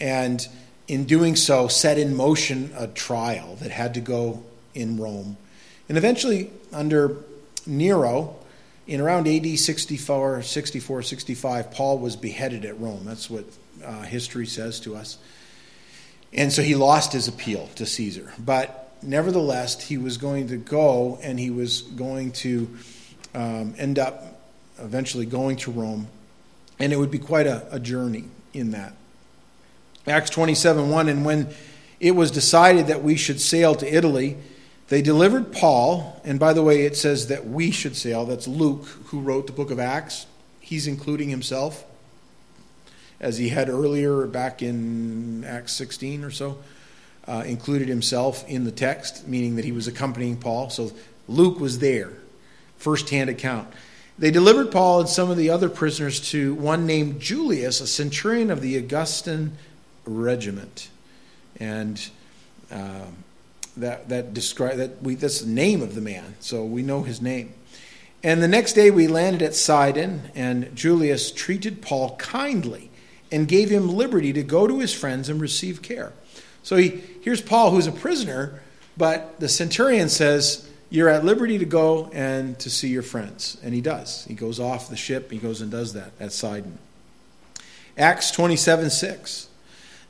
and 0.00 0.46
in 0.86 1.04
doing 1.04 1.36
so, 1.36 1.68
set 1.68 1.98
in 1.98 2.16
motion 2.16 2.72
a 2.76 2.86
trial 2.86 3.56
that 3.56 3.70
had 3.70 3.94
to 3.94 4.00
go 4.00 4.42
in 4.74 4.98
Rome. 4.98 5.36
And 5.88 5.98
eventually, 5.98 6.50
under 6.72 7.16
Nero, 7.66 8.36
in 8.88 9.02
around 9.02 9.28
AD 9.28 9.58
64, 9.58 10.42
64, 10.42 11.02
65, 11.02 11.70
Paul 11.70 11.98
was 11.98 12.16
beheaded 12.16 12.64
at 12.64 12.80
Rome. 12.80 13.04
That's 13.04 13.28
what 13.28 13.44
uh, 13.84 14.02
history 14.02 14.46
says 14.46 14.80
to 14.80 14.96
us. 14.96 15.18
And 16.32 16.50
so 16.50 16.62
he 16.62 16.74
lost 16.74 17.12
his 17.12 17.28
appeal 17.28 17.68
to 17.76 17.84
Caesar. 17.84 18.32
But 18.38 18.90
nevertheless, 19.02 19.80
he 19.80 19.98
was 19.98 20.16
going 20.16 20.48
to 20.48 20.56
go 20.56 21.18
and 21.22 21.38
he 21.38 21.50
was 21.50 21.82
going 21.82 22.32
to 22.32 22.76
um, 23.34 23.74
end 23.76 23.98
up 23.98 24.40
eventually 24.78 25.26
going 25.26 25.56
to 25.58 25.70
Rome. 25.70 26.08
And 26.78 26.90
it 26.90 26.96
would 26.96 27.10
be 27.10 27.18
quite 27.18 27.46
a, 27.46 27.66
a 27.70 27.78
journey 27.78 28.24
in 28.54 28.70
that. 28.70 28.94
Acts 30.06 30.30
27 30.30 30.88
1 30.88 31.08
And 31.10 31.26
when 31.26 31.48
it 32.00 32.12
was 32.12 32.30
decided 32.30 32.86
that 32.86 33.02
we 33.02 33.16
should 33.16 33.38
sail 33.40 33.74
to 33.74 33.94
Italy, 33.94 34.38
they 34.88 35.02
delivered 35.02 35.52
Paul, 35.52 36.20
and 36.24 36.40
by 36.40 36.54
the 36.54 36.62
way, 36.62 36.86
it 36.86 36.96
says 36.96 37.26
that 37.26 37.46
we 37.46 37.70
should 37.70 37.94
sail. 37.94 38.24
That's 38.24 38.48
Luke, 38.48 38.86
who 39.06 39.20
wrote 39.20 39.46
the 39.46 39.52
book 39.52 39.70
of 39.70 39.78
Acts. 39.78 40.26
He's 40.60 40.86
including 40.86 41.28
himself, 41.28 41.84
as 43.20 43.36
he 43.36 43.50
had 43.50 43.68
earlier 43.68 44.26
back 44.26 44.62
in 44.62 45.44
Acts 45.44 45.74
16 45.74 46.24
or 46.24 46.30
so, 46.30 46.58
uh, 47.26 47.44
included 47.46 47.88
himself 47.88 48.48
in 48.48 48.64
the 48.64 48.72
text, 48.72 49.28
meaning 49.28 49.56
that 49.56 49.66
he 49.66 49.72
was 49.72 49.86
accompanying 49.86 50.38
Paul. 50.38 50.70
So 50.70 50.92
Luke 51.26 51.60
was 51.60 51.80
there, 51.80 52.12
firsthand 52.78 53.28
account. 53.28 53.68
They 54.18 54.30
delivered 54.30 54.72
Paul 54.72 55.00
and 55.00 55.08
some 55.08 55.30
of 55.30 55.36
the 55.36 55.50
other 55.50 55.68
prisoners 55.68 56.30
to 56.30 56.54
one 56.54 56.86
named 56.86 57.20
Julius, 57.20 57.82
a 57.82 57.86
centurion 57.86 58.50
of 58.50 58.62
the 58.62 58.78
Augustan 58.78 59.52
regiment. 60.06 60.88
And. 61.60 62.08
Uh, 62.72 63.04
that 63.80 64.08
that 64.08 64.34
describe 64.34 64.76
that 64.76 65.02
we 65.02 65.14
that's 65.14 65.40
the 65.40 65.50
name 65.50 65.82
of 65.82 65.94
the 65.94 66.00
man, 66.00 66.36
so 66.40 66.64
we 66.64 66.82
know 66.82 67.02
his 67.02 67.20
name. 67.20 67.54
And 68.22 68.42
the 68.42 68.48
next 68.48 68.72
day 68.72 68.90
we 68.90 69.06
landed 69.06 69.42
at 69.42 69.54
Sidon, 69.54 70.30
and 70.34 70.74
Julius 70.74 71.30
treated 71.30 71.80
Paul 71.80 72.16
kindly 72.16 72.90
and 73.30 73.46
gave 73.46 73.70
him 73.70 73.88
liberty 73.88 74.32
to 74.32 74.42
go 74.42 74.66
to 74.66 74.80
his 74.80 74.92
friends 74.92 75.28
and 75.28 75.40
receive 75.40 75.82
care. 75.82 76.12
So 76.62 76.76
he, 76.76 77.02
here's 77.22 77.40
Paul, 77.40 77.70
who's 77.70 77.86
a 77.86 77.92
prisoner, 77.92 78.60
but 78.96 79.38
the 79.38 79.48
centurion 79.48 80.08
says, 80.08 80.68
You're 80.90 81.08
at 81.08 81.24
liberty 81.24 81.58
to 81.58 81.64
go 81.64 82.10
and 82.12 82.58
to 82.58 82.70
see 82.70 82.88
your 82.88 83.02
friends. 83.02 83.56
And 83.62 83.72
he 83.72 83.80
does. 83.80 84.24
He 84.24 84.34
goes 84.34 84.58
off 84.58 84.88
the 84.88 84.96
ship, 84.96 85.30
he 85.30 85.38
goes 85.38 85.60
and 85.60 85.70
does 85.70 85.92
that 85.92 86.12
at 86.18 86.32
Sidon. 86.32 86.78
Acts 87.96 88.30
27 88.30 88.90
6. 88.90 89.48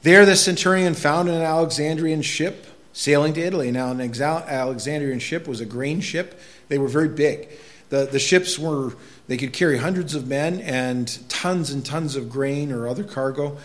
There 0.02 0.24
the 0.24 0.36
centurion 0.36 0.94
found 0.94 1.28
an 1.28 1.42
Alexandrian 1.42 2.22
ship 2.22 2.66
sailing 2.98 3.32
to 3.32 3.40
Italy. 3.40 3.70
Now, 3.70 3.92
an 3.92 4.00
Alexandrian 4.00 5.20
ship 5.20 5.46
was 5.46 5.60
a 5.60 5.64
grain 5.64 6.00
ship. 6.00 6.40
They 6.66 6.78
were 6.78 6.88
very 6.88 7.08
big. 7.08 7.48
The, 7.90 8.06
the 8.06 8.18
ships 8.18 8.58
were, 8.58 8.94
they 9.28 9.36
could 9.36 9.52
carry 9.52 9.78
hundreds 9.78 10.16
of 10.16 10.26
men 10.26 10.60
and 10.60 11.16
tons 11.28 11.70
and 11.70 11.86
tons 11.86 12.16
of 12.16 12.28
grain 12.28 12.72
or 12.72 12.88
other 12.88 13.04
cargo. 13.04 13.56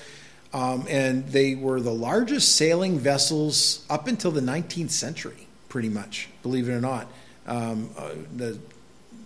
Um, 0.53 0.85
and 0.87 1.27
they 1.29 1.55
were 1.55 1.81
the 1.81 1.93
largest 1.93 2.55
sailing 2.55 2.99
vessels 2.99 3.83
up 3.89 4.07
until 4.07 4.29
the 4.29 4.39
19th 4.39 4.91
century, 4.91 5.47
pretty 5.67 5.89
much, 5.89 6.29
believe 6.43 6.69
it 6.69 6.73
or 6.73 6.81
not. 6.81 7.07
Um, 7.47 7.89
uh, 7.97 8.11
the, 8.37 8.59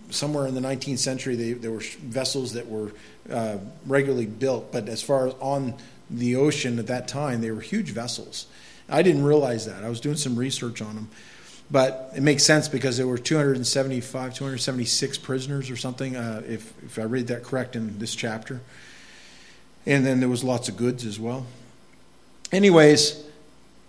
somewhere 0.08 0.46
in 0.46 0.54
the 0.54 0.62
19th 0.62 1.00
century, 1.00 1.36
they, 1.36 1.52
there 1.52 1.70
were 1.70 1.80
vessels 1.80 2.54
that 2.54 2.66
were 2.66 2.92
uh, 3.30 3.58
regularly 3.84 4.24
built, 4.24 4.72
but 4.72 4.88
as 4.88 5.02
far 5.02 5.28
as 5.28 5.34
on 5.40 5.74
the 6.08 6.36
ocean 6.36 6.78
at 6.78 6.86
that 6.86 7.08
time, 7.08 7.42
they 7.42 7.50
were 7.50 7.60
huge 7.60 7.90
vessels. 7.90 8.46
I 8.88 9.02
didn't 9.02 9.24
realize 9.24 9.66
that. 9.66 9.84
I 9.84 9.88
was 9.88 10.00
doing 10.00 10.16
some 10.16 10.36
research 10.36 10.80
on 10.80 10.94
them. 10.94 11.08
But 11.70 12.12
it 12.16 12.22
makes 12.22 12.44
sense 12.44 12.66
because 12.66 12.96
there 12.96 13.06
were 13.06 13.18
275, 13.18 14.34
276 14.34 15.18
prisoners 15.18 15.70
or 15.70 15.76
something, 15.76 16.16
uh, 16.16 16.42
if, 16.46 16.72
if 16.82 16.98
I 16.98 17.02
read 17.02 17.26
that 17.26 17.42
correct 17.42 17.76
in 17.76 17.98
this 17.98 18.14
chapter. 18.14 18.60
And 19.84 20.06
then 20.06 20.20
there 20.20 20.30
was 20.30 20.42
lots 20.42 20.68
of 20.68 20.76
goods 20.76 21.04
as 21.04 21.20
well. 21.20 21.46
Anyways, 22.52 23.22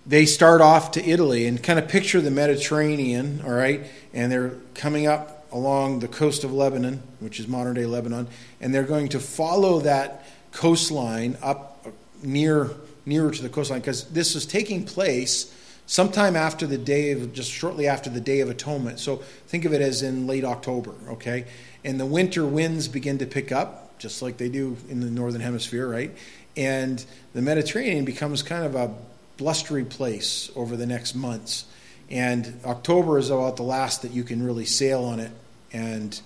they 0.05 0.25
start 0.25 0.59
off 0.59 0.91
to 0.91 1.05
Italy 1.05 1.45
and 1.45 1.61
kind 1.61 1.79
of 1.79 1.87
picture 1.87 2.19
the 2.19 2.31
Mediterranean, 2.31 3.41
all 3.45 3.51
right? 3.51 3.85
And 4.13 4.29
they're 4.29 4.55
coming 4.73 5.07
up 5.07 5.45
along 5.51 5.99
the 5.99 6.07
coast 6.07 6.43
of 6.43 6.51
Lebanon, 6.51 7.01
which 7.19 7.39
is 7.39 7.47
modern 7.47 7.75
day 7.75 7.85
Lebanon, 7.85 8.27
and 8.59 8.73
they're 8.73 8.83
going 8.83 9.09
to 9.09 9.19
follow 9.19 9.79
that 9.81 10.25
coastline 10.51 11.37
up 11.41 11.87
near 12.21 12.71
nearer 13.09 13.31
to 13.31 13.41
the 13.41 13.49
coastline 13.49 13.81
because 13.81 14.05
this 14.05 14.35
is 14.35 14.45
taking 14.45 14.85
place 14.85 15.53
sometime 15.87 16.35
after 16.35 16.67
the 16.67 16.77
day 16.77 17.11
of 17.11 17.33
just 17.33 17.51
shortly 17.51 17.87
after 17.87 18.09
the 18.09 18.21
day 18.21 18.39
of 18.41 18.49
atonement. 18.49 18.99
So 18.99 19.17
think 19.47 19.65
of 19.65 19.73
it 19.73 19.81
as 19.81 20.03
in 20.03 20.27
late 20.27 20.45
october 20.45 20.93
okay? 21.09 21.45
And 21.83 21.99
the 21.99 22.05
winter 22.05 22.45
winds 22.45 22.87
begin 22.87 23.17
to 23.17 23.25
pick 23.25 23.51
up 23.51 23.97
just 23.97 24.21
like 24.21 24.37
they 24.37 24.47
do 24.47 24.77
in 24.87 25.01
the 25.01 25.09
northern 25.09 25.41
hemisphere 25.41 25.89
right? 25.89 26.15
And 26.55 27.03
the 27.33 27.41
mediterranean 27.41 28.05
becomes 28.05 28.43
kind 28.43 28.63
of 28.63 28.75
a 28.75 28.93
blustery 29.37 29.83
place 29.83 30.51
over 30.55 30.77
the 30.77 30.85
next 30.85 31.15
months. 31.15 31.65
And 32.09 32.59
october 32.63 33.17
is 33.17 33.31
about 33.31 33.57
the 33.57 33.63
last 33.63 34.03
that 34.03 34.11
you 34.11 34.23
can 34.23 34.43
really 34.43 34.65
sail 34.65 35.03
on 35.03 35.19
it 35.19 35.31
and 35.73 36.19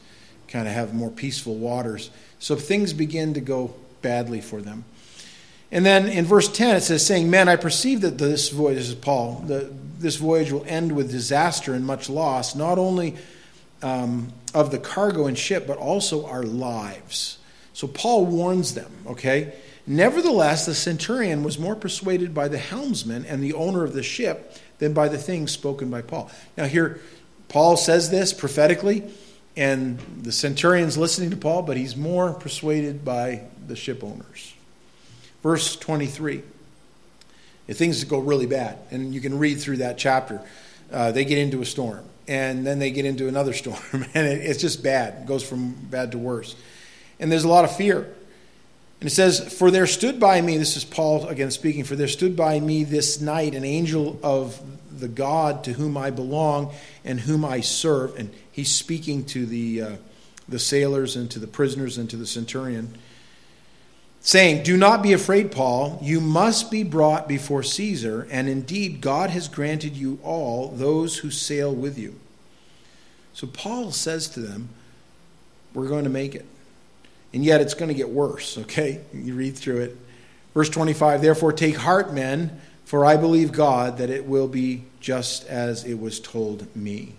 kind 0.50 0.68
of 0.68 0.74
have 0.74 0.94
more 0.94 1.10
peaceful 1.10 1.56
waters. 1.56 2.10
So 2.40 2.56
things 2.58 2.92
begin 2.92 3.34
to 3.36 3.42
go 3.42 3.74
badly 4.02 4.42
for 4.42 4.62
them 4.62 4.84
and 5.74 5.84
then 5.84 6.08
in 6.08 6.24
verse 6.26 6.48
10, 6.48 6.76
it 6.76 6.82
says, 6.82 7.04
saying, 7.04 7.32
Men, 7.32 7.50
I 7.50 7.56
perceive 7.56 8.02
that 8.02 8.20
this 8.20 8.50
voyage, 8.50 8.78
this 8.78 8.90
is 8.90 8.96
Paul, 8.96 9.44
the, 9.48 9.74
this 9.98 10.18
voyage 10.18 10.52
will 10.52 10.64
end 10.68 10.92
with 10.92 11.10
disaster 11.10 11.74
and 11.74 11.84
much 11.84 12.12
loss, 12.12 12.56
not 12.56 12.78
only 12.78 13.16
um, 13.82 14.32
of 14.54 14.70
the 14.70 14.78
cargo 14.78 15.26
and 15.26 15.36
ship, 15.36 15.66
but 15.66 15.80
also 15.80 16.28
our 16.28 16.44
lives. 16.44 17.40
So 17.74 17.88
Paul 17.88 18.28
warns 18.28 18.76
them, 18.76 18.92
okay? 19.08 19.56
Nevertheless, 19.88 20.68
the 20.68 20.76
centurion 20.76 21.42
was 21.42 21.58
more 21.58 21.76
persuaded 21.76 22.36
by 22.36 22.50
the 22.50 22.60
helmsman 22.60 23.26
and 23.26 23.44
the 23.44 23.54
owner 23.54 23.84
of 23.84 23.94
the 23.94 24.04
ship 24.04 24.56
than 24.78 24.94
by 24.94 25.08
the 25.08 25.18
things 25.18 25.52
spoken 25.52 25.90
by 25.90 26.04
Paul. 26.04 26.30
Now, 26.56 26.66
here, 26.66 27.00
Paul 27.50 27.78
says 27.78 28.12
this 28.12 28.32
prophetically, 28.32 29.12
and 29.58 29.98
the 30.22 30.32
centurion's 30.32 31.00
listening 31.00 31.32
to 31.32 31.38
Paul, 31.38 31.64
but 31.64 31.78
he's 31.78 31.96
more 31.96 32.32
persuaded 32.32 33.04
by 33.04 33.42
the 33.66 33.76
ship 33.76 34.04
owners. 34.04 34.53
Verse 35.44 35.76
23. 35.76 36.42
If 37.68 37.78
things 37.78 38.04
go 38.06 38.20
really 38.20 38.46
bad, 38.46 38.80
and 38.92 39.14
you 39.14 39.22
can 39.22 39.38
read 39.38 39.62
through 39.62 39.78
that 39.78 39.98
chapter, 39.98 40.42
uh, 40.92 41.12
they 41.12 41.26
get 41.26 41.38
into 41.38 41.62
a 41.62 41.66
storm, 41.66 42.04
and 42.28 42.66
then 42.66 42.80
they 42.80 42.92
get 42.92 43.06
into 43.06 43.28
another 43.28 43.54
storm, 43.54 44.06
and 44.14 44.28
it, 44.28 44.42
it's 44.42 44.62
just 44.62 44.82
bad. 44.82 45.22
It 45.22 45.26
goes 45.28 45.48
from 45.48 45.74
bad 45.74 46.14
to 46.14 46.18
worse. 46.18 46.56
And 47.20 47.32
there's 47.32 47.44
a 47.44 47.50
lot 47.50 47.66
of 47.66 47.76
fear. 47.76 48.14
And 49.00 49.10
it 49.10 49.14
says, 49.14 49.54
For 49.58 49.70
there 49.70 49.86
stood 49.86 50.20
by 50.20 50.40
me, 50.40 50.58
this 50.58 50.78
is 50.78 50.86
Paul 50.86 51.28
again 51.28 51.52
speaking, 51.52 51.84
for 51.84 51.96
there 51.96 52.08
stood 52.08 52.36
by 52.36 52.60
me 52.60 52.86
this 52.86 53.20
night 53.20 53.54
an 53.54 53.66
angel 53.66 54.20
of 54.24 54.62
the 54.98 55.10
God 55.10 55.66
to 55.66 55.74
whom 55.74 55.98
I 55.98 56.10
belong 56.10 56.74
and 57.04 57.20
whom 57.20 57.44
I 57.44 57.60
serve. 57.60 58.18
And 58.18 58.34
he's 58.52 58.72
speaking 58.72 59.26
to 59.26 59.46
the, 59.46 59.82
uh, 59.82 59.96
the 60.48 60.60
sailors 60.60 61.18
and 61.18 61.30
to 61.32 61.40
the 61.40 61.48
prisoners 61.48 61.98
and 61.98 62.10
to 62.12 62.18
the 62.18 62.28
centurion 62.28 62.98
saying, 64.24 64.64
Do 64.64 64.76
not 64.76 65.04
be 65.04 65.14
afraid, 65.14 65.52
Paul. 65.52 66.00
You 66.02 66.20
must 66.20 66.72
be 66.72 66.82
brought 66.82 67.28
before 67.28 67.62
Caesar, 67.62 68.28
and 68.32 68.50
indeed 68.50 69.02
God 69.02 69.30
has 69.30 69.48
granted 69.48 69.96
you 69.96 70.18
all 70.24 70.70
those 70.70 71.18
who 71.18 71.30
sail 71.30 71.74
with 71.74 72.00
you. 72.00 72.20
So 73.34 73.46
Paul 73.46 73.92
says 73.92 74.28
to 74.30 74.40
them, 74.40 74.70
We're 75.76 75.90
going 75.90 76.06
to 76.06 76.10
make 76.10 76.34
it. 76.34 76.46
And 77.34 77.44
yet 77.44 77.62
it's 77.62 77.74
going 77.74 77.90
to 77.90 77.96
get 77.96 78.10
worse, 78.10 78.58
okay? 78.60 79.02
You 79.14 79.36
read 79.36 79.56
through 79.58 79.82
it. 79.82 79.98
Verse 80.54 80.70
25 80.70 81.22
Therefore 81.22 81.52
take 81.52 81.76
heart, 81.76 82.14
men, 82.14 82.60
for 82.86 83.06
I 83.06 83.18
believe 83.18 83.52
God 83.52 83.98
that 83.98 84.10
it 84.10 84.26
will 84.26 84.48
be 84.48 84.86
just 85.00 85.46
as 85.48 85.84
it 85.84 86.00
was 86.00 86.20
told 86.20 86.74
me. 86.76 87.16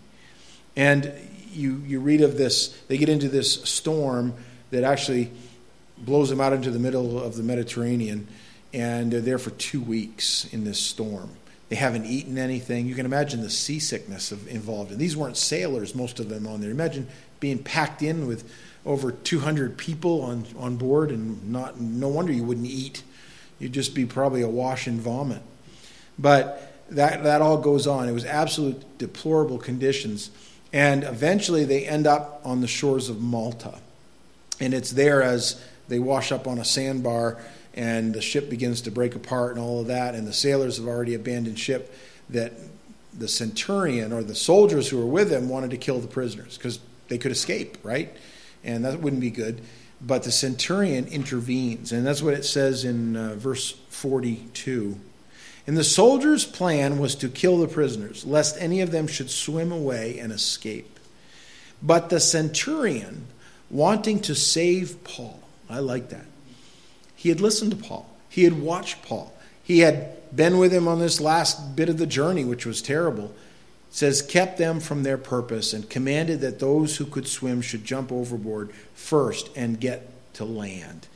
And 0.76 1.12
you, 1.52 1.82
you 1.86 2.00
read 2.00 2.22
of 2.22 2.38
this, 2.38 2.68
they 2.88 2.96
get 2.96 3.09
into 3.09 3.28
this 3.28 3.62
storm 3.64 4.34
that 4.70 4.84
actually 4.84 5.30
blows 6.05 6.30
them 6.30 6.40
out 6.40 6.52
into 6.52 6.70
the 6.70 6.78
middle 6.78 7.22
of 7.22 7.36
the 7.36 7.42
Mediterranean, 7.42 8.26
and 8.72 9.12
they're 9.12 9.20
there 9.20 9.38
for 9.38 9.50
two 9.50 9.80
weeks 9.80 10.46
in 10.52 10.64
this 10.64 10.78
storm. 10.78 11.30
They 11.68 11.76
haven't 11.76 12.07
eaten 12.07 12.38
anything. 12.38 12.86
You 12.86 12.94
can 12.94 13.07
imagine 13.07 13.40
the 13.40 13.50
seasickness 13.50 14.32
of, 14.32 14.46
involved. 14.48 14.90
And 14.90 15.00
these 15.00 15.16
weren't 15.16 15.36
sailors, 15.36 15.94
most 15.94 16.20
of 16.20 16.28
them 16.28 16.46
on 16.46 16.61
there. 16.61 16.70
Imagine 16.70 17.09
being 17.40 17.59
packed 17.59 18.02
in 18.02 18.26
with 18.26 18.48
over 18.84 19.11
200 19.11 19.78
people 19.78 20.22
on, 20.22 20.44
on 20.59 20.76
board, 20.76 21.11
and 21.11 21.50
not 21.50 21.80
no 21.80 22.09
wonder 22.09 22.32
you 22.32 22.44
wouldn't 22.44 22.66
eat. 22.66 23.02
You'd 23.59 23.72
just 23.72 23.94
be 23.94 24.05
probably 24.05 24.42
a 24.42 24.48
wash 24.48 24.86
and 24.86 25.00
vomit. 25.00 25.42
But 26.18 26.74
that, 26.90 27.24
that 27.24 27.40
all 27.40 27.59
goes 27.59 27.86
on. 27.86 28.09
It 28.09 28.12
was 28.12 28.24
absolute 28.24 28.98
deplorable 28.98 29.59
conditions. 29.59 30.30
And 30.72 31.05
eventually 31.05 31.64
they 31.64 31.86
end 31.86 32.07
up 32.07 32.40
on 32.44 32.61
the 32.61 32.66
shores 32.66 33.09
of 33.09 33.20
Malta. 33.20 33.78
And 34.61 34.74
it's 34.74 34.90
there 34.90 35.22
as 35.22 35.62
they 35.89 35.99
wash 35.99 36.32
up 36.32 36.47
on 36.47 36.59
a 36.59 36.64
sandbar 36.64 37.39
and 37.74 38.14
the 38.14 38.20
ship 38.20 38.49
begins 38.49 38.80
to 38.82 38.91
break 38.91 39.14
apart 39.14 39.53
and 39.53 39.61
all 39.61 39.80
of 39.80 39.89
that, 39.89 40.14
and 40.14 40.26
the 40.26 40.32
sailors 40.32 40.76
have 40.76 40.87
already 40.87 41.14
abandoned 41.14 41.59
ship, 41.59 41.93
that 42.30 42.53
the 43.12 43.28
centurion 43.28 44.12
or 44.12 44.22
the 44.22 44.35
soldiers 44.35 44.89
who 44.89 44.99
were 44.99 45.07
with 45.07 45.30
him 45.30 45.49
wanted 45.49 45.70
to 45.70 45.76
kill 45.76 45.99
the 45.99 46.07
prisoners 46.07 46.57
because 46.57 46.78
they 47.09 47.18
could 47.18 47.32
escape, 47.32 47.76
right? 47.82 48.14
And 48.62 48.85
that 48.85 49.01
wouldn't 49.01 49.20
be 49.20 49.30
good. 49.30 49.61
But 50.01 50.22
the 50.22 50.32
centurion 50.32 51.07
intervenes, 51.07 51.93
and 51.93 52.07
that's 52.07 52.22
what 52.22 52.35
it 52.35 52.45
says 52.45 52.85
in 52.85 53.16
uh, 53.16 53.35
verse 53.35 53.72
42. 53.89 54.99
And 55.66 55.76
the 55.76 55.85
soldiers' 55.85 56.45
plan 56.45 56.99
was 56.99 57.14
to 57.16 57.28
kill 57.28 57.59
the 57.59 57.68
prisoners, 57.68 58.24
lest 58.24 58.61
any 58.61 58.80
of 58.80 58.91
them 58.91 59.07
should 59.07 59.30
swim 59.30 59.72
away 59.72 60.18
and 60.18 60.32
escape. 60.32 60.99
But 61.82 62.11
the 62.11 62.20
centurion, 62.20 63.26
wanting 63.70 64.20
to 64.20 64.35
save 64.35 65.03
Paul, 65.05 65.43
I 65.75 65.81
like 65.81 66.11
that. 66.11 66.27
He 67.16 67.31
had 67.31 67.41
listened 67.41 67.72
to 67.72 67.77
Paul, 67.77 68.09
he 68.29 68.45
had 68.45 68.61
watched 68.61 69.03
Paul, 69.03 69.35
he 69.62 69.81
had 69.81 70.14
been 70.35 70.59
with 70.59 70.72
him 70.72 70.87
on 70.87 71.01
this 71.01 71.20
last 71.20 71.75
bit 71.75 71.89
of 71.89 71.99
the 71.99 72.07
journey, 72.07 72.45
which 72.45 72.64
was 72.64 72.81
terrible. 72.81 73.25
It 73.25 73.97
says, 73.97 74.22
kept 74.22 74.59
them 74.59 74.81
from 74.81 75.05
their 75.05 75.18
purpose 75.18 75.72
and 75.72 75.89
commanded 75.89 76.41
that 76.41 76.59
those 76.59 76.97
who 76.97 77.07
could 77.07 77.29
swim 77.29 77.61
should 77.61 77.85
jump 77.85 78.11
overboard 78.11 78.72
first 78.95 79.51
and 79.55 79.79
get 79.81 80.11
to 80.35 80.45
land. 80.45 81.07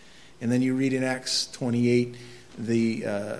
And 0.41 0.51
then 0.51 0.63
you 0.63 0.75
read 0.75 0.93
in 0.93 1.03
Acts 1.03 1.49
28, 1.49 2.17
the, 2.59 3.07
uh, 3.07 3.37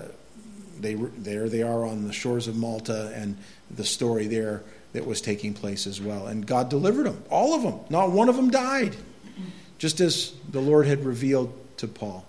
they, 0.81 0.95
there 0.95 1.49
they 1.49 1.63
are 1.63 1.85
on 1.85 2.07
the 2.07 2.13
shores 2.13 2.49
of 2.49 2.57
Malta 2.57 3.13
and 3.15 3.37
the 3.71 3.85
story 3.85 4.27
there 4.27 4.63
that 4.93 5.07
was 5.07 5.21
taking 5.21 5.55
place 5.55 5.87
as 5.87 6.01
well. 6.01 6.27
And 6.27 6.45
God 6.45 6.69
delivered 6.69 7.07
them, 7.07 7.23
all 7.31 7.55
of 7.55 7.63
them. 7.63 7.79
Not 7.91 8.11
one 8.11 8.29
of 8.29 8.35
them 8.37 8.51
died 8.51 8.97
just 9.79 10.01
as 10.01 10.33
the 10.51 10.61
Lord 10.61 10.87
had 10.87 11.05
revealed 11.05 11.53
to 11.79 11.89
Paul. 11.89 12.25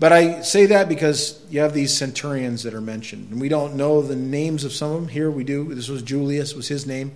But 0.00 0.12
I 0.12 0.42
say 0.42 0.66
that 0.66 0.88
because 0.88 1.40
you 1.50 1.60
have 1.60 1.72
these 1.72 1.96
centurions 1.96 2.64
that 2.64 2.74
are 2.74 2.80
mentioned. 2.80 3.30
And 3.30 3.40
we 3.40 3.48
don't 3.48 3.76
know 3.76 4.02
the 4.02 4.16
names 4.16 4.64
of 4.64 4.72
some 4.72 4.90
of 4.90 5.00
them. 5.00 5.08
Here 5.08 5.30
we 5.30 5.44
do. 5.44 5.72
This 5.74 5.88
was 5.88 6.02
Julius, 6.02 6.54
was 6.54 6.68
his 6.68 6.86
name. 6.86 7.12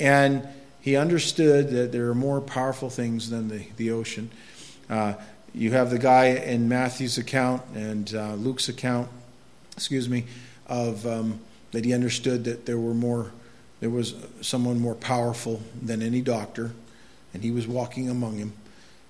And 0.00 0.46
he 0.80 0.96
understood 0.96 1.70
that 1.70 1.92
there 1.92 2.08
are 2.08 2.14
more 2.14 2.40
powerful 2.40 2.90
things 2.90 3.28
than 3.28 3.48
the, 3.48 3.66
the 3.76 3.90
ocean. 3.90 4.30
Uh, 4.88 5.14
you 5.52 5.72
have 5.72 5.90
the 5.90 5.98
guy 5.98 6.26
in 6.26 6.68
Matthew's 6.68 7.18
account 7.18 7.62
and 7.74 8.14
uh, 8.14 8.34
Luke's 8.34 8.68
account, 8.68 9.08
excuse 9.72 10.08
me, 10.08 10.24
of 10.66 11.06
um, 11.06 11.40
that 11.72 11.84
he 11.84 11.92
understood 11.92 12.44
that 12.44 12.66
there 12.66 12.78
were 12.78 12.94
more, 12.94 13.32
there 13.80 13.90
was 13.90 14.14
someone 14.40 14.78
more 14.78 14.94
powerful 14.94 15.62
than 15.82 16.02
any 16.02 16.20
doctor, 16.20 16.72
and 17.34 17.42
he 17.42 17.50
was 17.50 17.66
walking 17.66 18.08
among 18.08 18.36
him. 18.36 18.52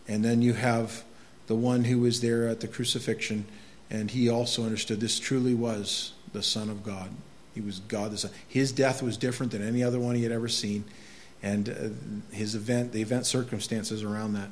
And 0.08 0.24
then 0.24 0.42
you 0.42 0.52
have 0.52 1.04
the 1.46 1.54
one 1.54 1.84
who 1.84 2.00
was 2.00 2.20
there 2.20 2.48
at 2.48 2.60
the 2.60 2.68
crucifixion, 2.68 3.46
and 3.90 4.10
he 4.10 4.28
also 4.28 4.64
understood 4.64 5.00
this 5.00 5.18
truly 5.18 5.54
was 5.54 6.12
the 6.32 6.42
Son 6.42 6.68
of 6.68 6.82
God. 6.84 7.10
He 7.54 7.60
was 7.60 7.80
God 7.80 8.10
the 8.10 8.18
Son. 8.18 8.30
His 8.46 8.72
death 8.72 9.02
was 9.02 9.16
different 9.16 9.52
than 9.52 9.66
any 9.66 9.82
other 9.82 9.98
one 9.98 10.14
he 10.14 10.22
had 10.22 10.32
ever 10.32 10.48
seen. 10.48 10.84
and 11.42 11.68
uh, 11.68 12.34
his 12.34 12.54
event, 12.54 12.92
the 12.92 13.02
event 13.02 13.26
circumstances 13.26 14.02
around 14.02 14.34
that. 14.34 14.48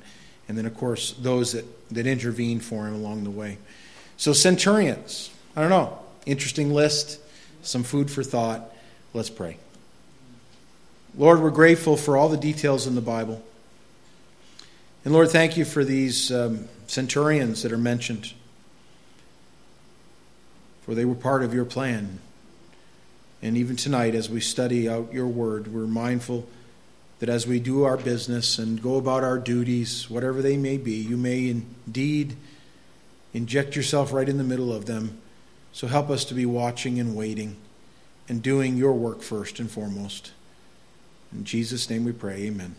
And 0.48 0.56
then, 0.58 0.66
of 0.66 0.76
course, 0.76 1.12
those 1.18 1.52
that, 1.52 1.64
that 1.92 2.06
intervened 2.06 2.62
for 2.62 2.86
him 2.86 2.94
along 2.94 3.24
the 3.24 3.30
way. 3.30 3.58
So, 4.16 4.32
centurions, 4.32 5.30
I 5.56 5.60
don't 5.60 5.70
know, 5.70 5.98
interesting 6.26 6.72
list, 6.72 7.18
some 7.62 7.82
food 7.82 8.10
for 8.10 8.22
thought. 8.22 8.72
Let's 9.12 9.30
pray. 9.30 9.56
Lord, 11.16 11.40
we're 11.40 11.50
grateful 11.50 11.96
for 11.96 12.16
all 12.16 12.28
the 12.28 12.36
details 12.36 12.86
in 12.86 12.94
the 12.94 13.00
Bible. 13.00 13.42
And 15.04 15.12
Lord, 15.12 15.30
thank 15.30 15.56
you 15.58 15.66
for 15.66 15.84
these 15.84 16.32
um, 16.32 16.66
centurions 16.86 17.62
that 17.62 17.72
are 17.72 17.78
mentioned, 17.78 18.32
for 20.82 20.94
they 20.94 21.04
were 21.04 21.14
part 21.14 21.42
of 21.42 21.52
your 21.52 21.66
plan. 21.66 22.20
And 23.42 23.58
even 23.58 23.76
tonight, 23.76 24.14
as 24.14 24.30
we 24.30 24.40
study 24.40 24.88
out 24.88 25.12
your 25.12 25.26
word, 25.26 25.68
we're 25.68 25.86
mindful 25.86 26.48
that 27.18 27.28
as 27.28 27.46
we 27.46 27.60
do 27.60 27.84
our 27.84 27.98
business 27.98 28.58
and 28.58 28.82
go 28.82 28.96
about 28.96 29.22
our 29.22 29.38
duties, 29.38 30.08
whatever 30.08 30.40
they 30.40 30.56
may 30.56 30.78
be, 30.78 30.94
you 30.94 31.18
may 31.18 31.48
indeed 31.48 32.36
inject 33.34 33.76
yourself 33.76 34.10
right 34.12 34.28
in 34.28 34.38
the 34.38 34.44
middle 34.44 34.72
of 34.72 34.86
them. 34.86 35.18
So 35.72 35.86
help 35.86 36.08
us 36.08 36.24
to 36.26 36.34
be 36.34 36.46
watching 36.46 36.98
and 36.98 37.14
waiting 37.14 37.56
and 38.26 38.42
doing 38.42 38.78
your 38.78 38.94
work 38.94 39.20
first 39.20 39.60
and 39.60 39.70
foremost. 39.70 40.32
In 41.30 41.44
Jesus' 41.44 41.90
name 41.90 42.04
we 42.04 42.12
pray, 42.12 42.44
amen. 42.44 42.76